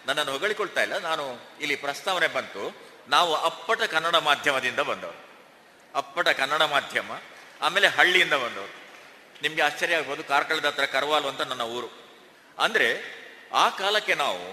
ನನ್ನನ್ನು 0.07 0.33
ಹೊಗಳಿಕೊಳ್ತಾ 0.33 0.83
ಇಲ್ಲ. 0.83 0.99
ನಾನು 0.99 1.39
ಇಲ್ಲಿ 1.61 1.77
ಪ್ರಸ್ತಾವನೆ 1.77 2.27
ಬಂತು. 2.27 2.77
ನಾವು 3.09 3.35
ಅಪ್ಪಟ 3.35 3.83
ಕನ್ನಡ 3.83 4.17
ಮಾಧ್ಯಮದಿಂದ 4.17 4.79
ಬಂದವರು. 4.79 5.27
ಅಪ್ಪಟ 5.95 6.29
ಕನ್ನಡ 6.29 6.63
ಮಾಧ್ಯಮ 6.63 7.13
ಆಮೇಲೆ 7.65 7.89
ಹಳ್ಳಿಯಿಂದ 7.97 8.37
ಬಂದವರು. 8.45 8.75
ನಿಮಗೆ 9.43 9.63
ಆಶ್ಚರ್ಯ 9.63 9.99
ಆಗ್ಬೋದು, 10.01 10.23
ಕಾರ್ಕಳದ 10.25 10.69
ಹತ್ರ 10.71 10.85
ಕರ್ವಾಲು 10.97 11.27
ಅಂತ 11.29 11.43
ನನ್ನ 11.51 11.65
ಊರು. 11.77 11.89
ಅಂದರೆ 12.59 12.89
ಆ 13.63 13.65
ಕಾಲಕ್ಕೆ 13.81 14.15
ನಾವು 14.25 14.45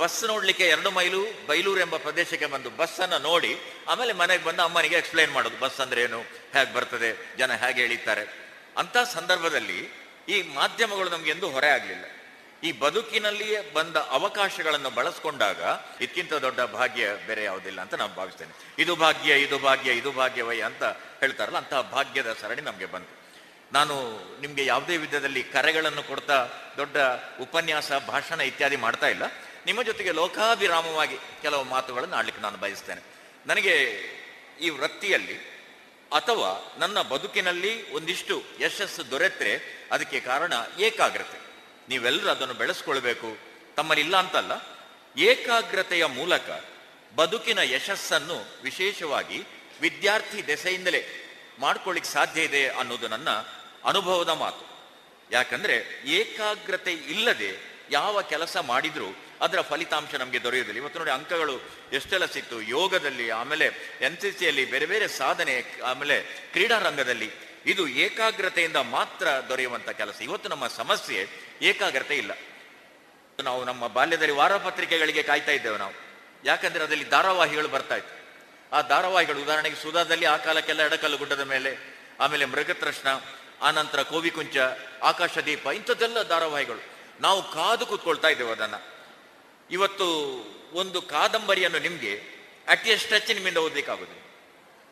ಬಸ್ 0.00 0.18
ನೋಡಲಿಕ್ಕೆ 0.30 0.66
ಎರಡು 0.68 0.90
ಮೈಲು 0.90 1.20
ಬೈಲೂರು 1.46 1.80
ಎಂಬ 1.80 1.96
ಪ್ರದೇಶಕ್ಕೆ 1.96 2.48
ಬಂದು 2.52 2.68
ಬಸ್ಸನ್ನು 2.80 3.18
ನೋಡಿ, 3.30 3.52
ಆಮೇಲೆ 3.90 4.12
ಮನೆಗೆ 4.20 4.44
ಬಂದು 4.44 4.62
ಅಮ್ಮನಿಗೆ 4.62 4.96
ಎಕ್ಸ್ಪ್ಲೈನ್ 5.00 5.32
ಮಾಡೋದು, 5.36 5.56
ಬಸ್ 5.64 5.80
ಅಂದ್ರೆ 5.84 6.00
ಏನು, 6.06 6.20
ಹೇಗೆ 6.54 6.70
ಬರ್ತದೆ, 6.76 7.10
ಜನ 7.38 7.50
ಹೇಗೆ 7.62 7.80
ಎಳೀತಾರೆ 7.86 8.24
ಅಂತ 8.76 8.96
ಸಂದರ್ಭದಲ್ಲಿ 9.16 9.80
ಈ 10.28 10.36
ಮಾಧ್ಯಮಗಳು 10.58 11.08
ನಮಗೆ 11.10 11.30
ಎಂದೂ 11.30 11.48
ಹೊರೆ 11.56 11.70
ಆಗಲಿಲ್ಲ. 11.76 12.04
ಈ 12.62 12.72
ಬದುಕಿನಲ್ಲಿಯೇ 12.72 13.70
ಬಂದ 13.70 13.96
ಅವಕಾಶಗಳನ್ನು 13.96 14.90
ಬಳಸ್ಕೊಂಡಾಗ 14.90 15.62
ಇದಕ್ಕಿಂತ 16.00 16.32
ದೊಡ್ಡ 16.32 16.60
ಭಾಗ್ಯ 16.60 17.08
ಬೇರೆ 17.26 17.44
ಯಾವುದಿಲ್ಲ 17.44 17.80
ಅಂತ 17.80 17.94
ನಾನು 17.94 18.14
ಭಾವಿಸ್ತೇನೆ. 18.14 18.82
ಇದು 18.82 18.96
ಭಾಗ್ಯ 18.96 19.40
ಇದು 19.40 19.58
ಭಾಗ್ಯ, 19.58 19.92
ಇದು 19.92 20.12
ಭಾಗ್ಯವೈ 20.12 20.60
ಅಂತ 20.60 20.82
ಹೇಳ್ತಾರಲ್ಲ 21.20 21.58
ಅಂತಹ 21.58 21.80
ಭಾಗ್ಯದ 21.80 22.32
ಸರಣಿ 22.32 22.62
ನಮಗೆ 22.62 22.86
ಬಂತು. 22.86 23.20
ನಾನು 23.72 23.94
ನಿಮಗೆ 24.40 24.64
ಯಾವುದೇ 24.64 24.96
ವಿಧದಲ್ಲಿ 24.96 25.42
ಕರೆಗಳನ್ನು 25.42 26.02
ಕೊಡ್ತಾ 26.02 26.48
ದೊಡ್ಡ 26.76 26.96
ಉಪನ್ಯಾಸ, 27.40 27.92
ಭಾಷಣ 27.92 28.40
ಇತ್ಯಾದಿ 28.40 28.76
ಮಾಡ್ತಾ 28.76 29.08
ಇಲ್ಲ. 29.08 29.22
ನಿಮ್ಮ 29.66 29.82
ಜೊತೆಗೆ 29.82 30.12
ಲೋಕಾಭಿರಾಮವಾಗಿ 30.12 31.16
ಕೆಲವು 31.42 31.64
ಮಾತುಗಳನ್ನು 31.64 32.16
ಆಡ್ಲಿಕ್ಕೆ 32.16 32.42
ನಾನು 32.42 32.58
ಬಯಸ್ತೇನೆ. 32.58 33.00
ನನಗೆ 33.46 34.04
ಈ 34.60 34.70
ವೃತ್ತಿಯಲ್ಲಿ 34.70 35.38
ಅಥವಾ 36.12 36.76
ನನ್ನ 36.78 37.02
ಬದುಕಿನಲ್ಲಿ 37.02 37.92
ಒಂದಿಷ್ಟು 37.92 38.42
ಯಶಸ್ಸು 38.60 39.10
ದೊರೆತರೆ 39.10 39.84
ಅದಕ್ಕೆ 39.92 40.20
ಕಾರಣ 40.20 40.52
ಏಕಾಗ್ರತೆ. 40.78 41.39
ನೀವೆಲ್ಲರೂ 41.92 42.28
ಅದನ್ನು 42.30 42.56
ಬೆಳೆಸ್ಕೊಳ್ಬೇಕು. 42.62 43.30
ತಮ್ಮಲ್ಲಿ 43.76 44.02
ಇಲ್ಲ 44.04 44.16
ಅಂತಲ್ಲ, 44.16 44.52
ಏಕಾಗ್ರತೆಯ 45.16 46.04
ಮೂಲಕ 46.18 46.48
ಬದುಕಿನ 47.16 47.60
ಯಶಸ್ಸನ್ನು 47.74 48.38
ವಿಶೇಷವಾಗಿ 48.62 49.38
ವಿದ್ಯಾರ್ಥಿ 49.80 50.40
ದೆಸೆಯಿಂದಲೇ 50.46 51.02
ಮಾಡ್ಕೊಳ್ಳಿಕ್ 51.58 52.12
ಸಾಧ್ಯ 52.16 52.48
ಇದೆ 52.48 52.62
ಅನ್ನೋದು 52.80 53.06
ನನ್ನ 53.14 53.30
ಅನುಭವದ 53.90 54.32
ಮಾತು. 54.44 54.64
ಯಾಕಂದ್ರೆ 55.30 55.76
ಏಕಾಗ್ರತೆ 56.18 56.92
ಇಲ್ಲದೆ 57.14 57.50
ಯಾವ 57.90 58.22
ಕೆಲಸ 58.32 58.56
ಮಾಡಿದ್ರೂ 58.70 59.08
ಅದರ 59.40 59.60
ಫಲಿತಾಂಶ 59.68 60.14
ನಮಗೆ 60.22 60.40
ದೊರೆಯುವುದಿಲ್ಲ 60.44 60.80
ಇವತ್ತು 60.80 60.98
ನೋಡಿ 61.00 61.10
ಅಂಕಗಳು 61.10 61.54
ಎಷ್ಟೆಲ್ಲ 61.92 62.26
ಸಿಕ್ತು. 62.34 62.56
ಯೋಗದಲ್ಲಿ, 62.76 63.26
ಆಮೇಲೆ 63.40 63.66
ಎನ್ 64.06 64.18
ಸಿ 64.22 64.30
ಸಿಯಲ್ಲಿ 64.38 64.64
ಬೇರೆ 64.72 64.86
ಬೇರೆ 64.86 65.06
ಸಾಧನೆ, 65.20 65.54
ಆಮೇಲೆ 65.90 66.16
ಕ್ರೀಡಾ 66.52 66.78
ರಂಗದಲ್ಲಿ 66.78 67.30
ಇದು 67.66 67.82
ಏಕಾಗ್ರತೆಯಿಂದ 68.04 68.78
ಮಾತ್ರ 68.96 69.26
ದೊರೆಯುವಂತ 69.48 69.90
ಕೆಲಸ. 70.00 70.16
ಇವತ್ತು 70.22 70.48
ನಮ್ಮ 70.48 70.66
ಸಮಸ್ಯೆ 70.80 71.20
ಏಕಾಗ್ರತೆ 71.62 72.16
ಇಲ್ಲ. 72.16 72.30
ನಾವು 73.44 73.64
ನಮ್ಮ 73.64 73.86
ಬಾಲ್ಯದಲ್ಲಿ 73.86 74.32
ವಾರಪತ್ರಿಕೆಗಳಿಗೆ 74.32 75.22
ಕಾಯ್ತಾ 75.22 75.52
ಇದ್ದೇವೆ 75.52 75.78
ನಾವು. 75.78 75.92
ಯಾಕಂದ್ರೆ 76.44 76.84
ಅದರಲ್ಲಿ 76.84 77.08
ಧಾರಾವಾಹಿಗಳು 77.08 77.68
ಬರ್ತಾ 77.68 77.96
ಇತ್ತು. 77.96 78.20
ಆ 78.76 78.80
ಧಾರಾವಾಹಿಗಳು 78.80 79.42
ಉದಾಹರಣೆಗೆ 79.42 79.76
ಸುಧಾದಲ್ಲಿ 79.76 80.24
ಆ 80.24 80.36
ಕಾಲಕ್ಕೆಲ್ಲ 80.36 80.82
ಎಡಕಲ್ಲು 80.82 81.16
ಗುಡ್ಡದ 81.16 81.40
ಮೇಲೆ, 81.40 81.76
ಆಮೇಲೆ 82.20 82.44
ಮೃಗತೃಷ್ಣ, 82.44 83.08
ಆನಂತರ 83.62 84.02
ಕೋವಿಕುಂಚ, 84.02 84.56
ಆಕಾಶದೀಪ, 85.02 85.66
ಇಂಥದ್ದೆಲ್ಲ 85.66 86.22
ಧಾರಾವಾಹಿಗಳು. 86.22 86.82
ನಾವು 87.20 87.52
ಕಾದು 87.52 87.86
ಕೂತ್ಕೊಳ್ತಾ 87.86 88.28
ಇದ್ದೇವೆ 88.28 88.52
ಅದನ್ನ. 88.52 88.74
ಇವತ್ತು 89.70 90.06
ಒಂದು 90.72 91.02
ಕಾದಂಬರಿಯನ್ನು 91.02 91.78
ನಿಮಗೆ 91.78 92.22
ಅಟ್ 92.68 92.86
ಎ 92.86 92.96
ಸ್ಟ್ರೆಚ್ 92.96 93.34
ನಿಮ್ಮಿಂದ 93.34 93.56
ಆಗುದಿಲ್ಲ 93.56 94.20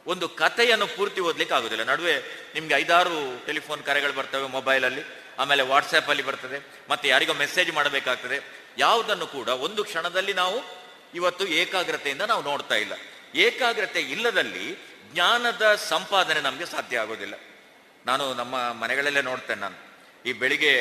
ಒಂದು 0.07 0.28
ಕಥೆಯನ್ನು 0.28 0.86
ಪೂರ್ತಿ 0.86 1.20
ಓದ್ಲಿಕ್ಕೆ 1.20 1.55
ಆಗುದಿಲ್ಲ 1.57 1.85
ನಡುವೆ 1.85 2.19
ನಿಮ್ಗೆ 2.55 2.74
ಐದಾರು 2.74 3.47
ಟೆಲಿಫೋನ್ 3.47 3.82
ಕರೆಗಳು 3.82 4.12
ಬರ್ತವೆ 4.12 4.49
ಮೊಬೈಲಲ್ಲಿ. 4.49 5.03
ಆಮೇಲೆ 5.39 5.62
ವಾಟ್ಸಪ್ಪಲ್ಲಿ 5.62 6.23
ಬರ್ತದೆ, 6.23 6.59
ಮತ್ತೆ 6.90 7.06
ಯಾರಿಗೋ 7.09 7.35
ಮೆಸೇಜ್ 7.35 7.70
ಮಾಡಬೇಕಾಗ್ತದೆ. 7.73 8.39
ಯಾವುದನ್ನು 8.78 9.27
ಕೂಡ 9.27 9.48
ಒಂದು 9.66 9.82
ಕ್ಷಣದಲ್ಲಿ 9.85 10.35
ನಾವು 10.35 10.59
ಇವತ್ತು 11.15 11.44
ಏಕಾಗ್ರತೆಯಿಂದ 11.60 12.23
ನಾವು 12.23 12.43
ನೋಡ್ತಾ 12.43 12.74
ಇಲ್ಲ. 12.74 12.94
ಏಕಾಗ್ರತೆ 13.35 14.01
ಇಲ್ಲದಲ್ಲಿ 14.15 14.66
ಜ್ಞಾನದ 15.12 15.65
ಸಂಪಾದನೆ 15.89 16.40
ನಮಗೆ 16.40 16.66
ಸಾಧ್ಯ 16.66 16.98
ಆಗೋದಿಲ್ಲ. 16.98 17.35
ನಾನು 18.06 18.24
ನಮ್ಮ 18.35 18.56
ಮನೆಗಳಲ್ಲೇ 18.73 19.23
ನೋಡ್ತೇನೆ 19.23 19.60
ನಾನು. 19.60 19.78
ಈ 20.27 20.32
ಬೆಳಿಗ್ಗೆ 20.32 20.73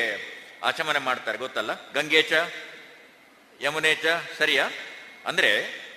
ಆಚಮನೆ 0.62 0.98
ಮಾಡ್ತಾರೆ, 0.98 1.38
ಗೊತ್ತಲ್ಲ? 1.38 1.72
ಗಂಗೇಚ 1.92 2.32
ಯಮುನೇಚ 3.60 4.06
ಸರಿಯಾ? 4.38 4.64
ಅಂದ್ರೆ 5.26 5.50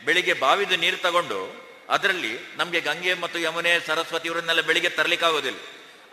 ಬೆಳಿಗ್ಗೆ 0.06 0.34
ಬಾವಿದು 0.34 0.76
ನೀರು 0.76 0.98
ತಗೊಂಡು 0.98 1.40
ಅದರಲ್ಲಿ 1.90 2.34
ನಮಗೆ 2.58 2.80
ಗಂಗೆ 2.82 3.14
ಮತ್ತು 3.14 3.38
ಯಮುನೆ, 3.40 3.72
ಸರಸ್ವತಿ 3.80 4.28
ಇವರನ್ನೆಲ್ಲ 4.28 4.62
ಬೆಳಿಗ್ಗೆ 4.62 4.90
ತರಲಿಕ್ಕಾಗೋದಿಲ್ಲ. 4.90 5.60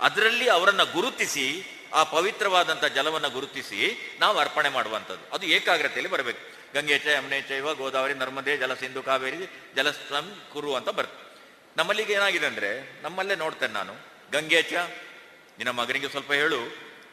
ಅದರಲ್ಲಿ 0.01 0.47
ಅವರನ್ನು 0.49 0.87
ಗುರುತಿಸಿ 0.93 1.47
ಆ 1.93 2.05
ಪವಿತ್ರವಾದಂಥ 2.05 2.85
ಜಲವನ್ನು 2.85 3.31
ಗುರುತಿಸಿ 3.31 4.17
ನಾವು 4.21 4.39
ಅರ್ಪಣೆ 4.39 4.69
ಮಾಡುವಂಥದ್ದು. 4.69 5.35
ಅದು 5.35 5.47
ಏಕಾಗ್ರತೆಯಲ್ಲಿ 5.47 6.11
ಬರಬೇಕು. 6.11 6.59
ಗಂಗೇಚ 6.75 7.07
ಯಮುನೆ 7.07 7.43
ಚೈವ 7.43 7.75
ಗೋದಾವರಿ, 7.75 8.15
ನರ್ಮದೆ, 8.15 8.57
ಜಲ 8.57 8.75
ಸಿಂಧು, 8.75 9.03
ಕಾವೇರಿ 9.03 9.73
ಜಲಸ್ತಂ 9.77 10.43
ಕುರು 10.53 10.75
ಅಂತ 10.75 10.89
ಬರ್ತದೆ 10.89 11.29
ನಮ್ಮಲ್ಲಿಗೆ 11.77 12.13
ಏನಾಗಿದೆ 12.13 12.47
ಅಂದ್ರೆ, 12.47 13.03
ನಮ್ಮಲ್ಲೇ 13.03 13.35
ನೋಡ್ತೇನೆ 13.35 13.73
ನಾನು. 13.73 13.95
ಗಂಗೇಚ 14.33 14.73
ನಿನ್ನ 14.73 15.71
ಮಗನಿಗೆ 15.71 16.09
ಸ್ವಲ್ಪ 16.09 16.33
ಹೇಳು. 16.33 16.59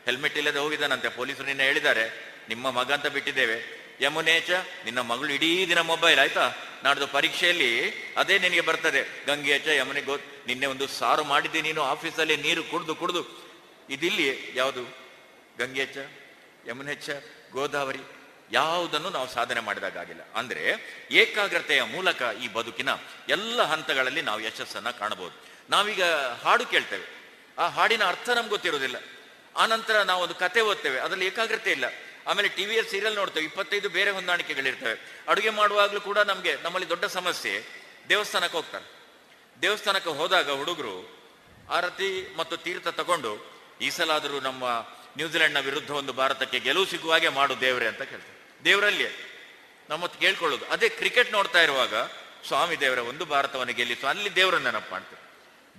ಹೆಲ್ಮೆಟ್ 0.05 0.37
ಇಲ್ಲದೆ 0.37 0.59
ಹೋಗಿದ್ದಾನಂತೆ, 0.59 1.09
ಪೊಲೀಸರು 1.09 1.45
ನಿನ್ನೆ 1.45 1.63
ಹೇಳಿದ್ದಾರೆ. 1.63 2.35
ನಿಮ್ಮ 2.49 2.71
ಮಗ 2.71 2.91
ಅಂತ 2.91 3.07
ಬಿಟ್ಟಿದ್ದೇವೆ. 3.07 3.85
ಯಮುನೇಚ 4.01 4.51
ನಿನ್ನ 4.85 5.01
ಮಗಳು 5.01 5.33
ಇಡೀ 5.33 5.67
ದಿನ 5.67 5.81
ಮೊಬೈಲ್, 5.81 6.19
ಆಯ್ತಾ? 6.19 6.51
ನಾಡ್ದು 6.83 7.07
ಪರೀಕ್ಷೆಯಲ್ಲಿ 7.07 7.91
ಅದೇ 8.17 8.39
ನಿನಗೆ 8.39 8.61
ಬರ್ತದೆ. 8.61 9.25
ಗಂಗೆಯಚ 9.25 9.67
ಯಮುನೆ 9.67 10.01
ಗೋ, 10.01 10.17
ನಿನ್ನೆ 10.47 10.65
ಒಂದು 10.65 10.87
ಸಾರು 10.87 11.23
ಮಾಡಿದ್ದೆ 11.23 11.61
ನೀನು, 11.61 11.83
ಆಫೀಸಲ್ಲಿ 11.83 12.37
ನೀರು 12.37 12.63
ಕುಡಿದು 12.63 12.95
ಕುಡ್ದು 12.95 13.44
ಇದಿಲ್ಲಿ 13.89 14.51
ಯಾವುದು? 14.55 14.81
ಗಂಗೆಚ್ಚ 15.57 15.97
ಯಮುನೆಚ್ಚ 16.67 17.09
ಗೋದಾವರಿ? 17.51 17.99
ಯಾವುದನ್ನು 18.51 19.09
ನಾವು 19.09 19.27
ಸಾಧನೆ 19.27 19.59
ಮಾಡಿದಾಗಿಲ್ಲ 19.59 20.21
ಅಂದ್ರೆ 20.35 20.73
ಏಕಾಗ್ರತೆಯ 21.11 21.83
ಮೂಲಕ 21.83 22.21
ಈ 22.43 22.47
ಬದುಕಿನ 22.47 22.89
ಎಲ್ಲ 23.29 23.61
ಹಂತಗಳಲ್ಲಿ 23.61 24.21
ನಾವು 24.21 24.39
ಯಶಸ್ಸನ್ನ 24.39 24.89
ಕಾಣಬಹುದು. 24.89 25.45
ನಾವೀಗ 25.69 26.03
ಹಾಡು 26.43 26.65
ಕೇಳ್ತೇವೆ. 26.65 27.15
ಆ 27.57 27.67
ಹಾಡಿನ 27.67 28.03
ಅರ್ಥ 28.03 28.29
ನಮ್ಗೆ 28.29 28.49
ಗೊತ್ತಿರೋದಿಲ್ಲ 28.49 28.95
ಆನಂತರ 29.57 30.01
ನಾವು 30.01 30.23
ಒಂದು 30.23 30.35
ಕತೆ 30.35 30.61
ಓದ್ತೇವೆ. 30.61 30.99
ಅದರಲ್ಲಿ 30.99 31.25
ಏಕಾಗ್ರತೆ 31.25 31.71
ಇಲ್ಲ. 31.71 31.85
ಆಮೇಲೆ 32.27 32.49
ಟಿವಿಯಲ್ಲಿ 32.49 32.91
ಸೀರಿಯಲ್ 32.91 33.15
ನೋಡ್ತೇವೆ. 33.15 33.45
ಇಪ್ಪತ್ತೈದು 33.45 33.89
ಬೇರೆ 33.89 34.11
ಹೊಂದಾಣಿಕೆಗಳಿರ್ತವೆ. 34.11 35.23
ಅಡುಗೆ 35.27 35.49
ಮಾಡುವಾಗಲೂ 35.49 36.01
ಕೂಡ 36.01 36.17
ನಮಗೆ 36.17 36.55
ನಮ್ಮಲ್ಲಿ 36.55 36.89
ದೊಡ್ಡ 36.89 37.05
ಸಮಸ್ಯೆ, 37.05 37.63
ದೇವಸ್ಥಾನಕ್ಕೆ 38.09 38.57
ಹೋಗ್ತಾರೆ. 38.57 38.95
ದೇವಸ್ಥಾನಕ್ಕೆ 39.61 40.09
ಹೋದಾಗ 40.09 40.51
ಹುಡುಗರು 40.51 41.17
ಆರತಿ 41.71 42.33
ಮತ್ತು 42.37 42.57
ತೀರ್ಥ 42.57 42.87
ತಗೊಂಡು 42.87 43.54
ಈ 43.81 43.89
ಸಲ 43.89 44.11
ಆದರೂ 44.11 44.39
ನಮ್ಮ 44.39 44.63
ನ್ಯೂಜಿಲೆಂಡ್ನ 45.17 45.59
ವಿರುದ್ಧ 45.59 45.91
ಒಂದು 45.91 46.13
ಭಾರತಕ್ಕೆ 46.13 46.59
ಗೆಲುವು 46.59 46.85
ಸಿಗುವ 46.85 47.11
ಹಾಗೆ 47.11 47.29
ಮಾಡು 47.29 47.61
ದೇವ್ರೆ 47.61 47.87
ಅಂತ 47.87 48.01
ಕೇಳ್ತಾರೆ. 48.01 48.63
ದೇವರಲ್ಲಿಯೇ 48.65 49.11
ನಮ್ಮ 49.89 50.05
ಕೇಳ್ಕೊಳ್ಳೋದು. 50.05 50.65
ಅದೇ 50.65 50.89
ಕ್ರಿಕೆಟ್ 50.89 51.31
ನೋಡ್ತಾ 51.31 51.61
ಇರುವಾಗ 51.61 51.95
ಸ್ವಾಮಿ 52.47 52.79
ದೇವರ 52.79 52.97
ಒಂದು 52.97 53.25
ಭಾರತವನ್ನು 53.25 53.73
ಗೆಲ್ಲಿಸು 53.73 54.07
ಅಲ್ಲಿ 54.07 54.35
ದೇವರನ್ನ 54.35 54.65
ನೆನಪು 54.65 54.91
ಮಾಡ್ತೇವೆ. 54.91 55.21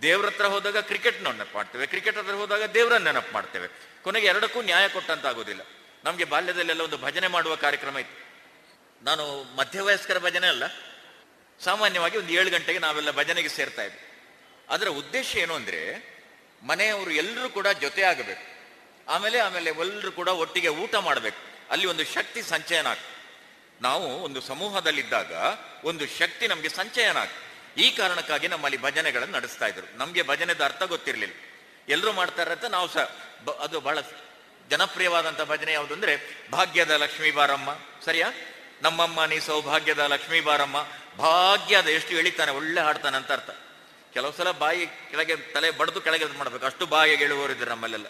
ದೇವ್ರ 0.03 0.27
ಹತ್ರ 0.27 0.47
ಹೋದಾಗ 0.47 0.79
ಕ್ರಿಕೆಟ್ 0.79 1.23
ನೆನಪು 1.23 1.57
ಮಾಡ್ತೇವೆ. 1.57 1.87
ಕ್ರಿಕೆಟ್ 1.87 2.17
ಹತ್ರ 2.17 2.33
ಹೋದಾಗ 2.33 2.65
ದೇವರನ್ನ 2.65 3.05
ನೆನಪು 3.05 3.33
ಮಾಡ್ತೇವೆ. 3.33 3.69
ಕೊನೆಗೆ 4.03 4.27
ಎರಡಕ್ಕೂ 4.27 4.63
ನ್ಯಾಯ 4.63 4.89
ಕೊಟ್ಟಂತ 4.89 5.27
ಆಗೋದಿಲ್ಲ 5.27 5.61
ನಮಗೆ 6.05 6.25
ಬಾಲ್ಯದಲ್ಲೆಲ್ಲ 6.25 6.81
ಒಂದು 6.81 6.99
ಭಜನೆ 6.99 7.27
ಮಾಡುವ 7.27 7.57
ಕಾರ್ಯಕ್ರಮ 7.57 7.99
ಇತ್ತು. 7.99 8.17
ನಾನು 9.05 9.57
ಮಧ್ಯವಯಸ್ಕರ 9.57 10.19
ಭಜನೆ 10.19 10.47
ಅಲ್ಲ, 10.47 10.65
ಸಾಮಾನ್ಯವಾಗಿ 11.61 12.19
ಒಂದು 12.19 12.33
ಏಳು 12.33 12.51
ಗಂಟೆಗೆ 12.51 12.79
ನಾವೆಲ್ಲ 12.79 13.11
ಭಜನೆಗೆ 13.11 13.49
ಸೇರ್ತಾ 13.49 13.83
ಇದ್ವಿ. 13.83 14.01
ಅದರ 14.69 14.89
ಉದ್ದೇಶ 14.89 15.37
ಏನು 15.37 15.55
ಅಂದ್ರೆ 15.55 16.16
ಮನೆಯವರು 16.63 17.11
ಎಲ್ಲರೂ 17.11 17.49
ಕೂಡ 17.49 17.67
ಜೊತೆ 17.67 18.03
ಆಗಬೇಕು. 18.03 18.57
ಆಮೇಲೆ 19.11 19.39
ಆಮೇಲೆ 19.39 19.71
ಎಲ್ಲರೂ 19.71 20.13
ಕೂಡ 20.13 20.29
ಒಟ್ಟಿಗೆ 20.29 20.69
ಊಟ 20.69 20.95
ಮಾಡಬೇಕು. 20.95 21.71
ಅಲ್ಲಿ 21.71 21.87
ಒಂದು 21.87 22.05
ಶಕ್ತಿ 22.05 22.43
ಸಂಚಯನ 22.43 22.87
ಆಗ್ತದೆ. 22.87 23.17
ನಾವು 23.83 24.23
ಒಂದು 24.23 24.41
ಸಮೂಹದಲ್ಲಿದ್ದಾಗ 24.41 25.33
ಒಂದು 25.85 26.07
ಶಕ್ತಿ 26.07 26.47
ನಮಗೆ 26.47 26.69
ಸಂಚಯನ 26.69 27.17
ಆಗ್ತದೆ. 27.17 27.47
ಈ 27.83 27.97
ಕಾರಣಕ್ಕಾಗಿ 27.97 28.49
ನಮ್ಮಲ್ಲಿ 28.49 28.83
ಭಜನೆಗಳನ್ನು 28.83 29.35
ನಡೆಸ್ತಾ 29.35 29.67
ಇದ್ರು. 29.67 29.99
ನಮಗೆ 29.99 30.23
ಭಜನೆದ 30.23 30.65
ಅರ್ಥ 30.65 30.83
ಗೊತ್ತಿರಲಿಲ್ಲ. 30.83 31.35
ಎಲ್ಲರೂ 31.89 32.13
ಮಾಡ್ತಾರೆ 32.13 32.51
ಅಂತ 32.51 32.65
ನಾವು 32.65 32.89
ಸಹ 32.89 33.01
ಅದು 33.61 33.81
ಬಹಳ 33.81 33.99
ಜನಪ್ರಿಯವಾದಂಥ 34.71 35.41
ಭಜನೆ 35.41 35.73
ಯಾವುದು 35.73 35.95
ಅಂದ್ರೆ, 35.95 36.37
ಭಾಗ್ಯದ 36.51 36.91
ಲಕ್ಷ್ಮೀ 36.91 37.31
ಬಾರಮ್ಮ. 37.31 37.71
ಸರಿಯಾ? 38.05 38.33
ನಮ್ಮಮ್ಮ 38.83 39.25
ನೀ 39.25 39.39
ಸೌಭಾಗ್ಯದ 39.39 39.99
ಲಕ್ಷ್ಮೀ 39.99 40.41
ಬಾರಮ್ಮ. 40.41 40.87
ಭಾಗ್ಯದ 41.19 41.87
ಎಷ್ಟು 41.87 42.15
ಎಳಿತಾನೆ, 42.15 42.53
ಒಳ್ಳೆ 42.53 42.81
ಹಾಡ್ತಾನೆ 42.81 43.17
ಅಂತ 43.17 43.33
ಅರ್ಥ. 43.33 43.51
ಕೆಲವು 44.17 44.33
ಸಲ 44.33 44.51
ಬಾಯಿ 44.51 44.87
ಕೆಳಗೆ 44.87 45.37
ತಲೆ 45.37 45.71
ಬಡದು 45.71 46.01
ಕೆಳಗೆ 46.01 46.25
ಮಾಡಬೇಕು. 46.25 46.67
ಅಷ್ಟು 46.67 46.87
ಬಾಯಿಗೆ 46.87 47.17
ಹೇಳುವವರಿದ್ರು 47.17 47.71
ನಮ್ಮಲ್ಲೆಲ್ಲ. 47.71 48.07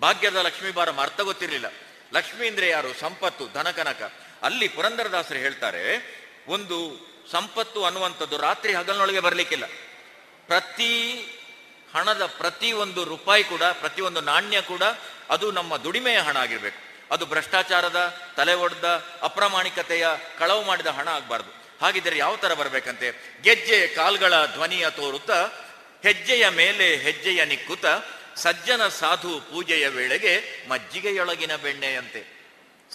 ಭಾಗ್ಯದ 0.00 0.36
ಲಕ್ಷ್ಮೀ 0.36 0.70
ಬಾರಮ್ಮ 0.70 1.00
ಅರ್ಥ 1.00 1.20
ಗೊತ್ತಿರಲಿಲ್ಲ. 1.20 1.72
ಲಕ್ಷ್ಮಿ 2.12 2.48
ಅಂದ್ರೆ 2.48 2.68
ಯಾರು? 2.68 2.94
ಸಂಪತ್ತು 2.94 3.48
ಧನಕನಕ 3.52 4.12
ಅಲ್ಲಿ 4.42 4.68
ಪುರಂದರದಾಸರು 4.68 5.38
ಹೇಳ್ತಾರೆ, 5.38 5.82
ಒಂದು 6.48 6.76
ಸಂಪತ್ತು 7.32 7.84
ಅನ್ನುವಂಥದ್ದು 7.84 8.38
ರಾತ್ರಿ 8.38 8.72
ಹಗಲಿನೊಳಗೆ 8.72 9.20
ಬರಲಿಕ್ಕಿಲ್ಲ. 9.20 9.66
ಪ್ರತಿ 10.46 10.94
ಹಣದ 11.94 12.26
ಪ್ರತಿ 12.26 12.72
ಒಂದು 12.72 13.04
ರೂಪಾಯಿ 13.04 13.44
ಕೂಡ, 13.44 13.62
ಪ್ರತಿ 13.62 14.02
ಒಂದು 14.02 14.20
ನಾಣ್ಯ 14.20 14.60
ಕೂಡ 14.60 14.82
ಅದು 15.30 15.52
ನಮ್ಮ 15.52 15.76
ದುಡಿಮೆಯ 15.76 16.18
ಹಣ 16.18 16.36
ಆಗಿರ್ಬೇಕು. 16.36 16.80
ಅದು 17.14 17.26
ಭ್ರಷ್ಟಾಚಾರದ, 17.26 18.22
ತಲೆ 18.36 18.54
ಒಡೆದ, 18.54 19.04
ಅಪ್ರಾಮಾಣಿಕತೆಯ, 19.22 20.08
ಕಳವು 20.38 20.64
ಮಾಡಿದ 20.64 20.86
ಹಣ 20.86 21.08
ಆಗಬಾರ್ದು. 21.08 21.57
ಹಾಗಿದ್ರೆ 21.80 22.18
ಯಾವ 22.18 22.36
ತರ 22.36 22.54
ಬರ್ಬೇಕಂತೆ? 22.54 23.38
ಗೆಜ್ಜೆ 23.42 23.86
ಕಾಲ್ಗಳ 23.86 24.46
ಧ್ವನಿಯ 24.46 24.90
ತೋರುತ್ತಾ, 24.90 25.48
ಹೆಜ್ಜೆಯ 26.02 26.48
ಮೇಲೆ 26.48 26.96
ಹೆಜ್ಜೆಯ 26.96 27.44
ನಿಕ್ಕುತ್ತ, 27.44 27.86
ಸಜ್ಜನ 28.36 28.88
ಸಾಧು 28.88 29.40
ಪೂಜೆಯ 29.40 29.88
ವೇಳೆಗೆ 29.88 30.64
ಮಜ್ಜಿಗೆಯೊಳಗಿನ 30.68 31.56
ಬೆಣ್ಣೆಯಂತೆ. 31.56 32.38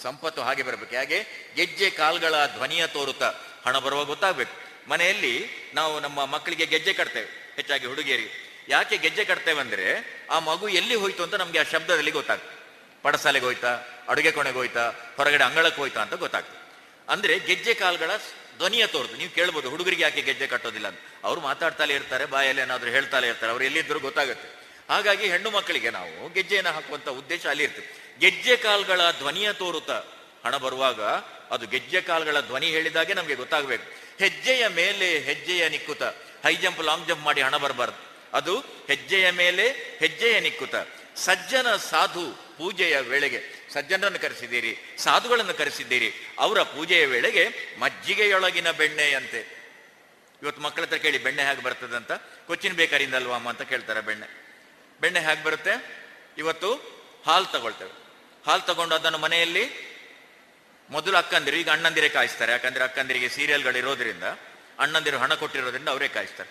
ಸಂಪತ್ತು 0.02 0.42
ಹಾಗೆ 0.42 0.62
ಬರಬೇಕು. 0.62 0.96
ಹಾಗೆ? 0.96 1.26
ಗೆಜ್ಜೆ 1.56 1.90
ಕಾಲ್ಗಳ 1.90 2.46
ಧ್ವನಿಯ 2.46 2.86
ತೋರುತ್ತಾ. 2.86 3.34
ಹಣ 3.66 3.78
ಬರುವ 3.78 4.04
ಗೊತ್ತಾಗ್ಬೇಕು. 4.04 4.64
ಮನೆಯಲ್ಲಿ 4.90 5.48
ನಾವು 5.74 6.00
ನಮ್ಮ 6.00 6.26
ಮಕ್ಕಳಿಗೆ 6.26 6.66
ಗೆಜ್ಜೆ 6.66 6.92
ಕಟ್ತೇವೆ. 6.92 7.52
ಹೆಚ್ಚಾಗಿ 7.56 7.86
ಹುಡುಗಿಯರಿಗೆ. 7.86 8.64
ಯಾಕೆ 8.68 8.96
ಗೆಜ್ಜೆ 8.96 9.24
ಕಟ್ತೇವೆ 9.24 9.60
ಅಂದ್ರೆ, 9.60 10.20
ಆ 10.30 10.38
ಮಗು 10.38 10.68
ಎಲ್ಲಿ 10.68 10.94
ಹೋಯ್ತು 10.94 11.22
ಅಂತ 11.22 11.34
ನಮ್ಗೆ 11.34 11.58
ಆ 11.58 11.62
ಶಬ್ದದಲ್ಲಿ 11.62 12.10
ಗೊತ್ತಾಗ್ತದೆ. 12.10 12.58
ಪಡಸಾಲೆಗೆ 13.02 13.44
ಹೋಯ್ತಾ, 13.44 13.82
ಅಡುಗೆ 14.08 14.30
ಕೊನೆಗೆ 14.30 14.56
ಹೋಯ್ತಾ, 14.56 14.92
ಹೊರಗಡೆ 15.16 15.44
ಅಂಗಳಕ್ಕೆ 15.44 15.80
ಹೋಯ್ತಾ 15.80 16.02
ಅಂತ 16.02 16.14
ಗೊತ್ತಾಗ್ತದೆ. 16.14 16.72
ಅಂದ್ರೆ 17.08 17.38
ಗೆಜ್ಜೆ 17.38 17.74
ಕಾಲ್ಗಳ 17.74 18.10
ಧ್ವನಿಯ 18.58 18.86
ತೋರ್ದು. 18.86 19.16
ನೀವು 19.16 19.34
ಕೇಳ್ಬೋದು, 19.34 19.70
ಹುಡುಗರಿಗೆ 19.70 20.02
ಯಾಕೆ 20.02 20.22
ಗೆಜ್ಜೆ 20.22 20.46
ಕಟ್ಟೋದಿಲ್ಲ 20.46 20.88
ಅಂತ. 20.88 20.98
ಅವ್ರು 21.24 21.40
ಮಾತಾಡ್ತಾಲೆ 21.40 21.94
ಇರ್ತಾರೆ, 21.94 22.24
ಬಾಯಲ್ಲಿ 22.24 22.62
ಏನಾದರೂ 22.62 22.90
ಹೇಳ್ತಾಲೆ 22.90 23.28
ಇರ್ತಾರೆ, 23.28 23.50
ಅವ್ರು 23.50 23.64
ಎಲ್ಲಿದ್ದರೂ 23.64 24.00
ಗೊತ್ತಾಗುತ್ತೆ. 24.00 24.64
ಹಾಗಾಗಿ 24.90 25.26
ಹೆಣ್ಣು 25.28 25.50
ಮಕ್ಕಳಿಗೆ 25.50 25.90
ನಾವು 25.90 26.32
ಗೆಜ್ಜೆಯನ್ನು 26.32 26.72
ಹಾಕುವಂಥ 26.72 27.08
ಉದ್ದೇಶ 27.08 27.46
ಅಲ್ಲಿ 27.46 27.64
ಇರ್ತದೆ. 27.64 28.16
ಗೆಜ್ಜೆ 28.20 28.56
ಕಾಲ್ಗಳ 28.56 29.10
ಧ್ವನಿಯ 29.10 29.52
ತೋರುತ್ತ 29.52 29.90
ಹಣ 30.46 30.56
ಬರುವಾಗ 30.56 31.02
ಅದು 31.50 31.66
ಗೆಜ್ಜೆ 31.66 32.00
ಕಾಲ್ಗಳ 32.00 32.40
ಧ್ವನಿ 32.40 32.66
ಹೇಳಿದಾಗೆ 32.66 33.14
ನಮಗೆ 33.14 33.34
ಗೊತ್ತಾಗಬೇಕು. 33.34 33.86
ಹೆಜ್ಜೆಯ 34.18 34.68
ಮೇಲೆ 34.68 35.18
ಹೆಜ್ಜೆಯ 35.18 35.68
ನಿಕ್ಕುತ, 35.68 36.02
ಹೈ 36.44 36.54
ಜಂಪ್, 36.54 36.80
ಲಾಂಗ್ 36.80 37.08
ಜಂಪ್ 37.08 37.22
ಮಾಡಿ 37.22 37.40
ಹಣ 37.40 37.56
ಬರಬಾರ್ದು. 37.56 38.14
ಅದು 38.36 38.58
ಹೆಜ್ಜೆಯ 38.60 39.30
ಮೇಲೆ 39.30 39.96
ಹೆಜ್ಜೆಯ 40.00 40.40
ನಿಕ್ಕುತ. 40.40 40.74
ಸಜ್ಜನ 41.16 41.76
ಸಾಧು 41.76 42.43
ಪೂಜೆಯ 42.58 43.00
ವೇಳೆಗೆ 43.00 43.42
ಸಜ್ಜನರನ್ನು 43.72 44.18
ಕರೆಸಿದ್ದೀರಿ, 44.18 44.78
ಸಾಧುಗಳನ್ನು 44.98 45.54
ಕರೆಸಿದ್ದೀರಿ, 45.54 46.12
ಅವರ 46.38 46.62
ಪೂಜೆಯ 46.62 47.06
ವೇಳೆಗೆ 47.06 47.48
ಮಜ್ಜಿಗೆಯೊಳಗಿನ 47.78 48.70
ಬೆಣ್ಣೆಯಂತೆ. 48.70 49.64
ಇವತ್ತು 50.42 50.62
ಮಕ್ಕಳ 50.62 50.82
ಹತ್ರ 50.82 50.96
ಕೇಳಿ, 50.96 51.18
ಬೆಣ್ಣೆ 51.18 51.44
ಹೇಗೆ 51.44 51.62
ಬರ್ತದೆ 51.62 51.96
ಅಂತ? 51.96 52.12
ಕೊಚ್ಚಿನ 52.46 52.72
ಬೇಕರಿಂದ 52.72 53.14
ಅಲ್ವಾ 53.14 53.34
ಅಮ್ಮ 53.34 53.48
ಅಂತ 53.48 53.62
ಕೇಳ್ತಾರೆ 53.62 54.00
ಬೆಣ್ಣೆ. 54.00 54.44
ಬೆಣ್ಣೆ 55.00 55.20
ಹೇಗೆ 55.20 55.44
ಬರುತ್ತೆ? 55.44 56.04
ಇವತ್ತು 56.38 56.74
ಹಾಲು 57.26 57.46
ತಗೊಳ್ತೇವೆ. 57.46 57.90
ಹಾಲು 58.46 58.62
ತಗೊಂಡು 58.62 58.94
ಅದನ್ನು 58.94 59.18
ಮನೆಯಲ್ಲಿ 59.18 59.94
ಮೊದಲು 60.90 61.16
ಅಕ್ಕಂದಿರು, 61.16 61.56
ಈಗ 61.56 61.70
ಅಣ್ಣಂದಿರೇ 61.70 62.08
ಕಾಯಿಸ್ತಾರೆ. 62.08 62.52
ಯಾಕಂದ್ರೆ 62.52 62.84
ಅಕ್ಕಂದಿರಿಗೆ 62.84 63.28
ಸೀರಿಯಲ್ಗಳು 63.28 63.78
ಇರೋದ್ರಿಂದ, 63.78 64.22
ಅಣ್ಣಂದಿರು 64.78 65.18
ಹಣ 65.18 65.34
ಕೊಟ್ಟಿರೋದ್ರಿಂದ 65.34 65.88
ಅವರೇ 65.88 66.08
ಕಾಯಿಸ್ತಾರೆ. 66.08 66.50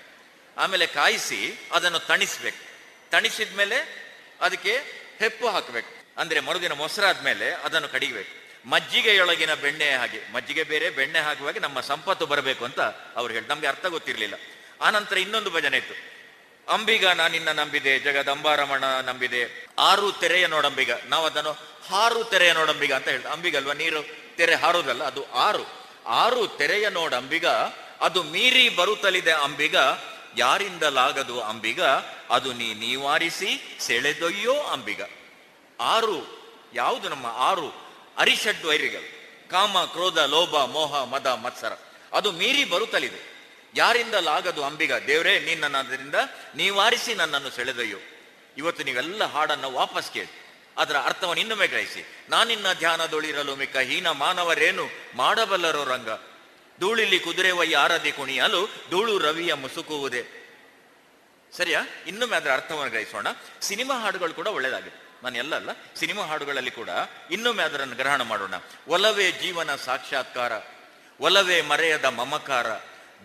ಆಮೇಲೆ 0.57 0.88
ಕಾಯಿಸಿ 0.88 1.69
ಅದನ್ನು 1.71 1.99
ತಣಿಸ್ಬೇಕು. 1.99 2.73
ತಣಿಸಿದ 3.09 3.57
ಮೇಲೆ 3.57 4.03
ಅದಕ್ಕೆ 4.41 5.02
ಹೆಪ್ಪು 5.23 5.47
ಹಾಕಬೇಕು. 5.47 5.91
ಅಂದ್ರೆ 6.17 6.39
ಮರುದಿನ 6.39 6.73
ಮೊಸರಾದ್ಮೇಲೆ 6.73 7.51
ಅದನ್ನು 7.51 7.87
ಕಡಿಬೇಕು. 7.87 8.33
ಮಜ್ಜಿಗೆಯೊಳಗಿನ 8.69 9.53
ಬೆಣ್ಣೆ 9.53 9.87
ಹಾಗೆ, 9.91 10.33
ಮಜ್ಜಿಗೆ 10.33 10.63
ಬೇರೆ, 10.63 10.89
ಬೆಣ್ಣೆ 10.89 11.19
ಹಾಕುವಾಗ 11.19 11.57
ನಮ್ಮ 11.57 11.79
ಸಂಪತ್ತು 11.79 12.25
ಬರಬೇಕು 12.25 12.65
ಅಂತ 12.65 12.79
ಅವ್ರು 13.15 13.33
ಹೇಳಿ, 13.33 13.47
ನಮ್ಗೆ 13.47 13.67
ಅರ್ಥ 13.67 13.85
ಗೊತ್ತಿರಲಿಲ್ಲ. 13.85 14.35
ಆನಂತರ 14.81 15.17
ಇನ್ನೊಂದು 15.17 15.51
ಭಜನೆ 15.51 15.77
ಇತ್ತು. 15.77 15.95
ಅಂಬಿಗ 16.73 17.05
ನಾನಿನ್ನ 17.07 17.51
ನಂಬಿದೆ 17.51 17.99
ಜಗದಂಬಾರಮಣ 17.99 18.83
ನಂಬಿದೆ, 19.05 19.41
ಆರು 19.79 20.11
ತೆರೆಯ 20.11 20.47
ನೋಡಂಬಿಗ, 20.47 20.91
ನಾವು 21.05 21.25
ಅದನ್ನು 21.25 21.51
ಹಾರು 21.89 22.23
ತೆರೆಯ 22.23 22.53
ನೋಡಂಬಿಗ 22.53 22.93
ಅಂತ 22.93 23.07
ಹೇಳ್ತಾ 23.07 23.29
ಅಂಬಿಗಲ್ವಾ 23.29 23.73
ನೀರು 23.73 24.01
ತೆರೆ 24.37 24.55
ಹಾರೋದಲ್ಲ, 24.55 25.03
ಅದು 25.03 25.31
ಆರು. 25.31 25.65
ಆರು 26.07 26.47
ತೆರೆಯ 26.47 26.89
ನೋಡಂಬಿಗ, 26.89 27.45
ಅದು 28.01 28.23
ಮೀರಿ 28.23 28.69
ಬರುತ್ತಲಿದೆ 28.69 29.31
ಅಂಬಿಗ 29.31 29.75
ಯಾರಿಂದಲಾಗದು 30.38 31.41
ಅಂಬಿಗ? 31.41 31.81
ಅದು 32.30 32.53
ನೀ 32.53 32.73
ನೀವಾರಿಸಿ 32.73 33.77
ಸೆಳೆದೊಯ್ಯೋ 33.80 34.53
ಅಂಬಿಗ. 34.53 35.01
ಆರು, 35.81 36.43
ಯಾವುದು 36.73 37.10
ನಮ್ಮ 37.10 37.26
ಆರು? 37.26 37.76
ಅರಿಷಡ್ 38.18 38.65
ವೈರಿಗಳು 38.65 39.23
ಕಾಮ, 39.49 39.85
ಕ್ರೋಧ, 39.85 40.19
ಲೋಭ, 40.19 40.55
ಮೋಹ, 40.72 41.03
ಮದ, 41.03 41.27
ಮತ್ಸರ. 41.27 41.73
ಅದು 42.14 42.31
ಮೀರಿ 42.31 42.64
ಬರುತ್ತಲಿದೆ. 42.64 43.34
ಯಾರಿಂದಲಾಗದು 43.76 44.64
ಅಂಬಿಗ? 44.64 44.93
ದೇವರೇ 44.93 45.39
ನಿನ್ನದರಿಂದ 45.39 46.15
ನೀವಾರಿಸಿ 46.55 47.14
ನನ್ನನ್ನು 47.14 47.49
ಸೆಳೆದೊಯ್ಯೋ. 47.49 47.97
ಇವತ್ತು 48.57 48.84
ನೀವೆಲ್ಲ 48.84 49.23
ಹಾಡನ್ನು 49.23 49.72
ವಾಪಸ್ 49.72 50.11
ಕೇಳಿ. 50.11 50.43
ಅದರ 50.77 50.97
ಅರ್ಥವನ್ನು 50.97 51.39
ಇನ್ನೊಮ್ಮೆ 51.39 51.68
ಗ್ರಹಿಸಿ. 51.68 52.26
ನಾನಿನ್ನ 52.30 52.73
ಧ್ಯಾನದೊಳಿರಲು 52.73 53.55
ಮಿಕ್ಕ 53.55 53.77
ಹೀನ 53.77 54.11
ಮಾನವರೇನು 54.11 54.89
ಮಾಡಬಲ್ಲರೋ 55.15 55.84
ರಂಗ? 55.84 56.10
ಧೂಳಿಲಿ 56.79 57.19
ಕುದುರೆ 57.19 57.51
ವೈ 57.51 57.73
ಆರದಿ 57.73 58.11
ಕುಣಿಯಲು 58.11 58.69
ಧೂಳು 58.89 59.19
ರವಿಯ 59.19 59.53
ಮುಸುಕುವುದೇ. 59.53 60.25
ಸರಿಯಾ? 61.57 61.81
ಇನ್ನೊಮ್ಮೆ 62.07 62.37
ಅದರ 62.37 62.53
ಅರ್ಥವನ್ನು 62.53 62.91
ಗ್ರಹಿಸೋಣ. 62.91 63.27
ಸಿನಿಮಾ 63.61 64.01
ಹಾಡುಗಳು 64.01 64.33
ಕೂಡ 64.33 64.47
ಒಳ್ಳೆಯದಾಗಿದೆ 64.47 65.03
ನಾನು 65.23 65.37
ಎಲ್ಲ 65.37 65.55
ಅಲ್ಲ, 65.55 65.69
ಸಿನಿಮಾ 65.95 66.23
ಹಾಡುಗಳಲ್ಲಿ 66.25 66.71
ಕೂಡ 66.71 66.89
ಇನ್ನೊಮ್ಮೆ 67.31 67.63
ಅದರನ್ನು 67.63 67.95
ಗ್ರಹಣ 67.95 68.21
ಮಾಡೋಣ. 68.21 68.53
ಒಲವೇ 68.87 69.31
ಜೀವನ 69.31 69.75
ಸಾಕ್ಷಾತ್ಕಾರ, 69.75 70.51
ಒಲವೇ 71.19 71.61
ಮರೆಯದ 71.61 72.05
ಮಮಕಾರ, 72.05 72.67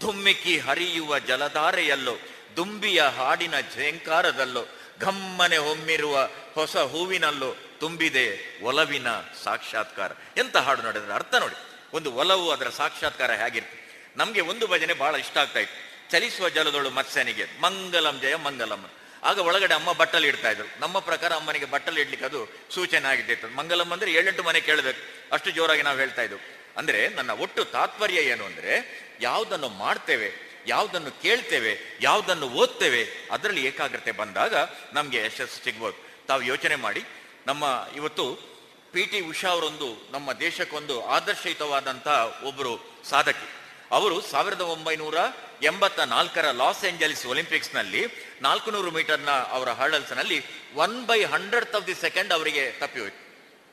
ಧುಮ್ಮಿಕ್ಕಿ 0.00 0.58
ಹರಿಯುವ 0.58 1.18
ಜಲಧಾರೆಯಲ್ಲೋ, 1.18 2.16
ದುಂಬಿಯ 2.56 3.02
ಹಾಡಿನ 3.02 3.60
ಝೇಂಕಾರದಲ್ಲೋ, 3.60 4.64
ಘಮ್ಮನೆ 5.00 5.56
ಹೊಮ್ಮಿರುವ 5.56 6.28
ಹೊಸ 6.54 6.76
ಹೂವಿನಲ್ಲೋ, 6.76 7.56
ತುಂಬಿದೆ 7.80 8.58
ಒಲವಿನ 8.62 9.06
ಸಾಕ್ಷಾತ್ಕಾರ. 9.44 10.12
ಎಂತ 10.36 10.56
ಹಾಡು 10.56 10.82
ನೋಡಿದ್ರೆ 10.82 11.12
ಅರ್ಥ 11.12 11.34
ನೋಡಿ. 11.34 11.67
ಒಂದು 11.94 12.12
ಒಲವು 12.12 12.50
ಅದರ 12.50 12.68
ಸಾಕ್ಷಾತ್ಕಾರ 12.68 13.32
ಹೇಗಿರ್ತದೆ 13.32 13.88
ನಮಗೆ 14.16 14.40
ಒಂದು 14.40 14.66
ಭಜನೆ 14.66 14.92
ಬಹಳ 14.92 15.14
ಇಷ್ಟ 15.14 15.38
ಆಗ್ತಾ 15.38 15.60
ಇತ್ತು. 15.60 16.10
ಚಲಿಸುವ 16.10 16.48
ಜಲದೊಳು 16.48 16.90
ಮತ್ಸ್ಯನಿಗೆ, 16.90 17.60
ಮಂಗಲಂ 17.60 18.20
ಜಯ, 18.22 18.34
ಮಂಗಲಂ 18.34 18.90
ಆಗ 19.22 19.38
ಒಳಗಡೆ 19.38 19.74
ಅಮ್ಮ 19.74 19.92
ಬಟ್ಟಲು 19.92 20.26
ಇಡ್ತಾ 20.26 20.50
ಇದ್ರು. 20.50 20.80
ನಮ್ಮ 20.80 20.98
ಪ್ರಕಾರ 20.98 21.32
ಅಮ್ಮನಿಗೆ 21.32 21.64
ಬಟ್ಟಲು 21.64 22.00
ಇಡ್ಲಿಕ್ಕೆ 22.00 22.24
ಅದು 22.24 22.48
ಸೂಚನೆ 22.70 23.08
ಆಗಿದ್ದಿತ್ತು. 23.08 23.56
ಮಂಗಲಂ 23.56 23.92
ಅಂದ್ರೆ 23.92 24.12
ಏಳೆಂಟು 24.12 24.42
ಮನೆ 24.42 24.60
ಕೇಳಬೇಕು. 24.60 25.32
ಅಷ್ಟು 25.32 25.50
ಜೋರಾಗಿ 25.50 25.82
ನಾವು 25.82 25.98
ಹೇಳ್ತಾ 25.98 26.22
ಇದ್ವು. 26.22 26.38
ಅಂದ್ರೆ 26.76 27.08
ನನ್ನ 27.08 27.30
ಒಟ್ಟು 27.30 27.64
ತಾತ್ಪರ್ಯ 27.64 28.20
ಏನು 28.20 28.44
ಅಂದ್ರೆ, 28.44 29.02
ಯಾವುದನ್ನು 29.20 29.68
ಮಾಡ್ತೇವೆ, 29.68 30.32
ಯಾವುದನ್ನು 30.66 31.22
ಕೇಳ್ತೇವೆ, 31.22 31.98
ಯಾವುದನ್ನು 32.00 32.48
ಓದ್ತೇವೆ, 32.48 33.06
ಅದರಲ್ಲಿ 33.30 33.64
ಏಕಾಗ್ರತೆ 33.64 34.12
ಬಂದಾಗ 34.12 34.54
ನಮಗೆ 34.92 35.24
ಯಶಸ್ಸು 35.24 35.64
ಸಿಗ್ಬೋದು. 35.64 36.26
ತಾವು 36.26 36.42
ಯೋಚನೆ 36.42 36.76
ಮಾಡಿ. 36.76 37.04
ನಮ್ಮ 37.46 37.86
ಇವತ್ತು 37.96 38.57
ಪಿ 38.92 39.02
ಟಿ 39.06 39.20
ಉಷಾ 39.20 39.48
ಅವರೊಂದು 39.48 39.88
ನಮ್ಮ 40.12 40.32
ದೇಶಕ್ಕೊಂದು 40.32 41.06
ಆದರ್ಶಯುತವಾದಂತಹ 41.06 42.40
ಒಬ್ಬರು 42.44 42.72
ಸಾಧಕಿ. 43.10 43.48
ಅವರು 43.90 44.20
ಸಾವಿರದ 44.20 44.60
ಒಂಬೈನೂರ 44.60 45.14
ಎಂಬತ್ತ 45.62 46.00
ನಾಲ್ಕರ 46.00 46.50
ಲಾಸ್ 46.50 46.84
ಏಂಜಲಿಸ್ 46.84 47.26
ಒಲಿಂಪಿಕ್ಸ್ನಲ್ಲಿ 47.26 48.02
ನಾಲ್ಕು 48.42 48.70
ನೂರು 48.70 48.90
ಮೀಟರ್ನ 48.90 49.30
ಅವರ 49.30 49.68
ಹರ್ಡಲ್ಸ್ನಲ್ಲಿ 49.68 50.38
one 50.74 51.06
by 51.06 51.24
hundred 51.24 51.74
of 51.74 51.86
the 51.86 51.94
second 51.94 52.32
ಅವರಿಗೆ 52.32 52.70
ತಪ್ಪಿ 52.80 53.00
ಹೋಯ್ತು. 53.00 53.20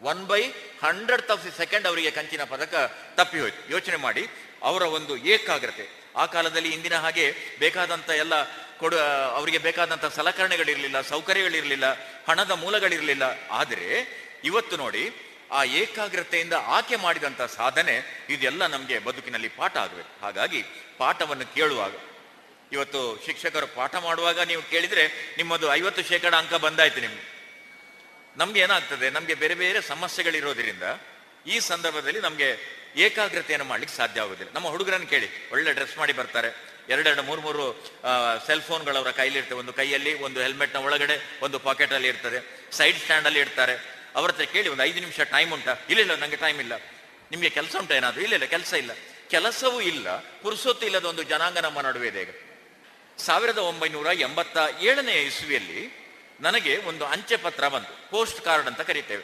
One 0.01 0.25
by 0.25 0.41
hundred 0.83 1.31
of 1.31 1.43
the 1.45 1.51
second 1.57 1.87
ಅವರಿಗೆ 1.87 2.11
ಕಂಚಿನ 2.11 2.43
ಪದಕ 2.43 2.75
ತಪ್ಪಿ 3.15 3.39
ಹೋಯ್ತು. 3.39 3.71
ಯೋಚನೆ 3.71 3.95
ಮಾಡಿ, 3.95 4.27
ಅವರ 4.63 4.81
ಒಂದು 4.81 5.17
ಏಕಾಗ್ರತೆ. 5.17 5.85
ಆ 6.15 6.25
ಕಾಲದಲ್ಲಿ 6.25 6.69
ಇಂದಿನ 6.69 6.95
ಹಾಗೆ 6.95 7.35
ಬೇಕಾದಂತ 7.59 8.09
ಎಲ್ಲ 8.09 8.43
ಕೊಡು, 8.79 8.97
ಅವರಿಗೆ 9.35 9.57
ಬೇಕಾದಂತ 9.57 10.05
ಸಲಕರಣೆಗಳಿರಲಿಲ್ಲ, 10.05 11.01
ಸೌಕರ್ಯಗಳಿರಲಿಲ್ಲ, 11.01 11.93
ಹಣದ 12.27 12.51
ಮೂಲಗಳಿರಲಿಲ್ಲ. 12.51 13.23
ಆದರೆ 13.51 13.89
ಇವತ್ತು 14.49 14.75
ನೋಡಿ 14.83 15.03
ಆ 15.57 15.59
ಏಕಾಗ್ರತೆಯಿಂದ 15.81 16.55
ಆಕೆ 16.77 16.95
ಮಾಡಿದಂತ 17.05 17.41
ಸಾಧನೆ 17.57 17.95
ಇದೆಲ್ಲ 18.33 18.63
ನಮಗೆ 18.75 18.97
ಬದುಕಿನಲ್ಲಿ 19.07 19.49
ಪಾಠ 19.59 19.73
ಆಗಬೇಕು 19.85 20.11
ಹಾಗಾಗಿ 20.25 20.61
ಪಾಠವನ್ನು 21.01 21.45
ಕೇಳುವಾಗ, 21.55 21.95
ಇವತ್ತು 22.75 23.01
ಶಿಕ್ಷಕರು 23.25 23.67
ಪಾಠ 23.79 23.95
ಮಾಡುವಾಗ 24.07 24.39
ನೀವು 24.51 24.63
ಕೇಳಿದ್ರೆ 24.71 25.03
ನಿಮ್ಮದು 25.37 25.67
ಐವತ್ತು 25.73 26.03
ಶೇಕಡ 26.11 26.33
ಅಂಕ 26.41 26.53
ಬಂದಾಯ್ತು 26.65 27.01
ನಿಮ್ಗೆ. 27.05 27.25
ನಮ್ಗೆ 28.39 28.59
ಏನಾಗ್ತದೆ, 28.65 29.07
ನಮ್ಗೆ 29.15 29.35
ಬೇರೆ 29.41 29.55
ಬೇರೆ 29.63 29.81
ಸಮಸ್ಯೆಗಳಿರೋದ್ರಿಂದ 29.91 30.85
ಈ 31.53 31.57
ಸಂದರ್ಭದಲ್ಲಿ 31.71 32.21
ನಮ್ಗೆ 32.27 32.47
ಏಕಾಗ್ರತೆಯನ್ನು 33.05 33.67
ಮಾಡ್ಲಿಕ್ಕೆ 33.71 33.95
ಸಾಧ್ಯ 33.97 34.23
ಆಗೋದಿಲ್ಲ 34.23 34.51
ನಮ್ಮ 34.57 34.67
ಹುಡುಗರನ್ನು 34.73 35.07
ಕೇಳಿ, 35.13 35.27
ಒಳ್ಳೆ 35.53 35.71
ಡ್ರೆಸ್ 35.77 35.97
ಮಾಡಿ 36.01 36.13
ಬರ್ತಾರೆ. 36.19 36.49
ಎರಡೆರಡು, 36.93 37.23
ಮೂರು 37.29 37.41
ಮೂರು 37.47 37.63
ಸೆಲ್ 38.47 38.63
ಫೋನ್ಗಳು 38.69 38.97
ಅವರ 39.01 39.11
ಕೈಲಿ 39.19 39.37
ಇರ್ತವೆ 39.41 39.59
ಒಂದು 39.63 39.73
ಕೈಯಲ್ಲಿ 39.79 40.13
ಒಂದು 40.27 40.39
ಹೆಲ್ಮೆಟ್ನ 40.45 40.79
ಒಳಗಡೆ, 40.87 41.15
ಒಂದು 41.45 41.57
ಪಾಕೆಟ್ 41.67 41.93
ಅಲ್ಲಿ 41.97 42.09
ಇರ್ತದೆ. 42.13 42.39
ಸೈಡ್ 42.79 42.99
ಸ್ಟ್ಯಾಂಡ್ 43.03 43.27
ಅಲ್ಲಿ 43.29 43.41
ಇಡ್ತಾರೆ. 43.45 43.75
ಅವ್ರ 44.15 44.31
ಹತ್ರ 44.31 44.43
ಕೇಳಿ 44.43 44.69
ಒಂದು 44.69 44.83
ಐದು 44.83 44.99
ನಿಮಿಷ 44.99 45.19
ಟೈಮ್ 45.19 45.53
ಉಂಟಾ? 45.53 45.75
ಇಲ್ಲ 45.89 46.01
ಇಲ್ಲ, 46.01 46.15
ನಂಗೆ 46.15 46.35
ಟೈಮ್ 46.35 46.59
ಇಲ್ಲ. 46.59 46.73
ನಿಮಗೆ 47.31 47.49
ಕೆಲಸ 47.49 47.75
ಉಂಟಾ 47.79 47.95
ಏನಾದರೂ? 47.95 48.21
ಇಲ್ಲ 48.21 48.33
ಇಲ್ಲ, 48.33 48.45
ಕೆಲಸ 48.45 48.73
ಇಲ್ಲ. 48.73 48.91
ಕೆಲಸವೂ 49.29 49.81
ಇಲ್ಲ, 49.81 50.17
ಪುರುಸೊತ್ತು 50.17 50.85
ಇಲ್ಲದ 50.85 51.05
ಒಂದು 51.05 51.23
ಜನಾಂಗ 51.23 51.57
ನಮ್ಮ 51.57 51.81
ನಡುವೆ 51.81 52.07
ಇದೆ 52.07 52.21
ಈಗ. 52.21 52.29
ಸಾವಿರದ 53.17 53.57
ಒಂಬೈನೂರ 53.57 54.05
ಎಂಬತ್ತ 54.05 54.57
ಏಳನೇ 54.81 55.23
ಇಸುವಿಯಲ್ಲಿ 55.23 56.05
ನನಗೆ 56.41 56.77
ಒಂದು 56.77 57.05
ಅಂಚೆ 57.05 57.37
ಪತ್ರ 57.37 57.67
ಬಂತು. 57.67 58.09
ಪೋಸ್ಟ್ 58.09 58.41
ಕಾರ್ಡ್ 58.41 58.67
ಅಂತ 58.67 58.81
ಕರೀತೇವೆ. 58.81 59.23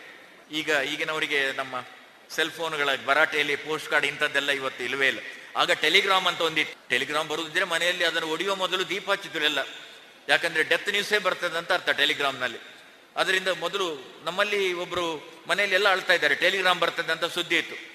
ಈಗ 0.52 0.70
ಈಗಿನವರಿಗೆ 0.70 1.52
ನಮ್ಮ 1.52 1.86
ಸೆಲ್ 2.30 2.52
ಫೋನ್ಗಳ 2.52 2.90
ಭರಾಟೆಯಲ್ಲಿ 3.06 3.56
ಪೋಸ್ಟ್ 3.56 3.90
ಕಾರ್ಡ್ 3.90 4.06
ಇಂಥದ್ದೆಲ್ಲ 4.06 4.52
ಇವತ್ತು 4.52 4.84
ಇಲ್ಲವೇ 4.84 5.08
ಇಲ್ಲ. 5.08 5.20
ಆಗ 5.58 5.72
ಟೆಲಿಗ್ರಾಮ್ 5.72 6.28
ಅಂತ 6.28 6.42
ಒಂದಿತ್ತು. 6.42 6.90
ಟೆಲಿಗ್ರಾಮ್ 6.90 7.28
ಬರುದಿದ್ರೆ 7.28 7.64
ಮನೆಯಲ್ಲಿ 7.64 8.04
ಅದನ್ನು 8.04 8.28
ಒಡೆಯುವ 8.28 8.56
ಮೊದಲು 8.56 8.90
ದೀಪ 8.90 9.12
ಹಚ್ಚಿದ್ರು 9.12 9.68
ಯಾಕಂದ್ರೆ 10.30 10.64
ಡೆತ್ 10.64 10.90
ನ್ಯೂಸೇ 10.90 11.18
ಬರ್ತದೆ 11.18 11.58
ಅಂತ 11.58 11.72
ಅರ್ಥ 11.72 11.90
ಟೆಲಿಗ್ರಾಮ್ನಲ್ಲಿ 11.90 12.70
ಅದರಿಂದ 13.16 13.48
ಮೊದಲು 13.48 14.20
ನಮ್ಮಲ್ಲಿ 14.24 14.74
ಒಬ್ಬರು 14.74 15.34
ಮನೆಯಲ್ಲಿ 15.48 15.76
ಎಲ್ಲ 15.76 15.90
ಅಳ್ತಾ 15.90 16.14
ಇದ್ದಾರೆ. 16.14 16.36
ಟೆಲಿಗ್ರಾಮ್ 16.36 16.80
ಬರ್ತದೆ 16.80 17.12
ಅಂತ 17.12 17.26
ಸುದ್ದಿ 17.26 17.58
ಇತ್ತು. 17.58 17.92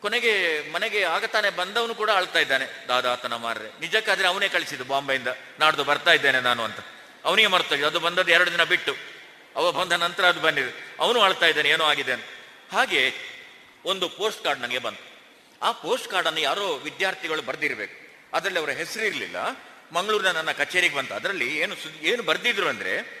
ಕೊನೆಗೆ 0.00 0.60
ಮನೆಗೆ 0.72 1.04
ಆಗತಾನೆ 1.04 1.50
ಬಂದವನು 1.50 1.94
ಕೂಡ 1.94 2.10
ಅಳ್ತಾ 2.10 2.38
ಇದ್ದಾನೆ. 2.38 2.86
ದಾದಾತನ 2.88 3.36
ಮಾರ್ರೆ. 3.36 3.80
ನಿಜಕ್ಕಾದ್ರೆ 3.80 4.28
ಅವನೇ 4.28 4.48
ಕಳಿಸಿದ್ದು 4.48 4.84
ಬಾಂಬೆಯಿಂದ. 4.84 5.28
ನಾಡ್ದು 5.60 5.84
ಬರ್ತಾ 5.84 6.12
ಇದ್ದೇನೆ 6.12 6.40
ನಾನು 6.40 6.62
ಅಂತ. 6.62 6.76
ಅವನಿಗೆ 7.24 7.48
ಮರ್ತೋಗಿದೆ. 7.48 7.86
ಅದು 7.86 8.00
ಬಂದದ್ದು 8.00 8.32
ಎರಡು 8.32 8.52
ದಿನ 8.52 8.64
ಬಿಟ್ಟು. 8.64 8.94
ಅವ 9.56 9.72
ಬಂದ 9.72 9.92
ನಂತರ 9.92 10.24
ಅದು 10.24 10.40
ಬಂದಿದೆ. 10.40 10.96
ಅವನು 11.00 11.20
ಅಳ್ತಾ 11.20 11.46
ಇದ್ದಾನೆ, 11.46 11.70
ಏನೋ 11.70 11.84
ಆಗಿದೆ 11.84 12.12
ಅಂತ. 12.12 12.24
ಹಾಗೆ 12.72 13.14
ಒಂದು 13.84 14.08
ಪೋಸ್ಟ್ 14.08 14.44
ಕಾರ್ಡ್ 14.44 14.60
ನನಗೆ 14.60 14.78
ಬಂತು. 14.78 15.10
ಆ 15.62 15.72
ಪೋಸ್ಟ್ 15.72 16.08
ಕಾರ್ಡ್ 16.08 16.26
ಅನ್ನು 16.26 16.40
ಯಾರೋ 16.40 16.74
ವಿದ್ಯಾರ್ಥಿಗಳು 16.74 17.42
ಬರ್ದಿರ್ಬೇಕು. 17.42 18.10
ಅದರಲ್ಲಿ 18.36 18.58
ಅವರ 18.58 18.70
ಹೆಸರು 18.70 19.04
ಇರಲಿಲ್ಲ. 19.04 19.36
ಮಂಗಳೂರಿನ 19.92 20.30
ನನ್ನ 20.30 20.52
ಕಚೇರಿಗೆ 20.52 20.96
ಬಂತು. 20.96 21.14
ಅದರಲ್ಲಿ 21.14 21.58
ಏನು 21.58 21.74
ಏನು 22.02 22.22
ಬರ್ದಿದ್ರು 22.22 22.68
ಅಂದ್ರೆ 22.68 23.19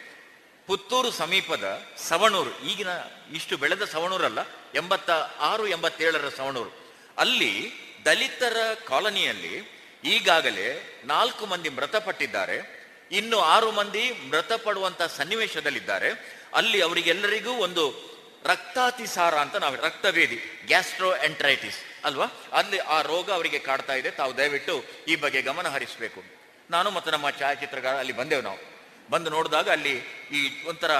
ಪುತ್ತೂರು 0.66 1.10
ಸಮೀಪದ 1.10 1.82
ಸವಣೂರು, 2.08 2.60
ಈಗಿನ 2.60 2.88
ಇಷ್ಟು 3.34 3.56
ಬೆಳೆದ 3.56 3.84
ಸವಣೂರಲ್ಲ 3.84 4.38
ಎಂಬತ್ತ 4.74 5.10
ಆರು 5.40 5.68
ಎಂಬತ್ತೇಳರ 5.68 6.28
ಸವಣೂರು. 6.28 6.94
ಅಲ್ಲಿ 7.18 7.72
ದಲಿತರ 8.04 8.56
ಕಾಲನಿಯಲ್ಲಿ 8.86 9.80
ಈಗಾಗಲೇ 10.04 11.00
ನಾಲ್ಕು 11.04 11.46
ಮಂದಿ 11.46 11.68
ಮೃತಪಟ್ಟಿದ್ದಾರೆ. 11.68 12.80
ಇನ್ನು 13.12 13.38
ಆರು 13.38 13.72
ಮಂದಿ 13.72 14.10
ಮೃತಪಡುವಂತ 14.10 15.02
ಸನ್ನಿವೇಶದಲ್ಲಿದ್ದಾರೆ. 15.02 16.40
ಅಲ್ಲಿ 16.54 16.80
ಅವರಿಗೆಲ್ಲರಿಗೂ 16.80 17.50
ಒಂದು 17.50 18.10
ರಕ್ತಾತಿಸಾರ 18.44 19.34
ಅಂತ 19.34 19.56
ನಾವು, 19.56 19.76
ರಕ್ತವೇದಿ 19.76 20.40
ಗ್ಯಾಸ್ಟ್ರೋ 20.66 21.16
ಎಂಟ್ರೈಟಿಸ್ 21.16 21.76
ಅಲ್ವಾ? 22.04 22.26
ಅಲ್ಲಿ 22.52 22.78
ಆ 22.78 23.02
ರೋಗ 23.02 23.30
ಅವರಿಗೆ 23.30 23.58
ಕಾಡ್ತಾ 23.58 23.94
ಇದೆ. 23.94 24.10
ತಾವು 24.10 24.36
ದಯವಿಟ್ಟು 24.36 24.84
ಈ 25.08 25.16
ಬಗ್ಗೆ 25.16 25.42
ಗಮನ 25.42 25.68
ಹರಿಸಬೇಕು. 25.68 26.22
ನಾನು 26.70 26.90
ಮತ್ತು 26.90 27.10
ನಮ್ಮ 27.10 27.30
ಛಾಯಾಚಿತ್ರಗಾರ 27.30 27.96
ಅಲ್ಲಿ 27.96 28.12
ಬಂದೆವು 28.12 28.42
ನಾವು. 28.42 28.79
ಬಂದು 29.10 29.30
ನೋಡಿದಾಗ 29.30 29.68
ಅಲ್ಲಿ 29.76 29.94
ಈ 30.36 30.40
ಒಂಥರ 30.70 30.92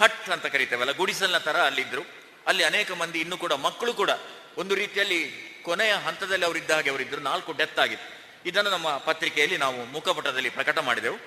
ಹಟ್ 0.00 0.30
ಅಂತ 0.36 0.46
ಕರಿತೇವಲ್ಲ 0.46 0.92
ಗುಡಿಸಲ್ನ 0.92 1.38
ತರ 1.38 1.56
ಅಲ್ಲಿದ್ರು. 1.68 2.02
ಅಲ್ಲಿ 2.46 2.64
ಅನೇಕ 2.64 2.90
ಮಂದಿ, 2.92 3.18
ಇನ್ನೂ 3.24 3.36
ಕೂಡ 3.44 3.52
ಮಕ್ಕಳು 3.52 3.94
ಕೂಡ 4.00 4.10
ಒಂದು 4.58 4.74
ರೀತಿಯಲ್ಲಿ 4.74 5.20
ಕೊನೆಯ 5.64 5.92
ಹಂತದಲ್ಲಿ 6.06 6.46
ಅವರಿದ್ದ 6.46 6.70
ಹಾಗೆ 6.70 6.90
ಅವರಿದ್ದರು 6.90 7.20
ನಾಲ್ಕು 7.20 7.52
ಡೆತ್ 7.52 7.78
ಆಗಿತ್ತು. 7.78 8.08
ಇದನ್ನು 8.48 8.70
ನಮ್ಮ 8.70 8.96
ಪತ್ರಿಕೆಯಲ್ಲಿ 8.96 9.56
ನಾವು 9.56 9.84
ಮುಖಪಟದಲ್ಲಿ 9.84 10.50
ಪ್ರಕಟ 10.50 10.78
ಮಾಡಿದೆವು. 10.78 11.18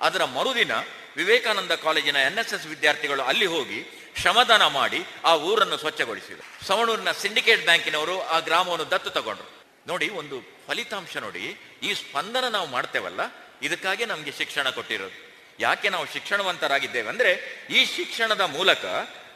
ಅದರ 0.00 0.24
ಮರುದಿನ 0.24 0.74
ವಿವೇಕಾನಂದ 1.16 1.72
ಕಾಲೇಜಿನ 1.72 2.16
ಎನ್ 2.16 2.38
ಎಸ್ 2.38 2.54
ಎಸ್ 2.54 2.66
ವಿದ್ಯಾರ್ಥಿಗಳು 2.66 3.22
ಅಲ್ಲಿ 3.22 3.46
ಹೋಗಿ 3.46 3.78
ಶ್ರಮದಾನ 4.20 4.66
ಮಾಡಿ 4.66 5.00
ಆ 5.24 5.36
ಊರನ್ನು 5.36 5.76
ಸ್ವಚ್ಛಗೊಳಿಸಿದರು. 5.76 6.66
ಸವಣೂರಿನ 6.66 7.10
ಸಿಂಡಿಕೇಟ್ 7.12 7.64
ಬ್ಯಾಂಕಿನವರು 7.64 8.22
ಆ 8.22 8.38
ಗ್ರಾಮವನ್ನು 8.38 8.90
ದತ್ತು 8.90 9.10
ತಗೊಂಡ್ರು. 9.10 9.48
ನೋಡಿ, 9.86 10.08
ಒಂದು 10.08 10.36
ಫಲಿತಾಂಶ 10.66 11.16
ನೋಡಿ. 11.16 11.44
ಈ 11.82 11.94
ಸ್ಪಂದನ 11.94 12.48
ನಾವು 12.48 12.66
ಮಾಡ್ತೇವಲ್ಲ, 12.66 13.20
ಇದಕ್ಕಾಗಿ 13.62 14.06
ನಮಗೆ 14.06 14.32
ಶಿಕ್ಷಣ 14.32 14.70
ಕೊಟ್ಟಿರೋದು. 14.70 15.29
ಯಾಕೆ 15.60 15.88
ನಾವು 15.88 16.06
ಶಿಕ್ಷಣವಂತರಾಗಿದ್ದೇವೆ 16.12 17.08
ಅಂದರೆ 17.08 17.32
ಈ 17.70 17.80
ಶಿಕ್ಷಣದ 17.84 18.40
ಮೂಲಕ 18.40 18.84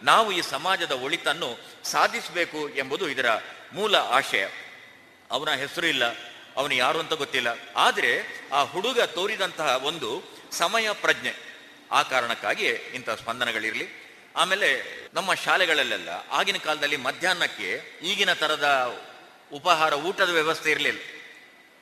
ನಾವು 0.03 0.33
ಈ 0.33 0.41
ಸಮಾಜದ 0.41 0.93
ಒಳಿತನ್ನು 0.93 1.49
ಸಾಧಿಸಬೇಕು 1.85 2.61
ಎಂಬುದು 2.69 3.09
ಇದರ 3.09 3.29
ಮೂಲ 3.73 3.95
ಆಶಯ. 3.97 4.45
ಅವನ 5.31 5.51
ಹೆಸರು 5.51 5.87
ಇಲ್ಲ, 5.87 6.05
ಅವನು 6.57 6.75
ಯಾರು 6.75 6.99
ಅಂತ 6.99 7.13
ಗೊತ್ತಿಲ್ಲ. 7.13 7.49
ಆದರೆ 7.77 8.13
ಆ 8.53 8.63
ಹುಡುಗ 8.63 9.01
ತೋರಿದಂತಹ 9.01 9.69
ಒಂದು 9.83 10.11
ಸಮಯ 10.53 10.89
ಪ್ರಜ್ಞೆ 10.93 11.35
ಆ 11.93 12.03
ಕಾರಣಕ್ಕಾಗಿ 12.03 12.67
ಇಂಥ 12.67 13.11
ಸ್ಪಂದನಗಳಿರಲಿ. 13.11 13.87
ಆಮೇಲೆ 14.37 14.69
ನಮ್ಮ 15.15 15.35
ಶಾಲೆಗಳಲ್ಲೆಲ್ಲ 15.35 16.09
ಆಗಿನ 16.31 16.57
ಕಾಲದಲ್ಲಿ 16.57 16.97
ಮಧ್ಯಾಹ್ನಕ್ಕೆ 16.97 17.69
ಈಗಿನ 18.03 18.33
ತರದ 18.33 18.69
ಉಪಹಾರ, 19.53 19.93
ಊಟದ 19.93 20.31
ವ್ಯವಸ್ಥೆ 20.31 20.71
ಇರಲಿಲ್ಲ. 20.71 21.01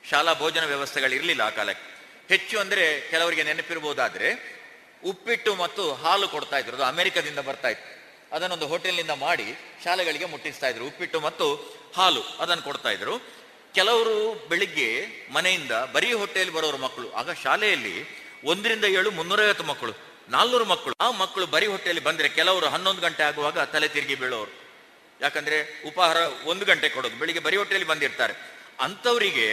ಶಾಲಾ 0.09 0.33
ಭೋಜನ 0.33 0.65
ವ್ಯವಸ್ಥೆಗಳಿರಲಿಲ್ಲ 0.65 1.41
ಆ 1.41 1.49
ಕಾಲಕ್ಕೆ. 1.49 1.92
ಹೆಚ್ಚು 2.29 2.59
ಅಂದ್ರೆ 2.59 3.09
ಕೆಲವರಿಗೆ 3.09 3.43
ನೆನಪಿರ್ಬೋದಾದ್ರೆ 3.43 4.29
ಉಪ್ಪಿಟ್ಟು 5.05 5.55
ಮತ್ತು 5.55 5.93
ಹಾಲು 5.93 6.27
ಕೊಡ್ತಾ 6.27 6.57
ಇದ್ರು. 6.57 6.75
ಅದು 6.75 6.83
ಅಮೆರಿಕದಿಂದ 6.83 7.39
ಬರ್ತಾ 7.39 7.69
ಇತ್ತು. 7.69 7.89
ಅದನ್ನೊಂದು 8.35 8.67
ಹೋಟೆಲ್ನಿಂದ 8.67 9.09
ಮಾಡಿ 9.09 9.47
ಶಾಲೆಗಳಿಗೆ 9.83 10.25
ಮುಟ್ಟಿಸ್ತಾ 10.25 10.67
ಇದ್ರು. 10.69 10.85
ಉಪ್ಪಿಟ್ಟು 10.87 11.19
ಮತ್ತು 11.19 11.47
ಹಾಲು 11.95 12.21
ಅದನ್ನು 12.39 12.63
ಕೊಡ್ತಾ 12.63 12.89
ಇದ್ರು. 12.89 13.19
ಕೆಲವರು 13.73 14.47
ಬೆಳಿಗ್ಗೆ 14.49 14.89
ಮನೆಯಿಂದ 15.33 15.71
ಬರೀ 15.71 16.13
ಹೊಟ್ಟೆಯಲ್ಲಿ 16.13 16.55
ಬರೋರು 16.55 16.77
ಮಕ್ಕಳು. 16.77 17.11
ಆಗ 17.11 17.31
ಶಾಲೆಯಲ್ಲಿ 17.31 17.95
ಒಂದರಿಂದ 18.43 18.85
ಏಳು 18.85 19.11
ಮುನ್ನೂರೈವತ್ತು 19.11 19.63
ಮಕ್ಕಳು, 19.63 19.93
ನಾಲ್ನೂರು 20.29 20.65
ಮಕ್ಕಳು. 20.65 20.93
ಆ 21.01 21.11
ಮಕ್ಕಳು 21.11 21.45
ಬರೀ 21.47 21.65
ಹೊಟ್ಟೆಯಲ್ಲಿ 21.65 22.03
ಬಂದ್ರೆ 22.03 22.29
ಕೆಲವರು 22.29 22.65
ಹನ್ನೊಂದು 22.65 23.01
ಗಂಟೆ 23.01 23.23
ಆಗುವಾಗ 23.23 23.59
ತಲೆ 23.59 23.87
ತಿರುಗಿ 23.87 24.15
ಬೀಳೋರು. 24.15 24.51
ಯಾಕಂದ್ರೆ 25.21 25.57
ಉಪಹಾರ 25.87 26.17
ಒಂದು 26.45 26.65
ಗಂಟೆ 26.65 26.89
ಕೊಡೋದು. 26.89 27.15
ಬೆಳಿಗ್ಗೆ 27.15 27.43
ಬರೀ 27.43 27.57
ಹೊಟ್ಟೆಯಲ್ಲಿ 27.57 27.89
ಬಂದಿರ್ತಾರೆ. 27.89 28.33
ಅಂಥವರಿಗೆ 28.79 29.47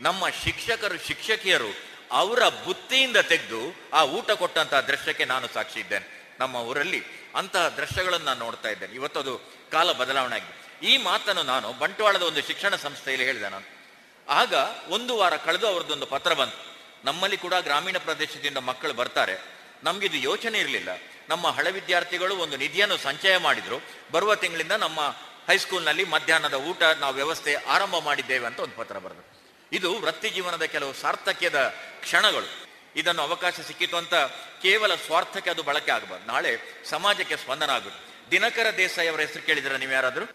ನಮ್ಮ 0.00 0.28
ಶಿಕ್ಷಕರು, 0.28 0.98
ಶಿಕ್ಷಕಿಯರು 1.06 1.89
ಅವರ 2.10 2.48
ಬುತ್ತಿಯಿಂದ 2.48 3.16
ತೆಗೆದು 3.16 3.90
ಆ 3.92 4.04
ಊಟ 4.04 4.30
ಕೊಟ್ಟಂತಹ 4.30 4.80
ದೃಶ್ಯಕ್ಕೆ 4.80 5.24
ನಾನು 5.24 5.48
ಸಾಕ್ಷಿ 5.54 5.80
ಇದ್ದೇನೆ. 5.80 6.36
ನಮ್ಮ 6.40 6.56
ಊರಲ್ಲಿ 6.56 7.02
ಅಂತಹ 7.34 7.68
ದೃಶ್ಯಗಳನ್ನು 7.68 8.26
ನಾನು 8.26 8.38
ನೋಡ್ತಾ 8.38 8.68
ಇದ್ದೇನೆ. 8.68 8.94
ಇವತ್ತದು 8.94 9.40
ಕಾಲ 9.72 9.92
ಬದಲಾವಣೆ 9.92 10.34
ಆಗಿದೆ. 10.34 10.86
ಈ 10.86 10.96
ಮಾತನ್ನು 10.96 11.42
ನಾನು 11.42 11.72
ಬಂಟ್ವಾಳದ 11.72 12.22
ಒಂದು 12.22 12.42
ಶಿಕ್ಷಣ 12.42 12.76
ಸಂಸ್ಥೆಯಲ್ಲಿ 12.76 13.26
ಹೇಳಿದೆ 13.26 13.48
ನಾನು. 13.48 13.80
ಆಗ 14.28 14.54
ಒಂದು 14.88 15.16
ವಾರ 15.16 15.36
ಕಳೆದು 15.36 15.66
ಅವ್ರದ್ದೊಂದು 15.66 16.06
ಪತ್ರ 16.06 16.32
ಬಂತು. 16.32 16.76
ನಮ್ಮಲ್ಲಿ 17.04 17.36
ಕೂಡ 17.36 17.54
ಗ್ರಾಮೀಣ 17.54 17.98
ಪ್ರದೇಶದಿಂದ 17.98 18.56
ಮಕ್ಕಳು 18.56 18.92
ಬರ್ತಾರೆ. 18.92 19.60
ನಮ್ಗಿದು 19.84 20.16
ಯೋಚನೆ 20.16 20.58
ಇರಲಿಲ್ಲ. 20.58 20.88
ನಮ್ಮ 21.28 21.48
ಹಳೆ 21.48 21.70
ವಿದ್ಯಾರ್ಥಿಗಳು 21.70 22.36
ಒಂದು 22.36 22.56
ನಿಧಿಯನ್ನು 22.56 22.96
ಸಂಚಯ 22.96 23.36
ಮಾಡಿದ್ರು. 23.36 23.80
ಬರುವ 24.12 24.34
ತಿಂಗಳಿಂದ 24.34 24.72
ನಮ್ಮ 24.72 25.00
ಹೈಸ್ಕೂಲ್ನಲ್ಲಿ 25.48 26.04
ಮಧ್ಯಾಹ್ನದ 26.04 26.54
ಊಟ 26.54 26.82
ನಾವು 26.82 27.14
ವ್ಯವಸ್ಥೆ 27.14 27.54
ಆರಂಭ 27.54 27.94
ಮಾಡಿದ್ದೇವೆ 27.98 28.46
ಅಂತ 28.46 28.60
ಒಂದು 28.60 28.76
ಪತ್ರ 28.76 28.98
ಬರೆದು 28.98 29.29
ಇದು 29.72 30.00
ವೃತ್ತಿ 30.00 30.30
ಜೀವನದ 30.30 30.62
ಕೆಲವು 30.62 30.92
ಸಾರ್ಥಕ್ಯದ 30.92 31.74
ಕ್ಷಣಗಳು. 32.00 32.70
ಇದನ್ನು 32.96 33.22
ಅವಕಾಶ 33.22 33.60
ಸಿಕ್ಕಿತು 33.60 33.96
ಅಂತ 33.96 34.14
ಕೇವಲ 34.62 34.94
ಸ್ವಾರ್ಥಕ್ಕೆ 34.94 35.50
ಅದು 35.50 35.62
ಬಳಕೆ 35.62 35.90
ಆಗಬಾರ್ದು. 35.90 36.26
ನಾಳೆ 36.26 36.58
ಸಮಾಜಕ್ಕೆ 36.84 37.36
ಸ್ಪಂದನ 37.36 37.70
ಆಗುತ್ತೆ. 37.70 38.30
ದಿನಕರ 38.30 38.66
ದೇಸಾಯಿ 38.76 39.08
ಅವರ 39.08 39.20
ಹೆಸರು 39.20 39.46
ಕೇಳಿದ್ರೆ 39.46 39.78
ನೀವು 39.78 39.92
ಯಾರಾದರೂ? 39.92 40.26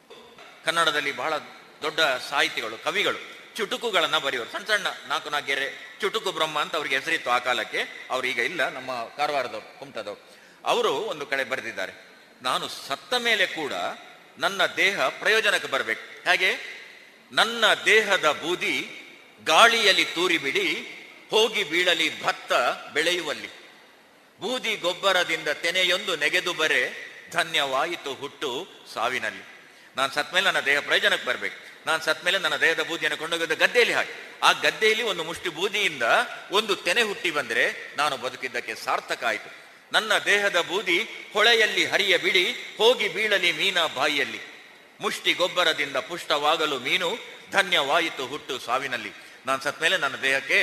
ಕನ್ನಡದಲ್ಲಿ 0.66 1.12
ಬಹಳ 1.12 1.38
ದೊಡ್ಡ 1.82 1.99
ಸಾಹಿತಿಗಳು, 2.30 2.84
ಕವಿಗಳು, 2.84 3.18
ಚುಟುಕುಗಳನ್ನ 3.56 4.18
ಬರೆಯೋರು. 4.18 4.52
ಸಣ್ಣ 4.52 4.66
ಸಣ್ಣ 4.66 4.88
ನಾಲ್ಕು 5.07 5.30
ಚುಟುಕು 6.02 6.32
ಬ್ರಹ್ಮ 6.32 6.60
ಅಂತ 6.60 6.76
ಅವ್ರಿಗೆ 6.76 6.98
ಹೆಸರಿತ್ತು 6.98 7.32
ಆ 7.32 7.38
ಕಾಲಕ್ಕೆ. 7.38 8.07
ಅವ್ರು 8.12 8.28
ಈಗ 8.28 8.40
ಇಲ್ಲ, 8.40 8.70
ನಮ್ಮ 8.70 8.91
ಕಾರವಾರದವ್ರು, 9.18 9.80
ಕುಮಟದವ್ರು. 9.80 10.45
ಅವರು 10.66 10.94
ಒಂದು 10.94 11.26
ಕಡೆ 11.26 11.44
ಬರೆದಿದ್ದಾರೆ. 11.44 11.94
ನಾನು 12.41 12.68
ಸತ್ತ 12.68 13.14
ಮೇಲೆ 13.14 13.48
ಕೂಡ 13.48 13.74
ನನ್ನ 14.38 14.66
ದೇಹ 14.66 15.07
ಪ್ರಯೋಜನಕ್ಕೆ 15.07 15.68
ಬರಬೇಕು. 15.68 16.30
ಹಾಗೆ? 16.30 16.76
ನನ್ನ 17.32 17.64
ದೇಹದ 17.86 18.32
ಬೂದಿ 18.32 19.02
ಗಾಳಿಯಲ್ಲಿ 19.46 20.06
ತೂರಿಬಿಡಿ, 20.06 20.68
ಹೋಗಿ 21.30 21.64
ಬೀಳಲಿ 21.64 22.24
ಭತ್ತ 22.24 22.54
ಬೆಳೆಯುವಲ್ಲಿ. 22.94 23.48
ಬೂದಿ 24.42 24.76
ಗೊಬ್ಬರದಿಂದ 24.76 25.48
ತೆನೆಯೊಂದು 25.48 26.16
ನೆಗೆದು 26.16 26.54
ಬರೆ, 26.54 26.82
ಧನ್ಯವಾಯಿತು 27.32 28.14
ಹುಟ್ಟು 28.14 28.68
ಸಾವಿನಲ್ಲಿ. 28.94 29.44
ನಾನು 29.96 30.14
ಸತ್ಮೇಲೆ 30.14 30.46
ನನ್ನ 30.46 30.60
ದೇಹ 30.60 30.80
ಪ್ರಯೋಜನಕ್ಕೆ 30.80 31.28
ಬರಬೇಕು. 31.28 31.56
ನಾನು 31.86 32.04
ಸತ್ಮೇಲೆ 32.04 32.40
ನನ್ನ 32.40 32.56
ದೇಹದ 32.56 32.84
ಬೂದಿಯನ್ನು 32.84 33.18
ಕೊಂಡೋಗಿದ್ದ 33.18 33.54
ಗದ್ದೆಯಲ್ಲಿ 33.54 33.94
ಹಾಕಿ. 33.94 34.40
ಆ 34.44 34.52
ಗದ್ದೆಯಲ್ಲಿ 34.52 35.04
ಒಂದು 35.04 35.24
ಮುಷ್ಟಿ 35.24 35.50
ಬೂದಿಯಿಂದ 35.50 36.04
ಒಂದು 36.52 36.76
ತೆನೆ 36.76 37.02
ಹುಟ್ಟಿ 37.02 37.32
ಬಂದರೆ 37.32 37.96
ನಾನು 37.98 38.18
ಬದುಕಿದ್ದಕ್ಕೆ 38.18 38.76
ಸಾರ್ಥಕ 38.76 39.24
ಆಯಿತು. 39.24 39.50
ನನ್ನ 39.94 40.18
ದೇಹದ 40.18 40.60
ಬೂದಿ 40.62 40.98
ಹೊಳೆಯಲ್ಲಿ 41.34 41.86
ಹರಿಯ 41.86 42.18
ಬಿಡಿ 42.18 42.76
ಹೋಗಿ 42.78 43.08
ಬೀಳಲಿ 43.08 43.52
ಮೀನ 43.52 43.86
ಬಾಯಿಯಲ್ಲಿ. 43.86 44.40
ಮುಷ್ಟಿ 45.02 45.34
ಗೊಬ್ಬರದಿಂದ 45.34 45.98
ಪುಷ್ಟವಾಗಲು 45.98 46.80
ಮೀನು, 46.80 47.18
ಧನ್ಯವಾಯಿತು 47.52 48.28
ಹುಟ್ಟು 48.28 48.60
ಸಾವಿನಲ್ಲಿ. 48.60 49.24
ನಾನು 49.46 49.62
ಸತ್ಮೇಲೆ 49.62 49.98
ನನ್ನ 49.98 50.16
ದೇಹಕ್ಕೆ, 50.16 50.60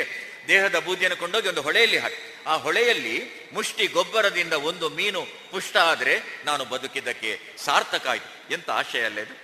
ದೇಹದ 0.49 0.79
ಬೂದಿಯನ್ನು 0.79 1.17
ಕೊಂಡೋಗಿ 1.17 1.49
ಒಂದು 1.49 1.63
ಹೊಳೆಯಲ್ಲಿ 1.63 1.99
ಹಾಕಿ. 1.99 2.21
ಆ 2.47 2.55
ಹೊಳೆಯಲ್ಲಿ 2.57 3.17
ಮುಷ್ಟಿ 3.53 3.87
ಗೊಬ್ಬರದಿಂದ 3.87 4.53
ಒಂದು 4.53 4.89
ಮೀನು 4.89 5.27
ಪುಷ್ಟ 5.51 5.77
ಆದರೆ 5.77 6.15
ನಾನು 6.45 6.65
ಬದುಕಿದ್ದಕ್ಕೆ 6.65 7.41
ಸಾರ್ಥಕ 7.65 8.07
ಆಯ್ತು. 8.07 8.55
ಎಂತ 8.55 8.71
ಆಶಯ 8.71 9.05
ಅಲ್ಲ 9.05 9.19
ಇದು? 9.19 9.35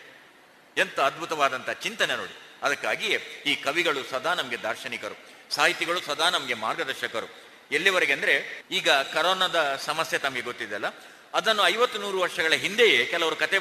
ಎಂತ 0.76 1.00
ಅದ್ಭುತವಾದಂಥ 1.00 1.70
ಚಿಂತನೆ 1.70 2.16
ನೋಡಿ. 2.16 2.36
ಅದಕ್ಕಾಗಿಯೇ 2.62 3.18
ಈ 3.46 3.54
ಕವಿಗಳು 3.54 4.10
ಸದಾ 4.10 4.34
ನಮಗೆ 4.34 4.56
ದಾರ್ಶನಿಕರು, 4.62 5.16
ಸಾಹಿತಿಗಳು 5.54 6.00
ಸದಾ 6.00 6.30
ನಮಗೆ 6.30 6.54
ಮಾರ್ಗದರ್ಶಕರು. 6.54 7.28
ಎಲ್ಲಿವರೆಗೆ 7.72 8.12
ಅಂದ್ರೆ 8.12 8.34
ಈಗ 8.70 8.90
ಕರೋನಾದ 8.90 9.76
ಸಮಸ್ಯೆ 9.84 10.18
ತಮಗೆ 10.18 10.40
ಗೊತ್ತಿದೆಯಲ್ಲ? 10.40 10.88
ಅದನ್ನು 11.34 11.66
ಐವತ್ತು 11.66 11.98
ನೂರು 11.98 12.18
ವರ್ಷಗಳ 12.18 12.52
ಹಿಂದೆಯೇ 12.52 13.04
ಕೆಲವರು 13.04 13.36
ಕತೆ 13.36 13.58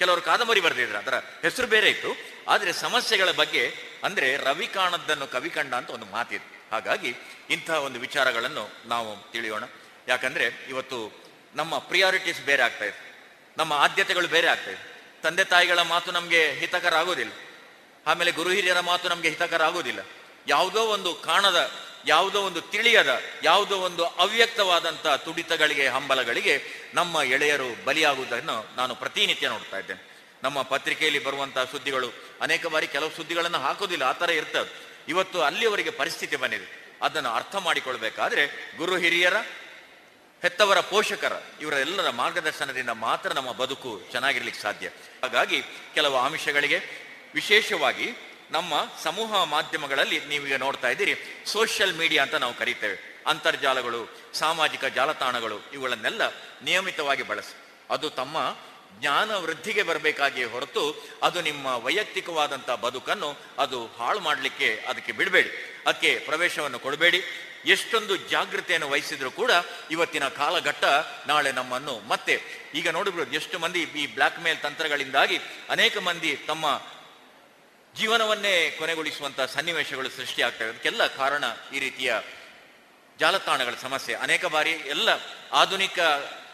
ಕೆಲವರು 0.00 0.22
ಕಾದಂಬರಿ 0.22 0.60
ಬರೆದಿದ್ರು, 0.60 0.98
ಅದರ 0.98 1.14
ಹೆಸರು 1.14 1.66
ಬೇರೆ 1.66 1.88
ಇತ್ತು. 1.90 2.16
ಆದರೆ 2.48 2.72
ಸಮಸ್ಯೆಗಳ 2.72 3.30
ಬಗ್ಗೆ, 3.30 3.74
ಅಂದ್ರೆ 4.04 4.36
ರವಿ 4.36 4.66
ಕಾಣದ್ದನ್ನು 4.66 5.26
ಕವಿ 5.26 5.50
ಕಂಡ 5.50 5.74
ಅಂತ 5.74 5.90
ಒಂದು 5.90 6.06
ಮಾತಿದೆ. 6.06 6.48
ಹಾಗಾಗಿ 6.72 7.16
ಇಂತಹ 7.50 7.74
ಒಂದು 7.74 8.00
ವಿಚಾರಗಳನ್ನು 8.00 8.88
ನಾವು 8.88 9.32
ತಿಳಿಯೋಣ. 9.32 9.64
ಯಾಕಂದ್ರೆ 10.08 10.66
ಇವತ್ತು 10.68 10.98
ನಮ್ಮ 11.54 11.78
ಪ್ರಿಯಾರಿಟೀಸ್ 11.78 12.40
ಬೇರೆ 12.40 12.62
ಆಗ್ತಾ 12.62 12.84
ಇದೆ. 12.84 13.00
ನಮ್ಮ 13.58 13.72
ಆದ್ಯತೆಗಳು 13.72 14.28
ಬೇರೆ 14.28 14.46
ಆಗ್ತಾ 14.46 14.70
ಇದೆ. 14.70 14.90
ತಂದೆ 15.22 15.44
ತಾಯಿಗಳ 15.44 15.78
ಮಾತು 15.82 16.12
ನಮಗೆ 16.12 16.52
ಹಿತಕರ 16.52 16.94
ಆಗೋದಿಲ್ಲ 16.94 17.32
ಆಮೇಲೆ 18.06 18.30
ಗುರು 18.30 18.50
ಹಿರಿಯರ 18.50 18.80
ಮಾತು 18.80 19.08
ನಮಗೆ 19.08 19.28
ಹಿತಕರ 19.28 19.62
ಆಗೋದಿಲ್ಲ 19.62 20.00
ಯಾವುದೋ 20.48 20.80
ಒಂದು 20.80 21.14
ಕಾಣದ, 21.14 21.70
ಯಾವುದೋ 22.06 22.40
ಒಂದು 22.40 22.60
ತಿಳಿಯದ, 22.60 23.22
ಯಾವುದೋ 23.42 23.76
ಒಂದು 23.76 24.04
ಅವ್ಯಕ್ತವಾದಂಥ 24.04 25.06
ತುಡಿತಗಳಿಗೆ, 25.06 25.88
ಹಂಬಲಗಳಿಗೆ 25.88 26.62
ನಮ್ಮ 26.94 27.16
ಎಳೆಯರು 27.16 27.84
ಬಲಿಯಾಗುವುದನ್ನು 27.84 28.76
ನಾನು 28.76 28.94
ಪ್ರತಿನಿತ್ಯ 28.94 29.48
ನೋಡ್ತಾ 29.48 29.78
ಇದ್ದೇನೆ. 29.78 30.10
ನಮ್ಮ 30.42 30.62
ಪತ್ರಿಕೆಯಲ್ಲಿ 30.62 31.24
ಬರುವಂತಹ 31.24 31.64
ಸುದ್ದಿಗಳು, 31.64 32.08
ಅನೇಕ 32.40 32.66
ಬಾರಿ 32.66 32.86
ಕೆಲವು 32.86 33.10
ಸುದ್ದಿಗಳನ್ನು 33.10 33.58
ಹಾಕೋದಿಲ್ಲ, 33.58 34.02
ಆ 34.02 34.12
ಥರ 34.12 34.30
ಇರ್ತದೆ. 34.30 34.90
ಇವತ್ತು 35.08 35.42
ಅಲ್ಲಿಯವರೆಗೆ 35.42 35.90
ಪರಿಸ್ಥಿತಿ 35.90 36.36
ಬಂದಿದೆ. 36.36 36.98
ಅದನ್ನು 37.02 37.28
ಅರ್ಥ 37.28 37.56
ಮಾಡಿಕೊಳ್ಬೇಕಾದ್ರೆ 37.56 38.76
ಗುರು 38.76 38.96
ಹಿರಿಯರ, 38.96 39.34
ಹೆತ್ತವರ 40.42 40.80
ಪೋಷಕರ 40.80 41.32
ಇವರೆಲ್ಲರ 41.60 42.10
ಮಾರ್ಗದರ್ಶನದಿಂದ 42.10 42.90
ಮಾತ್ರ 42.90 43.32
ನಮ್ಮ 43.32 43.52
ಬದುಕು 43.52 44.02
ಚೆನ್ನಾಗಿರ್ಲಿಕ್ಕೆ 44.10 44.62
ಸಾಧ್ಯ. 44.62 44.88
ಹಾಗಾಗಿ 45.22 45.62
ಕೆಲವು 45.94 46.16
ಆಮಿಷಗಳಿಗೆ 46.16 46.80
ವಿಶೇಷವಾಗಿ 47.34 48.12
ನಮ್ಮ 48.50 48.74
ಸಮೂಹ 49.02 49.44
ಮಾಧ್ಯಮಗಳಲ್ಲಿ 49.44 50.18
ನೀವೀಗ 50.20 50.56
ನೋಡ್ತಾ 50.56 50.88
ಇದ್ದೀರಿ. 50.88 51.14
ಸೋಷಿಯಲ್ 51.46 51.96
ಮೀಡಿಯಾ 51.96 52.22
ಅಂತ 52.22 52.34
ನಾವು 52.34 52.54
ಕರೀತೇವೆ. 52.54 53.22
ಅಂತರ್ಜಾಲಗಳು, 53.26 54.00
ಸಾಮಾಜಿಕ 54.34 54.84
ಜಾಲತಾಣಗಳು, 54.84 55.70
ಇವುಗಳನ್ನೆಲ್ಲ 55.72 56.22
ನಿಯಮಿತವಾಗಿ 56.62 57.22
ಬಳಸಿ. 57.22 57.54
ಅದು 57.90 58.10
ತಮ್ಮ 58.10 58.36
ಜ್ಞಾನ 59.00 59.36
ವೃದ್ಧಿಗೆ 59.36 59.82
ಬರಬೇಕಾಗಿಯೇ 59.82 60.46
ಹೊರತು 60.46 60.82
ಅದು 61.22 61.40
ನಿಮ್ಮ 61.40 61.66
ವೈಯಕ್ತಿಕವಾದಂಥ 61.66 62.70
ಬದುಕನ್ನು 62.70 63.38
ಅದು 63.58 63.86
ಹಾಳು 63.86 64.20
ಮಾಡಲಿಕ್ಕೆ 64.20 64.84
ಅದಕ್ಕೆ 64.88 65.12
ಬಿಡಬೇಡಿ. 65.12 65.50
ಅದಕ್ಕೆ 65.86 66.18
ಪ್ರವೇಶವನ್ನು 66.18 66.78
ಕೊಡಬೇಡಿ. 66.78 67.22
ಎಷ್ಟೊಂದು 67.66 68.16
ಜಾಗೃತೆಯನ್ನು 68.16 68.88
ವಹಿಸಿದ್ರು 68.90 69.30
ಕೂಡ 69.30 69.50
ಇವತ್ತಿನ 69.90 70.28
ಕಾಲಘಟ್ಟ 70.28 70.84
ನಾಳೆ 71.26 71.52
ನಮ್ಮನ್ನು 71.52 72.08
ಮತ್ತೆ, 72.08 72.42
ಈಗ 72.74 72.88
ನೋಡಿಬಿಡೋದು 72.88 73.32
ಎಷ್ಟು 73.32 73.58
ಮಂದಿ 73.58 73.82
ಈ 73.82 74.06
ಬ್ಲ್ಯಾಕ್ 74.06 74.40
ಮೇಲ್ 74.40 74.58
ತಂತ್ರಗಳಿಂದಾಗಿ 74.58 75.38
ಅನೇಕ 75.70 75.98
ಮಂದಿ 75.98 76.36
ತಮ್ಮ 76.36 76.66
ಜೀವನವನ್ನೇ 77.96 78.76
ಕೊನೆಗೊಳಿಸುವಂತಹ 78.78 79.44
ಸನ್ನಿವೇಶಗಳು 79.44 80.08
ಸೃಷ್ಟಿಯಾಗ್ತವೆ 80.08 80.68
ಅದಕ್ಕೆಲ್ಲ 80.68 81.06
ಕಾರಣ 81.06 81.44
ಈ 81.74 81.78
ರೀತಿಯ 81.78 82.14
ಜಾಲತಾಣಗಳ 83.20 83.72
ಸಮಸ್ಯೆ. 83.82 84.14
ಅನೇಕ 84.14 84.46
ಬಾರಿ 84.46 84.70
ಎಲ್ಲ 84.70 85.08
ಆಧುನಿಕ 85.52 85.98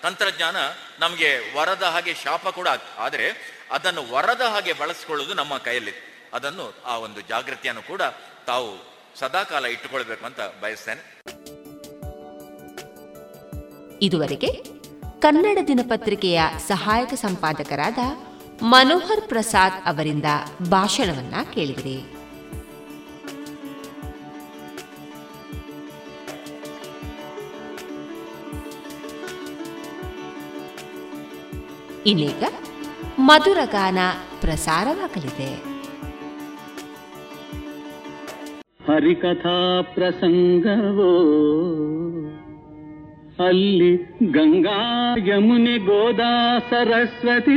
ತಂತ್ರಜ್ಞಾನ 0.02 0.56
ನಮಗೆ 0.98 1.56
ವರದ 1.56 1.82
ಹಾಗೆ 1.82 2.14
ಶಾಪ 2.14 2.48
ಕೂಡ 2.48 2.68
ಆದರೆ 2.98 3.56
ಅದನ್ನು 3.70 4.12
ವರದ 4.12 4.40
ಹಾಗೆ 4.40 4.72
ಬಳಸಿಕೊಳ್ಳುವುದು 4.72 5.34
ನಮ್ಮ 5.34 5.58
ಕೈಯಲ್ಲಿ. 5.58 5.92
ಅದನ್ನು 6.34 6.82
ಆ 6.84 6.96
ಒಂದು 6.96 7.20
ಜಾಗೃತಿಯನ್ನು 7.20 7.82
ಕೂಡ 7.82 8.02
ತಾವು 8.46 8.96
ಸದಾಕಾಲ 9.18 9.66
ಇಟ್ಟುಕೊಳ್ಬೇಕು 9.66 10.26
ಅಂತ 10.26 10.40
ಬಯಸ್ತೇನೆ. 10.40 11.22
ಇದುವರೆಗೆ 14.02 14.62
ಕನ್ನಡ 15.20 15.58
ದಿನಪತ್ರಿಕೆಯ 15.66 16.42
ಸಹಾಯಕ 16.68 17.14
ಸಂಪಾದಕರಾದ 17.14 17.98
ಮನೋಹರ್ 18.62 19.28
ಪ್ರಸಾದ್ 19.28 19.86
ಅವರಿಂದ 19.86 20.24
ಭಾಷಣವನ್ನ 20.70 21.34
ಕೇಳಿದಿರಿ. 21.54 22.16
ಇನ್ನೀಗ 32.06 32.44
ಮಧುರಗಾನ 33.18 33.98
ಪ್ರಸಾರವಾಗಲಿದೆ. 34.40 35.76
ಹರಿಕಥಾ 38.86 39.82
ಪ್ರಸಂಗವೋ 39.94 41.12
ಅಲ್ಲಿ 43.38 43.90
ಗಂಗಾ 44.30 44.76
ಯಮುನೆ 45.26 45.78
ಗೋದಾ 45.78 46.30
ಸರಸ್ವತಿ 46.70 47.56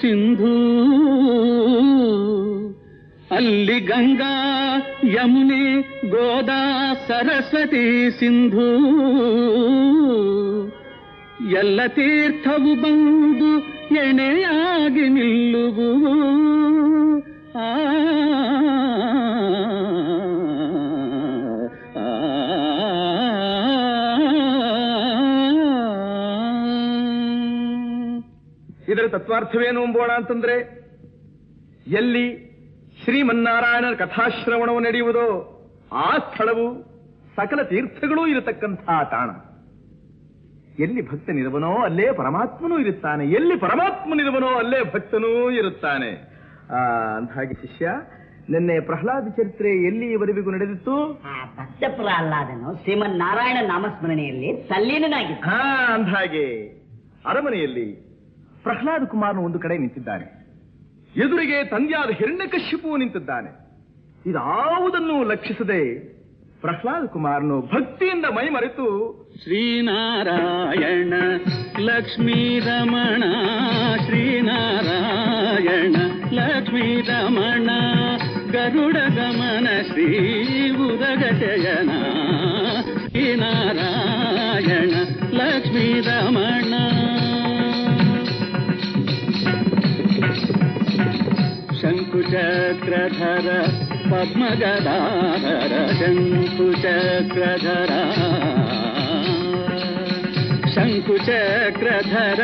ಸಿಂಧೂ 0.00 0.54
ಅಲ್ಲಿ 3.30 3.80
ಗಂಗಾ 3.80 4.32
ಯಮುನೆ 5.14 5.62
ಗೋದಾ 6.10 6.60
ಸರಸ್ವತಿ 7.06 7.84
ಸಿಂಧೂ 8.18 8.68
ಎಲ್ಲ 11.56 11.80
ತೀರ್ಥವು 11.86 12.74
ಬಂದು 12.82 13.52
ಎಣೆಯಾಗಿ 14.00 15.08
ನಿಲ್ಲುವು 15.08 15.90
ಆ 17.58 17.70
ಇದರ 28.96 29.08
ತತ್ವಾರ್ಥವೇನು 29.08 29.82
ಎಂಬೋಣ 29.82 30.10
ಅಂತಂದ್ರೆ 30.10 30.54
ಎಲ್ಲಿ 31.86 32.46
ಶ್ರೀಮನ್ನಾರಾಯಣನ 33.04 33.94
ಕಥಾಶ್ರವಣವು 33.94 34.80
ನಡೆಯುವುದೋ 34.80 35.52
ಆ 35.92 36.16
ಸ್ಥಳವು 36.18 36.82
ಸಕಲ 37.36 37.62
ತೀರ್ಥಗಳೂ 37.62 38.26
ಇರತಕ್ಕಂತಹ 38.26 39.02
ತಾಣ. 39.02 39.30
ಎಲ್ಲಿ 40.82 41.10
ಭಕ್ತನಿರುವನೋ 41.10 41.74
ಅಲ್ಲೇ 41.82 42.12
ಪರಮಾತ್ಮನೂ 42.12 42.78
ಇರುತ್ತಾನೆ. 42.78 43.24
ಎಲ್ಲಿ 43.24 43.56
ಪರಮಾತ್ಮನಿರುವನೋ 43.56 44.46
ಅಲ್ಲೇ 44.46 44.84
ಭಕ್ತನೂ 44.84 45.50
ಇರುತ್ತಾನೆ. 45.50 46.10
ಆ 46.70 46.80
ಅಂದ್ಹಾಗೆ 47.16 47.54
ಶಿಷ್ಯ 47.54 47.90
ನಿನ್ನೆ 48.50 48.80
ಪ್ರಹ್ಲಾದ 48.80 49.28
ಚರಿತ್ರೆ 49.28 49.68
ಎಲ್ಲಿಯವರೆಗೂ 49.68 50.50
ನಡೆದಿತ್ತು? 50.50 51.12
ಭಕ್ತ 51.56 51.84
ಪ್ರಹ್ಲಾದನು 51.88 52.82
ಶ್ರೀಮನ್ 52.82 53.18
ನಾರಾಯಣ 53.18 53.66
ನಾಮಸ್ಮರಣೆಯಲ್ಲಿ 53.66 54.68
ತಲ್ಲೀನನಾಗಿದ್ದ 54.68 55.40
ಹಾ 55.40 55.94
ಅಂದ್ಹಾಗೆ 55.94 56.68
ಅರಮನೆಯಲ್ಲಿ 57.26 58.05
ಪ್ರಹ್ಲಾದ 58.66 59.04
ಕುಮಾರ್ನು 59.04 59.42
ಒಂದು 59.42 59.58
ಕಡೆ 59.58 59.74
ನಿಂತಿದ್ದಾನೆ. 59.78 60.26
ಎದುರಿಗೆ 61.16 61.58
ತಂದೆಯಾದ 61.64 62.10
ಹಿರಣ್ಯಕಶ್ಯಪು 62.10 62.96
ನಿಂತಿದ್ದಾನೆ. 62.96 63.50
ಇದಾವುದನ್ನು 64.26 65.16
ಲಕ್ಷಿಸದೆ 65.30 65.80
ಪ್ರಹ್ಲಾದ್ 66.60 67.08
ಕುಮಾರ್ನು 67.08 67.56
ಭಕ್ತಿಯಿಂದ 67.72 68.26
ಮೈ 68.36 68.46
ಮರೆತು 68.48 68.86
ಶ್ರೀನಾರಾಯಣ 69.42 71.14
ಲಕ್ಷ್ಮೀ 71.78 72.58
ರಮಣ 72.58 73.24
ಶ್ರೀನಾರಾಯಣ 74.06 75.96
ಲಕ್ಷ್ಮೀ 76.32 76.86
ರಮಣ 77.00 77.68
ಗರುಡ 78.52 78.96
ಗಮನ 79.18 79.66
ಶ್ರೀ 79.90 80.06
ಉದಗ 80.86 81.22
ಶಯನ, 81.40 81.92
ಶ್ರೀನಾರಾಯಣ 83.04 84.94
ಲಕ್ಷ್ಮೀ 85.40 85.88
ರಮಣ 86.00 86.72
चक्रधर 92.36 93.46
पद्मगदाधर 94.10 95.72
शङ्कुचक्रधरा। 96.00 98.00
शङ्कुचक्रधर 100.74 102.40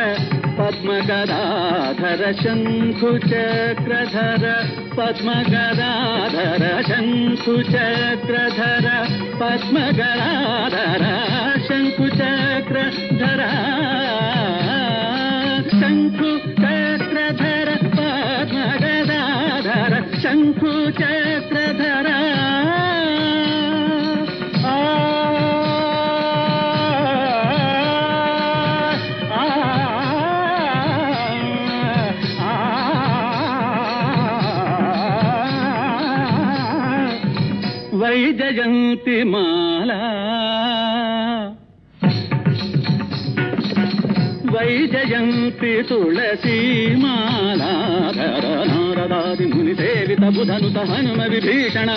पद्मगदाधर 0.57 2.23
शङ्कुचक्रधर 2.41 4.43
पद्मगदाधर 4.97 6.63
शङ्कुचक्रधर 6.89 8.87
पद्मगदाधर 9.41 11.03
शङ्कुचक्रधरा। 11.69 13.51
ವೈಜಯಂತಿ 39.03 39.23
ಮಾಲಾ. 39.23 39.99
ವೈಜಯಂತಿ 44.51 45.83
ತುಳಸಿ 45.83 46.87
ಮಾಲ. 46.95 47.61
ನಾರದಾದಿ 48.65 49.45
ಮುನಿ 49.45 49.73
ಸೇವಿತ 49.73 50.19
ಬುಧನು 50.19 50.93
ಹನುಮ 50.93 51.21
ವಿಭೀಷಣ. 51.29 51.89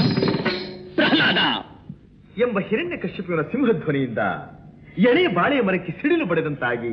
ಪ್ರಹ್ಲಾದ! 0.94 1.38
ಎಂಬ 2.40 2.58
ಹಿರಣ್ಯ 2.58 2.96
ಕಶ್ಯಪಿಯವರ 2.96 3.42
ಸಿಂಹಧ್ವನಿಯಿಂದ 3.42 4.18
ಎಳೆ 4.98 5.26
ಬಾಳೆಯ 5.26 5.60
ಮರಕ್ಕೆ 5.60 5.92
ಸಿಡಿಲು 5.92 6.26
ಬಡೆದಂತಾಗಿ 6.26 6.88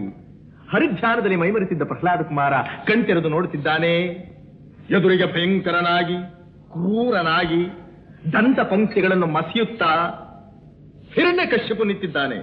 ಹರಿಧ್ಯಾನದಲ್ಲಿ 0.72 1.36
ಮೈಮರೆತಿದ್ದ 1.36 1.82
ಪ್ರಹ್ಲಾದ 1.82 2.22
ಕುಮಾರ 2.22 2.54
ಕಣ್ತೆರೆದು 2.62 3.30
ನೋಡುತ್ತಿದ್ದಾನೆ. 3.30 3.98
ಎದುರಿಗೆ 4.90 5.34
ಭಯಂಕರನಾಗಿ, 5.34 6.16
ಕ್ರೂರನಾಗಿ 6.72 7.83
ದಂತ 8.32 8.60
ಪಂಕ್ತಿಗಳನ್ನು 8.60 9.28
ಮಸಿಯುತ್ತಾ 9.28 10.20
ಹಿರಣ್ಯ 11.14 11.46
ಕಶ್ಯಪು 11.46 11.84
ನಿಂತಿದ್ದಾನೆ. 11.84 12.36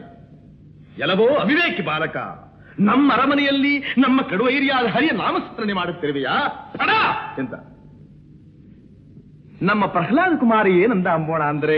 ಎಲ್ಲವೋ 0.98 1.28
ಅವಿವೇಕಿ 1.28 1.82
ಬಾಲಕ. 1.82 2.16
ನಮ್ಮ 2.80 3.12
ಅರಮನೆಯಲ್ಲಿ 3.12 3.78
ನಮ್ಮ 3.78 4.22
ಕಡುವೈರಿಯಾದ 4.22 4.86
ಹರಿಯ 4.86 5.10
ನಾಮಸ್ಮರಣೆ 5.10 5.72
ಮಾಡುತ್ತಿರುವೆಯಾ? 5.72 6.46
ಎಂತ 7.38 7.54
ನಮ್ಮ 9.61 9.83
ಪ್ರಹ್ಲಾದ 9.85 10.33
ಕುಮಾರ 10.39 10.65
ಏನಂದ 10.79 11.07
ಅಂಬೋಣ 11.07 11.43
ಅಂದ್ರೆ 11.43 11.77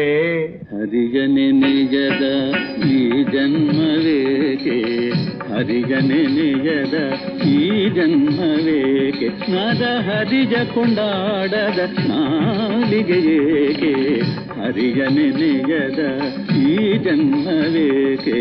ಹರಿಗನೆ 0.70 1.46
ನಿಜದ 1.58 2.24
ಈ 2.90 3.02
ಜನ್ಮವೇಕೆ 3.34 4.78
ಹರಿಗನೆ 5.52 6.22
ನಿಜದ 6.36 6.96
ಈ 7.52 7.60
ಜನ್ಮವೇಕೆ 7.96 9.30
ನದ 9.54 9.84
ಹರಿಜ 10.08 10.54
ಕೊಂಡಾಡದ 10.74 11.80
ನಾಲಿಗೆ 12.10 13.20
ಏಕೆ 13.36 13.94
ಹರಿಗನೆ 14.58 15.28
ನಿಜದ 15.38 16.02
ಈ 16.66 16.74
ಜನ್ಮವೇಕೆ 17.06 18.40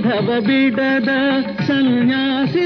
ಕ್ರೋಧವ 0.09 0.35
ಬಿಡದ 0.41 1.11
ಸನ್ಯಾಸಿತಾನೇಕೆ 1.69 2.63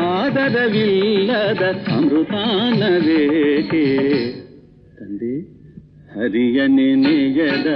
ಆದರವಿಲ್ಲದ 0.00 1.62
ಅಮೃತಾನವೇಕೆ 1.96 3.82
ತಂದೆ 4.98 5.30
ಹರಿಯ 6.14 6.58
ನೆನೆಯದ 6.68 7.68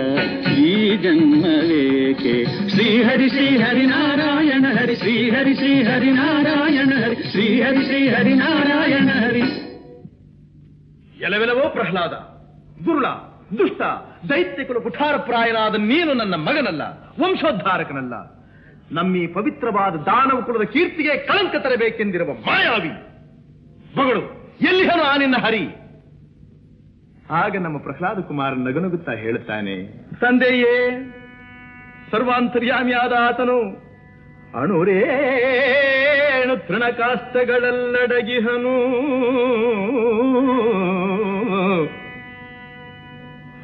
ಈ 0.65 0.73
ಜನ್ಮವೇಕೆ 0.97 2.35
ಶ್ರೀಹರಿ 2.69 3.29
ಶ್ರೀಹರಿ 3.29 3.87
ನಾರಾಯಣ 3.87 4.65
ಹರಿ 4.79 4.97
ಶ್ರೀಹರಿ 4.97 5.55
ಶ್ರೀಹರಿ 5.55 6.11
ನಾರಾಯಣ 6.13 6.93
ಹರಿ 7.05 7.19
ಶ್ರೀಹರಿ 7.31 7.85
ಶ್ರೀಹರಿ 7.85 8.35
ನಾರಾಯಣ 8.35 9.09
ಹರಿ 9.21 9.45
ಎಲವೆಲವೋ 11.25 11.67
ಪ್ರಹ್ಲಾದ 11.69 12.15
ದುರ್ಳ 12.87 13.07
ದುಷ್ಟ 13.59 13.81
ದೈತ್ಯಕುಲ 14.29 14.79
ಕುಠಾರಪ್ರಾಯನಾದ 14.79 15.75
ನೀನು 15.75 16.15
ನನ್ನ 16.15 16.35
ಮಗನಲ್ಲ, 16.35 16.83
ವಂಶೋದ್ಧಾರಕನಲ್ಲ. 17.23 18.43
ನಮ್ಮೀ 18.93 19.27
ಪವಿತ್ರವಾದ 19.27 19.95
ದಾನವ 19.95 20.41
ಕುಲದ 20.41 20.63
ಕೀರ್ತಿಗೆ 20.63 21.19
ಕಳಂಕ 21.19 21.57
ತರಬೇಕೆಂದಿರುವ 21.57 22.33
ಮಾಯಾವಿ. 22.33 22.93
ಮಗಳು, 23.99 24.51
ಎಲ್ಲಿಹನು 24.61 25.03
ಆ 25.03 25.17
ನಿನ್ನ 25.17 25.37
ಹರಿ? 25.37 25.69
ಆಗ 27.31 27.57
ನಮ್ಮ 27.57 27.79
ಪ್ರಹ್ಲಾದ 27.79 28.21
ಕುಮಾರ 28.21 28.53
ನಗನಗುತ್ತಾ 28.53 29.13
ಹೇಳುತ್ತಾನೆ 29.13 30.05
ತಂದೆಯೇ, 30.21 31.03
ಸರ್ವಾಂತರ್ಯಾಮಿಯಾದ 32.11 33.13
ಆತನು 33.21 33.93
ಅಣುರೇಣು 34.61 36.67
ತೃಣಕಾಷ್ಟಗಳಲ್ಲಡಗಿಹನು. 36.67 38.77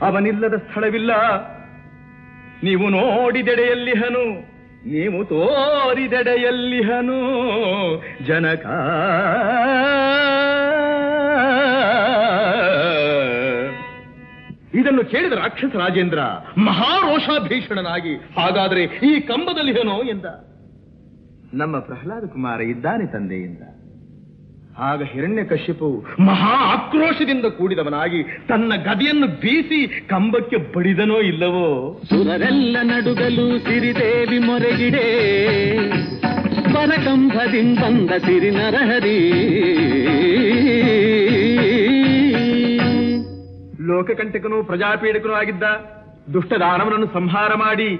ಅವನಿಲ್ಲದ 0.03 0.57
ಸ್ಥಳವಿಲ್ಲ. 0.57 1.13
ನೀವು 2.63 2.89
ನೋಡಿದೆಡೆಯಲ್ಲಿಹನು, 2.89 4.25
ನೀವು 4.89 5.25
ತೋರಿದೆಡೆಯಲ್ಲಿಹನು 5.25 7.19
ಜನಕ. 8.27 8.67
ಇದನ್ನು 14.75 15.05
ಕೇಳಿದ 15.05 15.33
ರಾಕ್ಷಸ 15.33 15.77
ರಾಜೇಂದ್ರ, 15.77 16.19
ಮಹಾರೋಷಾಭೀಷಣನಾಗಿ, 16.59 18.15
ಹಾಗಾದ್ರೆ 18.17 18.83
ಈ 18.85 19.21
ಕಂಬದಲ್ಲಿಹನೋ 19.21 20.03
ಎಂದ. 20.03 20.25
ನಮ್ಮ 21.55 21.79
ಪ್ರಹ್ಲಾದ 21.79 22.27
ಕುಮಾರ 22.27 22.61
ಇದ್ದಾನೆ 22.61 23.07
ತಂದೆಯಿಂದ. 23.07 23.63
ಆಗ 24.79 25.03
ಹಿರಣ್ಯ 25.03 25.45
ಕಶ್ಯಪು 25.45 26.05
ಮಹಾ 26.21 26.55
ಆಕ್ರೋಶದಿಂದ 26.73 27.45
ಕೂಡಿದವನಾಗಿ 27.45 28.23
ತನ್ನ 28.23 28.73
ಗದೆಯನ್ನು 28.77 29.27
ಬೀಸಿ 29.27 29.87
ಕಂಬಕ್ಕೆ 29.87 30.57
ಬಡಿದನೋ 30.57 31.21
ಇಲ್ಲವೋ? 31.21 31.99
ಸುರರೆಲ್ಲ 32.09 32.77
ನಡುಗಲು 32.83 33.59
ಸಿರಿದೇವಿ 33.59 34.39
ಮೊರೆಗಿಡೆ. 34.39 35.07
ಬಂದ 37.83 38.11
ಸಿರಿ 38.11 38.51
ನರಹರಿ. 38.51 39.19
ಲೋಕಕಂಟಕನು 43.87 44.65
ಪ್ರಜಾಪೀಡಕನು 44.65 45.33
ಆಗಿದ್ದ 45.33 45.63
ದುಷ್ಟ 46.33 46.53
ದಾನವನನ್ನು 46.53 47.07
ಸಂಹಾರ 47.07 47.55
ಮಾಡಿ 47.55 47.97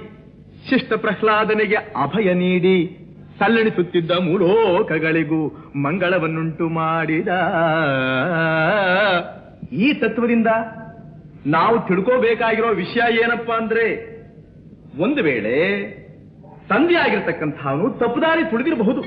ಶಿಷ್ಟ 0.69 0.93
ಪ್ರಹ್ಲಾದನಿಗೆ 0.93 1.75
ಅಭಯ 1.75 2.33
ನೀಡಿ 2.33 2.98
ತಲ್ಲಣಿಸುತ್ತಿದ್ದ 3.39 4.11
ಮೂಲೋಕಗಳಿಗೂ 4.11 5.47
ಮಂಗಳವನ್ನುಂಟು 5.75 6.69
ಮಾಡಿದ. 6.69 7.27
ಈ 9.71 9.93
ತತ್ವದಿಂದ 9.93 10.47
ನಾವು 11.47 11.87
ತಿಳ್ಕೋಬೇಕಾಗಿರೋ 11.87 12.73
ವಿಷಯ 12.73 13.15
ಏನಪ್ಪಾ 13.15 13.55
ಅಂದ್ರೆ, 13.55 14.19
ಒಂದು 14.99 15.23
ವೇಳೆ 15.23 15.79
ತಂದೆಯಾಗಿರ್ತಕ್ಕಂಥವನು 16.69 17.89
ತಪ್ಪುದಾರಿ 17.89 18.49
ತುಳಿದಿರಬಹುದು. 18.49 19.01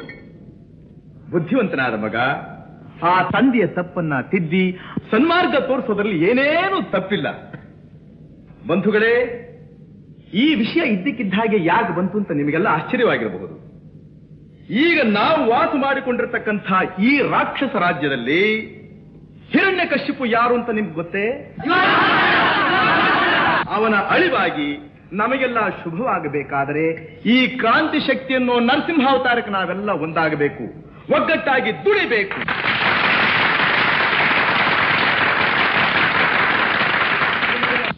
ಬುದ್ಧಿವಂತನಾದ 1.31 1.95
ಮಗ 1.95 2.17
ಆ 3.03 3.23
ತಂದೆಯ 3.23 3.67
ತಪ್ಪನ್ನ 3.67 4.13
ತಿದ್ದಿ 4.31 4.79
ಸನ್ಮಾರ್ಗ 5.11 5.57
ತೋರಿಸೋದ್ರಲ್ಲಿ 5.57 6.31
ಏನೇನು 6.31 6.91
ತಪ್ಪಿಲ್ಲ. 6.91 7.27
ಬಂಧುಗಳೇ, 8.69 9.39
ಈ 10.35 10.55
ವಿಷಯ 10.55 10.81
ಇದ್ದಕ್ಕಿದ್ದ 10.81 11.35
ಹಾಗೆ 11.35 11.65
ಯಾಕೆ 11.65 11.97
ಬಂತು 11.97 12.19
ಅಂತ 12.19 12.31
ನಿಮಗೆಲ್ಲ 12.31 12.67
ಆಶ್ಚರ್ಯವಾಗಿರಬಹುದು. 12.67 13.62
ಈಗ 14.73 15.03
ನಾವು 15.03 15.51
ವಾಸ 15.51 15.69
ಮಾಡಿಕೊಂಡಿರ್ತಕ್ಕಂಥ 15.75 16.67
ಈ 16.99 17.19
ರಾಕ್ಷಸ 17.31 17.77
ರಾಜ್ಯದಲ್ಲಿ 17.77 18.43
ಹಿರಣ್ಯ 19.51 19.85
ಕಶ್ಯಪು 19.85 20.25
ಯಾರು 20.27 20.55
ಅಂತ 20.55 20.71
ನಿಮ್ಗೆ 20.71 20.95
ಗೊತ್ತೇ? 20.95 21.55
ಅವನ 23.71 23.95
ಅಳಿವಾಗಿ 23.95 24.93
ನಮಗೆಲ್ಲ 25.13 25.69
ಶುಭವಾಗಬೇಕಾದರೆ 25.85 26.85
ಈ 27.27 27.47
ಕ್ರಾಂತಿ 27.47 28.01
ಶಕ್ತಿಯನ್ನು 28.01 28.61
ನರಸಿಂಹಾವತಾರಕ್ಕೆ 28.61 29.51
ನಾವೆಲ್ಲ 29.51 29.91
ಒಂದಾಗಬೇಕು. 29.91 30.65
ಒಗ್ಗಟ್ಟಾಗಿ 31.13 31.73
ದುಡಿಬೇಕು. 31.73 32.41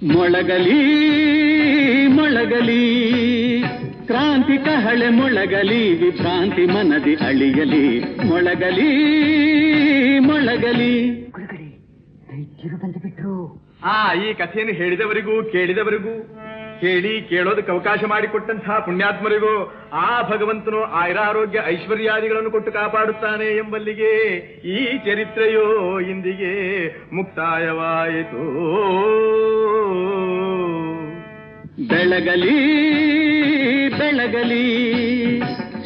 ಮೊಳಗಲಿ 0.03 0.81
ಮೊಳಗಲಿ. 2.09 2.85
ಕ್ರಾಂತಿ 4.07 4.57
ಕಹಳೆ 4.59 5.09
ಮೊಳಗಲಿ 5.09 5.83
ವಿಭ್ರಾಂತಿ 6.03 6.65
ಮನದಿ 6.67 7.15
ಅಳಿಯಲಿ. 7.15 7.87
ಮೊಳಗಲಿ 8.25 8.91
ಮೊಳಗಲಿ. 10.19 10.95
ಆ 13.85 14.15
ಈ 14.15 14.35
ಕಥೆಯನ್ನು 14.35 14.75
ಹೇಳಿದವರಿಗೂ 14.75 15.43
ಕೇಳಿದವರಿಗೂ 15.43 16.15
ಕೇಳಿ 16.81 17.23
ಕೇಳೋದಕ್ಕೆ 17.23 17.73
ಅವಕಾಶ 17.73 18.05
ಮಾಡಿಕೊಟ್ಟಂತಹ 18.05 18.79
ಪುಣ್ಯಾತ್ಮರಿಗೂ 18.79 19.53
ಆ 19.93 20.31
ಭಗವಂತನು 20.31 20.81
ಆಯುರಾರೋಗ್ಯ 21.01 21.63
ಐಶ್ವರ್ಯಾದಿಗಳನ್ನು 21.67 22.51
ಕೊಟ್ಟು 22.51 22.73
ಕಾಪಾಡುತ್ತಾನೆ 22.73 23.57
ಎಂಬಲ್ಲಿಗೆ 23.57 24.13
ಈ 24.75 24.99
ಚರಿತ್ರೆಯೋ 25.07 25.67
ಇಂದಿಗೆ 26.01 26.53
ಮುಕ್ತಾಯವಾಯಿತು. 27.13 28.45
ಬೆಳಗಲಿ 31.79 32.59
ಬೆಳಗಲಿ 33.99 34.65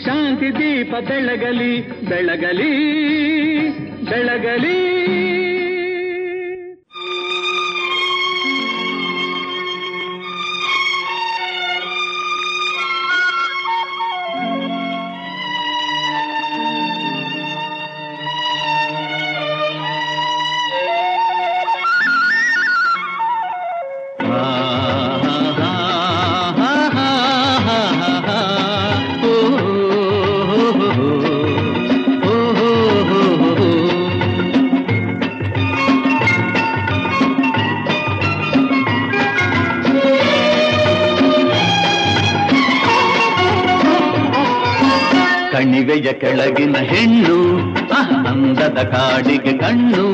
ಶಾಂತಿ 0.04 0.50
ದೀಪ 0.50 0.94
ಬೆಳಗಲಿ 1.08 1.80
ಬೆಳಗಲಿ 1.80 2.72
ಬೆಳಗಲಿ. 4.04 5.27
ಕಣಿವೆಯ 45.98 46.12
ಕೆಳಗಿನ 46.12 46.76
ಹೆಣ್ಣು 46.90 47.36
ಅಂದದ 48.30 48.78
ಕಾಡಿಗೆ 48.92 49.52
ಕಣ್ಣು, 49.58 50.04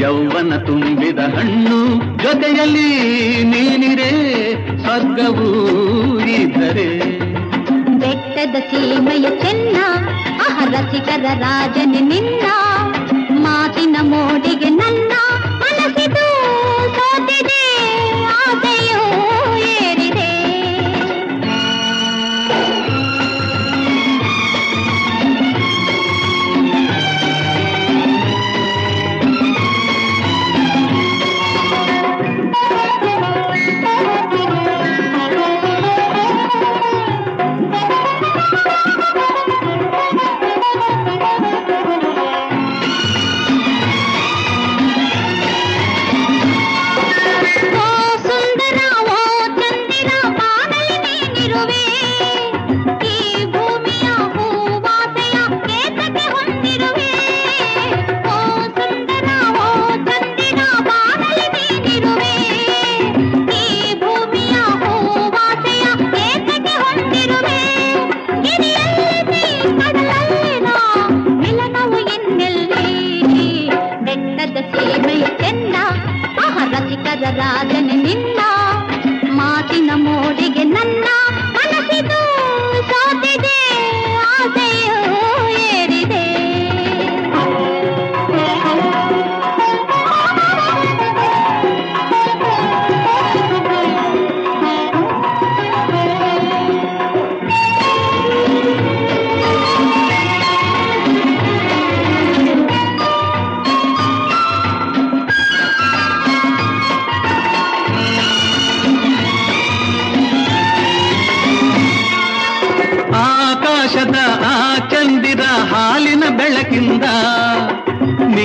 ಯೌವನ 0.00 0.52
ತುಂಬಿದ 0.66 1.20
ಹಣ್ಣು, 1.34 1.78
ಜೊತೆಯಲ್ಲಿ 2.22 2.88
ನೀನಿರೆ 3.50 4.10
ಸ್ವರ್ಗವೂ 4.82 5.48
ಬೆಟ್ಟದ 8.00 8.56
ಸೀಮೆಯ 8.70 9.26
ಚೆನ್ನ, 9.42 9.76
ಅಹ 10.46 10.56
ರಸಿಕರ 10.70 11.26
ರಾಜನೆ 11.38 12.02
ನಿನ್ನ, 12.10 12.44
ಮಾತಿನ 13.44 13.96
ಮೋಡಿಗೆ 14.02 14.70
ನನ್ನ 14.80 15.11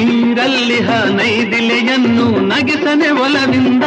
ನೀರಲ್ಲಿಹ 0.07 0.89
ನೈದಿಲೆಯನ್ನು 0.89 2.47
ನಗಿಸನೆ 2.47 3.09
ಒಲವಿಂದ. 3.09 3.84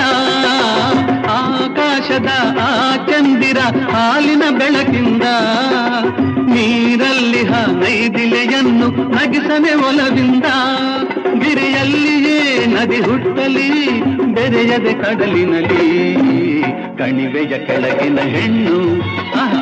ಆಕಾಶದ 1.29 2.29
ಆ 2.61 2.97
ಚಂದಿರ 2.97 3.59
ಹಾಲಿನ 3.91 4.43
ಬೆಳಕಿಂದ. 4.59 5.23
ನೀರಲ್ಲಿ 6.55 7.43
ನೈದಿಲೆಯನ್ನು 7.73 8.89
ನಗಿಸನೆ 8.89 9.75
ಒಲವಿಂದ. 9.75 10.45
ಗಿರಿಯಲ್ಲಿಯೇ 11.41 12.67
ನದಿ 12.67 13.01
ಹುಟ್ಟಲಿ, 13.01 14.01
ಬೆರೆಯದೆ 14.35 14.93
ಕಡಲಿನಲ್ಲಿ. 14.93 16.11
ಕಣಿವೆಯ 16.99 17.59
ಕೆಳಗಿನ 17.67 18.19
ಹೆಣ್ಣು 18.19 19.03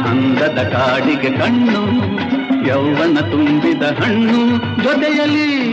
ಅಂದದ 0.08 0.58
ಕಾಡಿಗೆ 0.72 1.30
ಕಣ್ಣು, 1.30 1.82
ಯೌವನ 2.68 3.18
ತುಂಬಿದ 3.20 3.82
ಹಣ್ಣು, 3.82 4.56
ಜೊತೆಯಲ್ಲಿ 4.84 5.67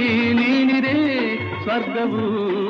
ಸ್ವರ್ಗವೂ 1.78 2.65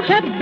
محب 0.00 0.39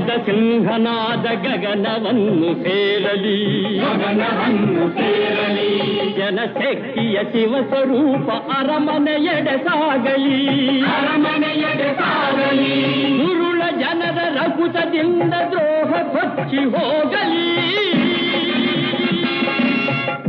ಗಗನದ 0.00 0.12
ಸಿಂಹನಾದ 0.26 1.26
ಗಗನವನ್ನು 1.44 2.50
ಸೇರಲಿ 2.62 3.34
ಗಗನವನ್ನು 3.80 4.84
ಸೇರಲಿ 4.96 5.66
ಜನಶಕ್ತಿಯ 6.18 7.16
ಶಿವ 7.32 7.52
ಸ್ವರೂಪ 7.68 8.28
ಅರಮನೆಯಡೆ 8.52 9.56
ಸಾಗಲಿ 9.66 10.38
ಅರಮನೆಯಡೆ 10.92 11.90
ಸಾಗಲಿ 12.00 12.72
ಗುರುಳ 13.20 13.62
ಜನರ 13.82 14.18
ರಘುತದಿಂದ 14.38 15.34
ದ್ರೋಹ 15.52 15.92
ಕೊಚ್ಚಿ 16.14 16.62
ಹೋಗಲಿ 16.74 17.46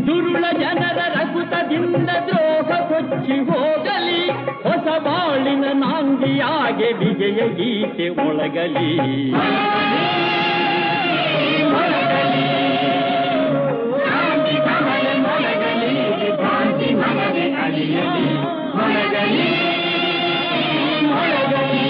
ದುರುಳ 0.08 0.46
ಜನರ 0.60 1.00
ರಘುತದಿಂದ 1.16 2.10
ದ್ರೋಹ 2.30 2.72
ಕೊಚ್ಚಿ 2.92 3.38
ಹೋಗಲಿ 3.50 4.01
ಹೊಸ 4.82 4.92
ಬಾಳಿನ 5.00 5.66
ನಾಂದಿಯಾಗೆ 5.74 6.88
ವಿಜಯ 6.92 7.40
ಗೀತೆ 7.50 8.08
ಒಳಗಲಿ. 8.22 8.88
ಮೊಳಗಲಿ 18.74 19.46
ಮೊಳಗಲಿ 21.08 21.86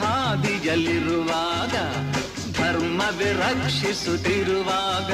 ಹಾದಿಯಲ್ಲಿರುವಾಗ 0.00 1.74
ಧರ್ಮವೇ 2.52 3.32
ರಕ್ಷಿಸುತ್ತಿರುವಾಗ 3.32 5.10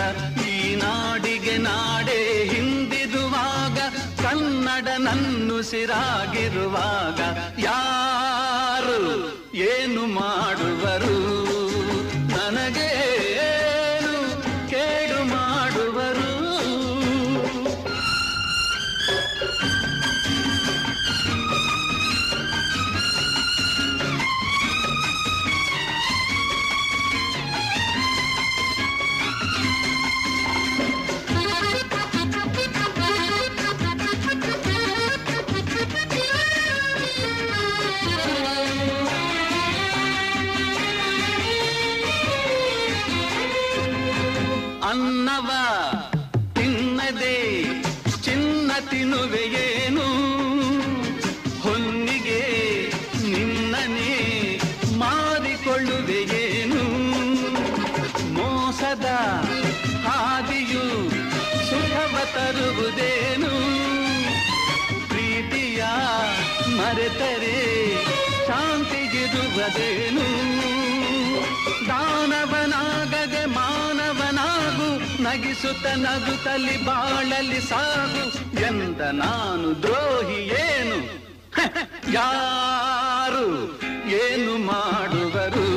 ಈ 0.47 0.75
ನಾಡಿಗೆ 0.75 1.59
ನಾಡೇ 1.59 2.49
ಹಿಂದಿರುವಾಗ 2.53 3.79
ಕನ್ನಡ 4.23 4.89
ನನ್ನುಸಿರಾಗಿರುವಾಗ 4.99 7.21
ಯಾರು 7.61 8.99
ಏನು 9.55 10.07
ಮಾಡುವರು? 10.07 11.19
ನನಗೆ 12.29 12.88
ಮರೆತರೆ 66.89 67.57
ಶಾಂತಿಗಿರುವುದೇನು 68.47 70.27
ದಾನವನಾಗದೆ 71.89 73.45
ಮಾನವನಾಗು, 73.47 75.23
ನಗಿಸುತ್ತ 75.23 75.87
ನಗುತ್ತಲಿ 75.87 76.85
ಬಾಳಲಿ 76.85 77.61
ಸಾಗು. 77.61 78.25
ಎಂದ 78.67 79.01
ನಾನು 79.01 79.83
ದ್ರೋಹಿ 79.83 80.41
ಏನು? 80.69 80.99
ಯಾರು 82.13 83.47
ಏನು 84.09 84.59
ಮಾಡುವರು? 84.67 85.68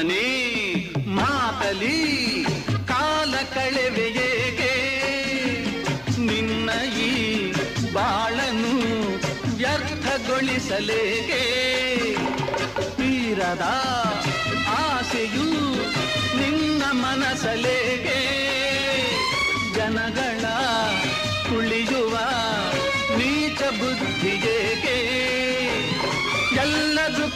ಸುಮ್ಮನೆ 0.00 0.26
ಮಾತಲಿ 1.14 1.96
ಕಾಲ 2.90 3.32
ಕಳೆವೆಯೇಗೆ 3.54 4.74
ನಿನ್ನ 6.28 6.68
ಈ 7.04 7.08
ಬಾಳನು 7.92 8.74
ವ್ಯರ್ಥಗೊಳಿಸಲೇಗೆ 9.56 11.42
ತೀರದ 12.94 13.66
ಆಸೆಯು 14.78 15.48
ನಿನ್ನ 16.38 16.84
ಮನಸಲೇಗೆ 17.02 18.07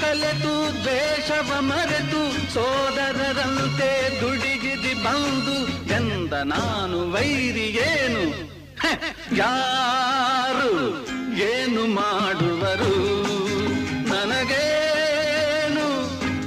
ಕಲೆತು 0.02 0.54
ದ್ವೇಷವ 0.84 1.50
ಮರೆತು, 1.60 2.22
ಸೋದರರಂತೆ 2.54 3.90
ದುಡಿಗಿದಿ 4.20 4.94
ಬಂದು, 5.04 5.56
ಎಂದ 5.98 6.32
ನಾನು 6.54 6.98
ವೈರಿಯೇನು 7.12 8.22
ಏನು? 8.22 8.48
ಯಾರು 9.36 10.72
ಏನು 11.50 11.82
ಮಾಡುವರು? 11.98 12.94
ನನಗೇನು 14.10 15.86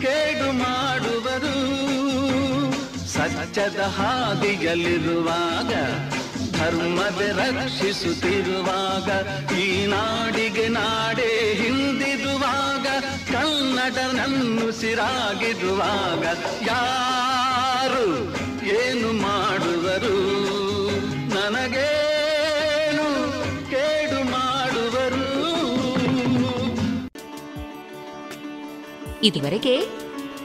ಕೇಡು 0.03 0.49
ಮಾಡುವರು? 0.63 1.55
ಸತ್ಯದ 3.13 3.81
ಹಾದಿಯಲ್ಲಿರುವಾಗ 3.97 5.71
ಧರ್ಮದ 6.57 7.21
ರಕ್ಷಿಸುತ್ತಿರುವಾಗ, 7.39 9.09
ಈ 9.63 9.65
ನಾಡಿಗೆ 9.85 10.67
ನಾಡೇ 10.67 11.31
ಹಿಂದಿರುವಾಗ 11.61 12.44
ಕನ್ನಡ 13.35 13.97
ನನ್ನುಸಿರಾಗಿರುವಾಗ 14.13 16.23
ಯಾರು 16.67 18.35
ಏನು 18.65 19.21
ಮಾಡುವರು? 19.21 20.15
ನನಗೇನು 21.33 23.07
ಕೇಡು 23.69 24.31
ಮಾಡುವರು? 24.31 25.25
ಇದುವರೆಗೆ 29.23 29.87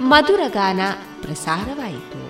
ಮಧುರಗಾನ 0.00 0.80
ಪ್ರಸಾರವಾಯಿತು. 1.20 2.29